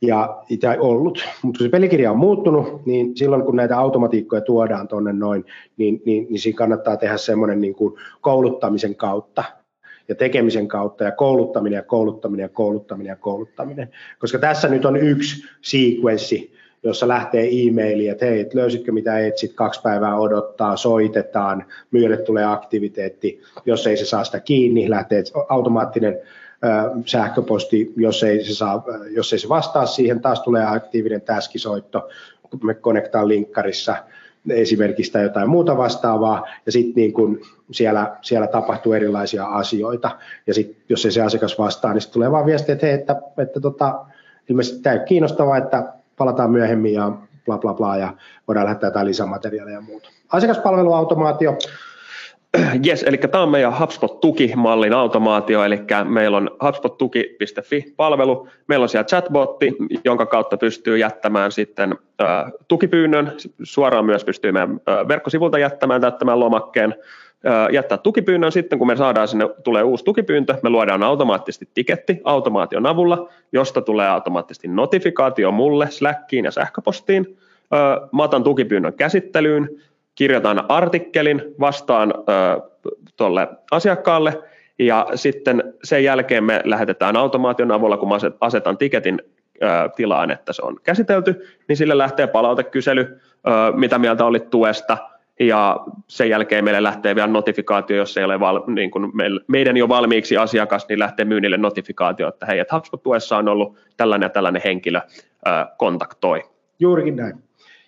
ja 0.07 0.43
tai 0.61 0.77
ollut. 0.79 1.25
Mutta 1.41 1.63
se 1.63 1.69
pelikirja 1.69 2.11
on 2.11 2.17
muuttunut, 2.17 2.85
niin 2.85 3.17
silloin 3.17 3.43
kun 3.43 3.55
näitä 3.55 3.77
automatiikkoja 3.77 4.41
tuodaan 4.41 4.87
tuonne 4.87 5.13
noin, 5.13 5.45
niin, 5.77 6.01
niin, 6.05 6.27
niin 6.29 6.39
siinä 6.39 6.57
kannattaa 6.57 6.97
tehdä 6.97 7.17
semmoinen 7.17 7.61
niin 7.61 7.75
kuin 7.75 7.93
kouluttamisen 8.21 8.95
kautta 8.95 9.43
ja 10.07 10.15
tekemisen 10.15 10.67
kautta 10.67 11.03
ja 11.03 11.11
kouluttaminen 11.11 11.77
ja 11.77 11.83
kouluttaminen 11.83 12.43
ja 12.43 12.49
kouluttaminen 12.49 13.11
ja 13.11 13.15
kouluttaminen. 13.15 13.89
Koska 14.19 14.39
tässä 14.39 14.67
nyt 14.67 14.85
on 14.85 14.97
yksi 14.97 15.43
sequenssi, 15.61 16.55
jossa 16.83 17.07
lähtee 17.07 17.47
e-maili, 17.51 18.07
että 18.07 18.25
hei, 18.25 18.49
löysitkö 18.53 18.91
mitä 18.91 19.19
etsit, 19.19 19.53
kaksi 19.53 19.81
päivää 19.81 20.19
odottaa, 20.19 20.77
soitetaan, 20.77 21.65
myyjälle 21.91 22.17
tulee 22.17 22.45
aktiviteetti, 22.45 23.41
jos 23.65 23.87
ei 23.87 23.97
se 23.97 24.05
saa 24.05 24.23
sitä 24.23 24.39
kiinni, 24.39 24.89
lähtee 24.89 25.23
automaattinen 25.49 26.19
sähköposti, 27.05 27.93
jos 27.95 28.23
ei, 28.23 28.43
se 28.43 28.55
saa, 28.55 28.83
jos 29.09 29.33
ei 29.33 29.39
se 29.39 29.49
vastaa 29.49 29.85
siihen, 29.85 30.21
taas 30.21 30.41
tulee 30.41 30.65
aktiivinen 30.65 31.21
täskisoitto, 31.21 32.09
me 32.63 32.73
konektaan 32.73 33.27
linkkarissa 33.27 33.95
esimerkiksi 34.49 35.11
tai 35.11 35.23
jotain 35.23 35.49
muuta 35.49 35.77
vastaavaa, 35.77 36.47
ja 36.65 36.71
sitten 36.71 36.93
niin 36.95 37.13
kun 37.13 37.39
siellä, 37.71 38.17
siellä 38.21 38.47
tapahtuu 38.47 38.93
erilaisia 38.93 39.45
asioita, 39.45 40.11
ja 40.47 40.53
sitten 40.53 40.83
jos 40.89 41.05
ei 41.05 41.11
se 41.11 41.21
asiakas 41.21 41.59
vastaa, 41.59 41.93
niin 41.93 42.11
tulee 42.13 42.31
vaan 42.31 42.45
viesti, 42.45 42.71
että 42.71 42.85
hei, 42.85 42.95
että, 42.95 43.21
että 43.37 43.59
tota, 43.59 44.05
ilmeisesti 44.49 44.81
tämä 44.81 44.93
ei 44.93 45.05
kiinnostavaa, 45.05 45.57
että 45.57 45.93
palataan 46.17 46.51
myöhemmin 46.51 46.93
ja 46.93 47.11
bla 47.45 47.57
bla 47.57 47.73
bla, 47.73 47.97
ja 47.97 48.13
voidaan 48.47 48.65
lähettää 48.65 48.87
jotain 48.87 49.07
lisämateriaalia 49.07 49.73
ja 49.73 49.81
muuta. 49.81 50.09
Asiakaspalveluautomaatio, 50.29 51.57
Yes, 52.87 53.03
eli 53.03 53.17
tämä 53.17 53.43
on 53.43 53.49
meidän 53.49 53.73
HubSpot-tukimallin 53.79 54.93
automaatio, 54.93 55.63
eli 55.63 55.79
meillä 56.03 56.37
on 56.37 56.51
hubspottuki.fi-palvelu, 56.63 58.47
meillä 58.67 58.83
on 58.83 58.89
siellä 58.89 59.03
chatbotti, 59.03 59.75
jonka 60.03 60.25
kautta 60.25 60.57
pystyy 60.57 60.97
jättämään 60.97 61.51
sitten 61.51 61.95
äh, 62.21 62.51
tukipyynnön, 62.67 63.31
suoraan 63.63 64.05
myös 64.05 64.25
pystyy 64.25 64.51
meidän 64.51 64.71
äh, 64.89 65.07
verkkosivulta 65.07 65.59
jättämään, 65.59 66.01
täyttämään 66.01 66.39
lomakkeen, 66.39 66.95
jättää 67.71 67.97
tukipyynnön 67.97 68.51
sitten, 68.51 68.79
kun 68.79 68.87
me 68.87 68.95
saadaan 68.95 69.27
sinne, 69.27 69.49
tulee 69.63 69.83
uusi 69.83 70.03
tukipyyntö, 70.03 70.55
me 70.63 70.69
luodaan 70.69 71.03
automaattisesti 71.03 71.69
tiketti 71.73 72.21
automaation 72.23 72.85
avulla, 72.85 73.29
josta 73.51 73.81
tulee 73.81 74.09
automaattisesti 74.09 74.67
notifikaatio 74.67 75.51
mulle 75.51 75.91
Slackiin 75.91 76.45
ja 76.45 76.51
sähköpostiin, 76.51 77.37
äh, 77.73 78.09
mä 78.11 78.23
otan 78.23 78.43
tukipyynnön 78.43 78.93
käsittelyyn, 78.93 79.69
kirjoitan 80.15 80.63
artikkelin 80.69 81.41
vastaan 81.59 82.13
tuolle 83.17 83.47
asiakkaalle 83.71 84.43
ja 84.79 85.07
sitten 85.15 85.73
sen 85.83 86.03
jälkeen 86.03 86.43
me 86.43 86.61
lähetetään 86.63 87.17
automaation 87.17 87.71
avulla, 87.71 87.97
kun 87.97 88.09
mä 88.09 88.15
asetan 88.41 88.77
tiketin 88.77 89.21
tilaan, 89.95 90.31
että 90.31 90.53
se 90.53 90.61
on 90.61 90.75
käsitelty, 90.83 91.47
niin 91.67 91.77
sille 91.77 91.97
lähtee 91.97 92.27
palautekysely, 92.27 93.19
mitä 93.75 93.99
mieltä 93.99 94.25
olit 94.25 94.49
tuesta, 94.49 94.97
ja 95.39 95.79
sen 96.07 96.29
jälkeen 96.29 96.63
meille 96.63 96.83
lähtee 96.83 97.15
vielä 97.15 97.27
notifikaatio, 97.27 97.97
jos 97.97 98.17
ei 98.17 98.23
ole 98.23 98.39
val, 98.39 98.61
niin 98.67 98.91
kuin 98.91 99.11
meidän 99.47 99.77
jo 99.77 99.89
valmiiksi 99.89 100.37
asiakas, 100.37 100.85
niin 100.89 100.99
lähtee 100.99 101.25
myynnille 101.25 101.57
notifikaatio, 101.57 102.27
että 102.27 102.45
hei, 102.45 102.59
että 102.59 102.75
HubSpot-tuessa 102.75 103.37
on 103.37 103.47
ollut 103.47 103.77
tällainen 103.97 104.25
ja 104.25 104.29
tällainen 104.29 104.61
henkilö 104.65 105.01
kontaktoi. 105.77 106.43
Juurikin 106.79 107.15
näin. 107.15 107.44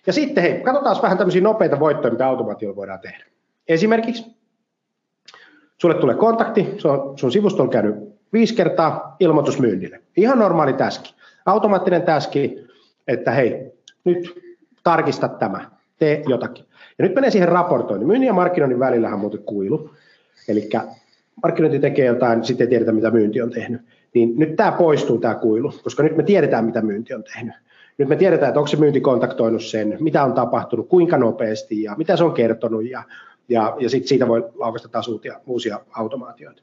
Ja 0.08 0.12
sitten 0.12 0.42
hei, 0.42 0.60
katsotaan 0.60 0.96
vähän 1.02 1.18
tämmöisiä 1.18 1.42
nopeita 1.42 1.80
voittoja, 1.80 2.12
mitä 2.12 2.26
automaatiolla 2.26 2.76
voidaan 2.76 3.00
tehdä. 3.00 3.24
Esimerkiksi 3.68 4.36
sulle 5.78 5.94
tulee 5.94 6.14
kontakti, 6.14 6.76
on 6.84 7.18
sun 7.18 7.32
sivustolla 7.32 7.70
käynyt 7.70 7.94
viisi 8.32 8.54
kertaa 8.54 9.16
ilmoitus 9.20 9.58
myynnille. 9.58 10.00
Ihan 10.16 10.38
normaali 10.38 10.72
täski. 10.72 11.14
Automaattinen 11.46 12.02
täski, 12.02 12.66
että 13.08 13.30
hei, 13.30 13.72
nyt 14.04 14.42
tarkista 14.82 15.28
tämä, 15.28 15.70
tee 15.98 16.22
jotakin. 16.28 16.64
Ja 16.98 17.04
nyt 17.04 17.14
menee 17.14 17.30
siihen 17.30 17.48
raportointiin. 17.48 18.06
Myynnin 18.06 18.26
ja 18.26 18.32
markkinoinnin 18.32 18.78
välillähän 18.80 19.14
on 19.14 19.20
muuten 19.20 19.42
kuilu. 19.42 19.90
Eli 20.48 20.68
markkinointi 21.42 21.78
tekee 21.78 22.06
jotain, 22.06 22.44
sitten 22.44 22.64
ei 22.64 22.68
tiedetä, 22.68 22.92
mitä 22.92 23.10
myynti 23.10 23.42
on 23.42 23.50
tehnyt. 23.50 23.82
Niin 24.14 24.38
nyt 24.38 24.56
tämä 24.56 24.72
poistuu, 24.72 25.18
tämä 25.18 25.34
kuilu, 25.34 25.72
koska 25.82 26.02
nyt 26.02 26.16
me 26.16 26.22
tiedetään, 26.22 26.64
mitä 26.64 26.82
myynti 26.82 27.14
on 27.14 27.24
tehnyt. 27.34 27.54
Nyt 27.98 28.08
me 28.08 28.16
tiedetään, 28.16 28.48
että 28.48 28.60
onko 28.60 28.66
se 28.66 28.76
myynti 28.76 29.00
kontaktoinut 29.00 29.64
sen, 29.64 29.96
mitä 30.00 30.24
on 30.24 30.32
tapahtunut, 30.32 30.88
kuinka 30.88 31.18
nopeasti 31.18 31.82
ja 31.82 31.94
mitä 31.96 32.16
se 32.16 32.24
on 32.24 32.32
kertonut 32.32 32.90
ja, 32.90 33.02
ja, 33.48 33.76
ja 33.80 33.90
sit 33.90 34.06
siitä 34.06 34.28
voi 34.28 34.48
laukaista 34.54 34.88
taas 34.88 35.08
uusia, 35.08 35.40
uusia 35.46 35.80
automaatioita. 35.90 36.62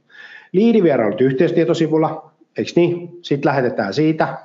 Liidivierailut 0.52 1.22
yhteystietosivulla, 1.22 2.32
eikö 2.58 2.72
niin? 2.76 3.20
Sitten 3.22 3.50
lähetetään 3.50 3.94
siitä 3.94 4.38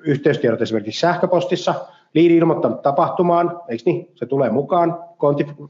yhteystiedot 0.00 0.62
esimerkiksi 0.62 1.00
sähköpostissa, 1.00 1.74
liidi 2.14 2.36
ilmoittanut 2.36 2.82
tapahtumaan, 2.82 3.60
eikö 3.68 3.82
niin? 3.86 4.10
Se 4.14 4.26
tulee 4.26 4.50
mukaan, 4.50 4.98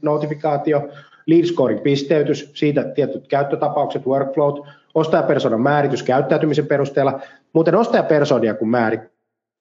notifikaatio, 0.01 0.89
lead 1.25 1.45
scoring 1.45 1.83
pisteytys, 1.83 2.51
siitä 2.53 2.83
tietyt 2.83 3.27
käyttötapaukset, 3.27 4.05
workflowt, 4.05 4.65
ostajapersonan 4.95 5.61
määritys 5.61 6.03
käyttäytymisen 6.03 6.67
perusteella. 6.67 7.19
Muuten 7.53 7.75
ostajapersonia 7.75 8.53
kun 8.53 8.69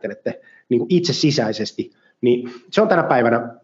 määrittelette 0.06 0.40
niin 0.68 0.78
kuin 0.78 0.86
itse 0.90 1.12
sisäisesti, 1.12 1.92
niin 2.20 2.50
se 2.70 2.82
on 2.82 2.88
tänä 2.88 3.02
päivänä 3.02 3.54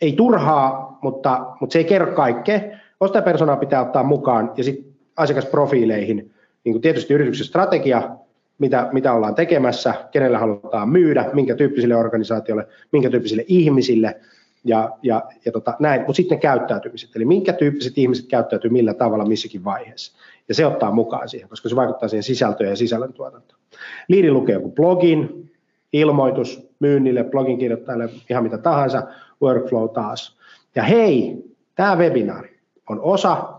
ei 0.00 0.12
turhaa, 0.12 0.98
mutta, 1.02 1.46
mutta 1.60 1.72
se 1.72 1.78
ei 1.78 1.84
kerro 1.84 2.14
kaikkea. 2.14 2.60
Ostajapersonaa 3.00 3.56
pitää 3.56 3.82
ottaa 3.82 4.02
mukaan 4.02 4.52
ja 4.56 4.64
sitten 4.64 4.92
asiakasprofiileihin, 5.16 6.34
niin 6.64 6.72
kuin 6.72 6.82
tietysti 6.82 7.14
yrityksen 7.14 7.46
strategia, 7.46 8.16
mitä, 8.58 8.88
mitä 8.92 9.12
ollaan 9.12 9.34
tekemässä, 9.34 9.94
kenelle 10.10 10.38
halutaan 10.38 10.88
myydä, 10.88 11.30
minkä 11.32 11.54
tyyppisille 11.54 11.96
organisaatioille, 11.96 12.66
minkä 12.92 13.10
tyyppisille 13.10 13.44
ihmisille 13.48 14.20
ja, 14.64 14.90
ja, 15.02 15.22
ja 15.44 15.52
tota, 15.52 15.74
näin, 15.78 16.00
mutta 16.00 16.12
sitten 16.12 16.40
käyttäytymiset, 16.40 17.16
eli 17.16 17.24
minkä 17.24 17.52
tyyppiset 17.52 17.98
ihmiset 17.98 18.26
käyttäytyy 18.26 18.70
millä 18.70 18.94
tavalla 18.94 19.24
missäkin 19.24 19.64
vaiheessa. 19.64 20.12
Ja 20.48 20.54
se 20.54 20.66
ottaa 20.66 20.92
mukaan 20.92 21.28
siihen, 21.28 21.48
koska 21.48 21.68
se 21.68 21.76
vaikuttaa 21.76 22.08
siihen 22.08 22.22
sisältöön 22.22 22.70
ja 22.70 22.76
sisällöntuotantoon. 22.76 23.60
Liidi 24.08 24.30
lukee 24.30 24.54
joku 24.54 24.70
blogin, 24.72 25.47
ilmoitus 25.92 26.68
myynnille, 26.78 27.24
blogin 27.24 27.58
kirjoittajalle, 27.58 28.08
ihan 28.30 28.42
mitä 28.42 28.58
tahansa, 28.58 29.02
workflow 29.42 29.88
taas. 29.88 30.38
Ja 30.74 30.82
hei, 30.82 31.44
tämä 31.74 31.96
webinaari 31.96 32.58
on 32.88 33.00
osa 33.00 33.58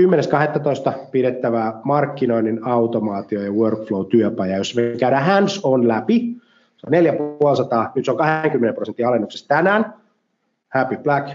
10.12. 0.00 0.92
pidettävää 1.10 1.80
markkinoinnin 1.84 2.64
automaatio- 2.64 3.42
ja 3.42 3.52
workflow-työpaja, 3.52 4.56
jos 4.56 4.76
me 4.76 4.82
käydään 4.98 5.24
hands-on 5.24 5.88
läpi, 5.88 6.36
se 6.76 6.86
on 6.86 6.90
450, 6.90 7.90
nyt 7.94 8.04
se 8.04 8.10
on 8.10 8.16
20 8.16 8.74
prosenttia 8.74 9.08
alennuksessa 9.08 9.48
tänään, 9.48 9.94
Happy 10.68 10.96
Black, 10.96 11.28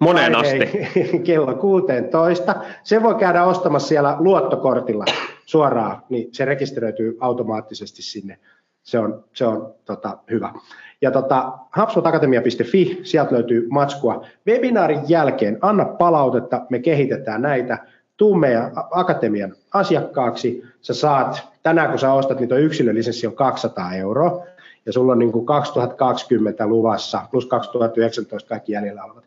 Moneen 0.00 0.36
asti. 0.36 0.58
kello 1.26 1.54
16. 1.54 2.54
Se 2.82 3.02
voi 3.02 3.14
käydä 3.14 3.44
ostamassa 3.44 3.88
siellä 3.88 4.16
luottokortilla 4.18 5.04
suoraan, 5.46 6.02
niin 6.08 6.28
se 6.32 6.44
rekisteröityy 6.44 7.16
automaattisesti 7.20 8.02
sinne. 8.02 8.38
Se 8.86 8.98
on, 8.98 9.24
se 9.32 9.46
on 9.46 9.74
tota, 9.84 10.18
hyvä. 10.30 10.52
Ja 11.00 11.10
tota, 11.10 11.52
hubspotakatemia.fi, 11.76 13.00
sieltä 13.02 13.34
löytyy 13.34 13.66
matskua. 13.70 14.26
Webinaarin 14.46 15.00
jälkeen 15.08 15.58
anna 15.62 15.84
palautetta, 15.84 16.66
me 16.70 16.78
kehitetään 16.78 17.42
näitä. 17.42 17.78
Tuu 18.16 18.34
meidän 18.34 18.72
akatemian 18.90 19.54
asiakkaaksi. 19.74 20.62
Sä 20.80 20.94
saat, 20.94 21.48
tänään 21.62 21.90
kun 21.90 21.98
sä 21.98 22.12
ostat, 22.12 22.40
niin 22.40 22.48
tuo 22.48 22.58
yksilölisenssi 22.58 23.26
on 23.26 23.36
200 23.36 23.94
euroa. 23.94 24.46
Ja 24.86 24.92
sulla 24.92 25.12
on 25.12 25.18
niin 25.18 25.32
kuin 25.32 25.46
2020 25.46 26.66
luvassa, 26.66 27.22
plus 27.30 27.46
2019 27.46 28.48
kaikki 28.48 28.72
jäljellä 28.72 29.04
olevat, 29.04 29.24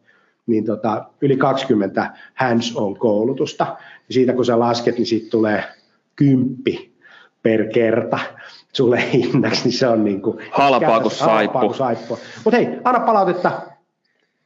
niin 0.48 0.66
tota, 0.66 1.06
yli 1.22 1.38
20 1.38 2.14
hands-on 2.34 2.98
koulutusta. 2.98 3.64
Ja 4.08 4.14
siitä 4.14 4.34
kun 4.34 4.46
sä 4.46 4.60
lasket, 4.60 4.96
niin 4.96 5.06
siitä 5.06 5.30
tulee 5.30 5.64
kymppi 6.16 6.92
per 7.44 7.66
kerta 7.74 8.20
sulle 8.74 9.04
hinnaksi, 9.14 9.64
niin 9.64 9.74
se 9.74 9.88
on 9.88 10.04
niin 10.04 10.22
kuin, 10.22 10.38
halpaa 10.52 11.00
kuin 11.00 11.12
saippu. 11.12 11.74
saippu. 11.74 12.20
Mutta 12.44 12.58
hei, 12.58 12.68
anna 12.84 13.00
palautetta. 13.00 13.62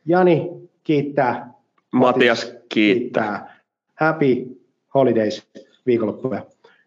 Jani 0.05 0.49
kiittää. 0.83 1.53
Matias 1.91 2.43
kiittää. 2.43 2.63
kiittää. 2.69 3.61
Happy 3.95 4.61
holidays 4.93 5.47
viikonloppuja. 5.85 6.45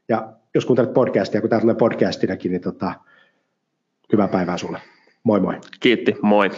Ja 0.09 0.33
jos 0.55 0.65
kuuntelet 0.65 0.95
podcastia, 0.95 1.41
kun 1.41 1.51
tämä 1.51 1.61
tulee 1.61 1.75
podcastinakin, 1.75 2.53
niin 2.53 2.63
tota, 2.63 2.95
hyvää 4.13 4.29
päivää 4.29 4.59
sulle. 4.59 4.81
Moi 5.25 5.41
moi. 5.41 5.55
Kiitti, 5.81 6.15
moi. 6.23 6.51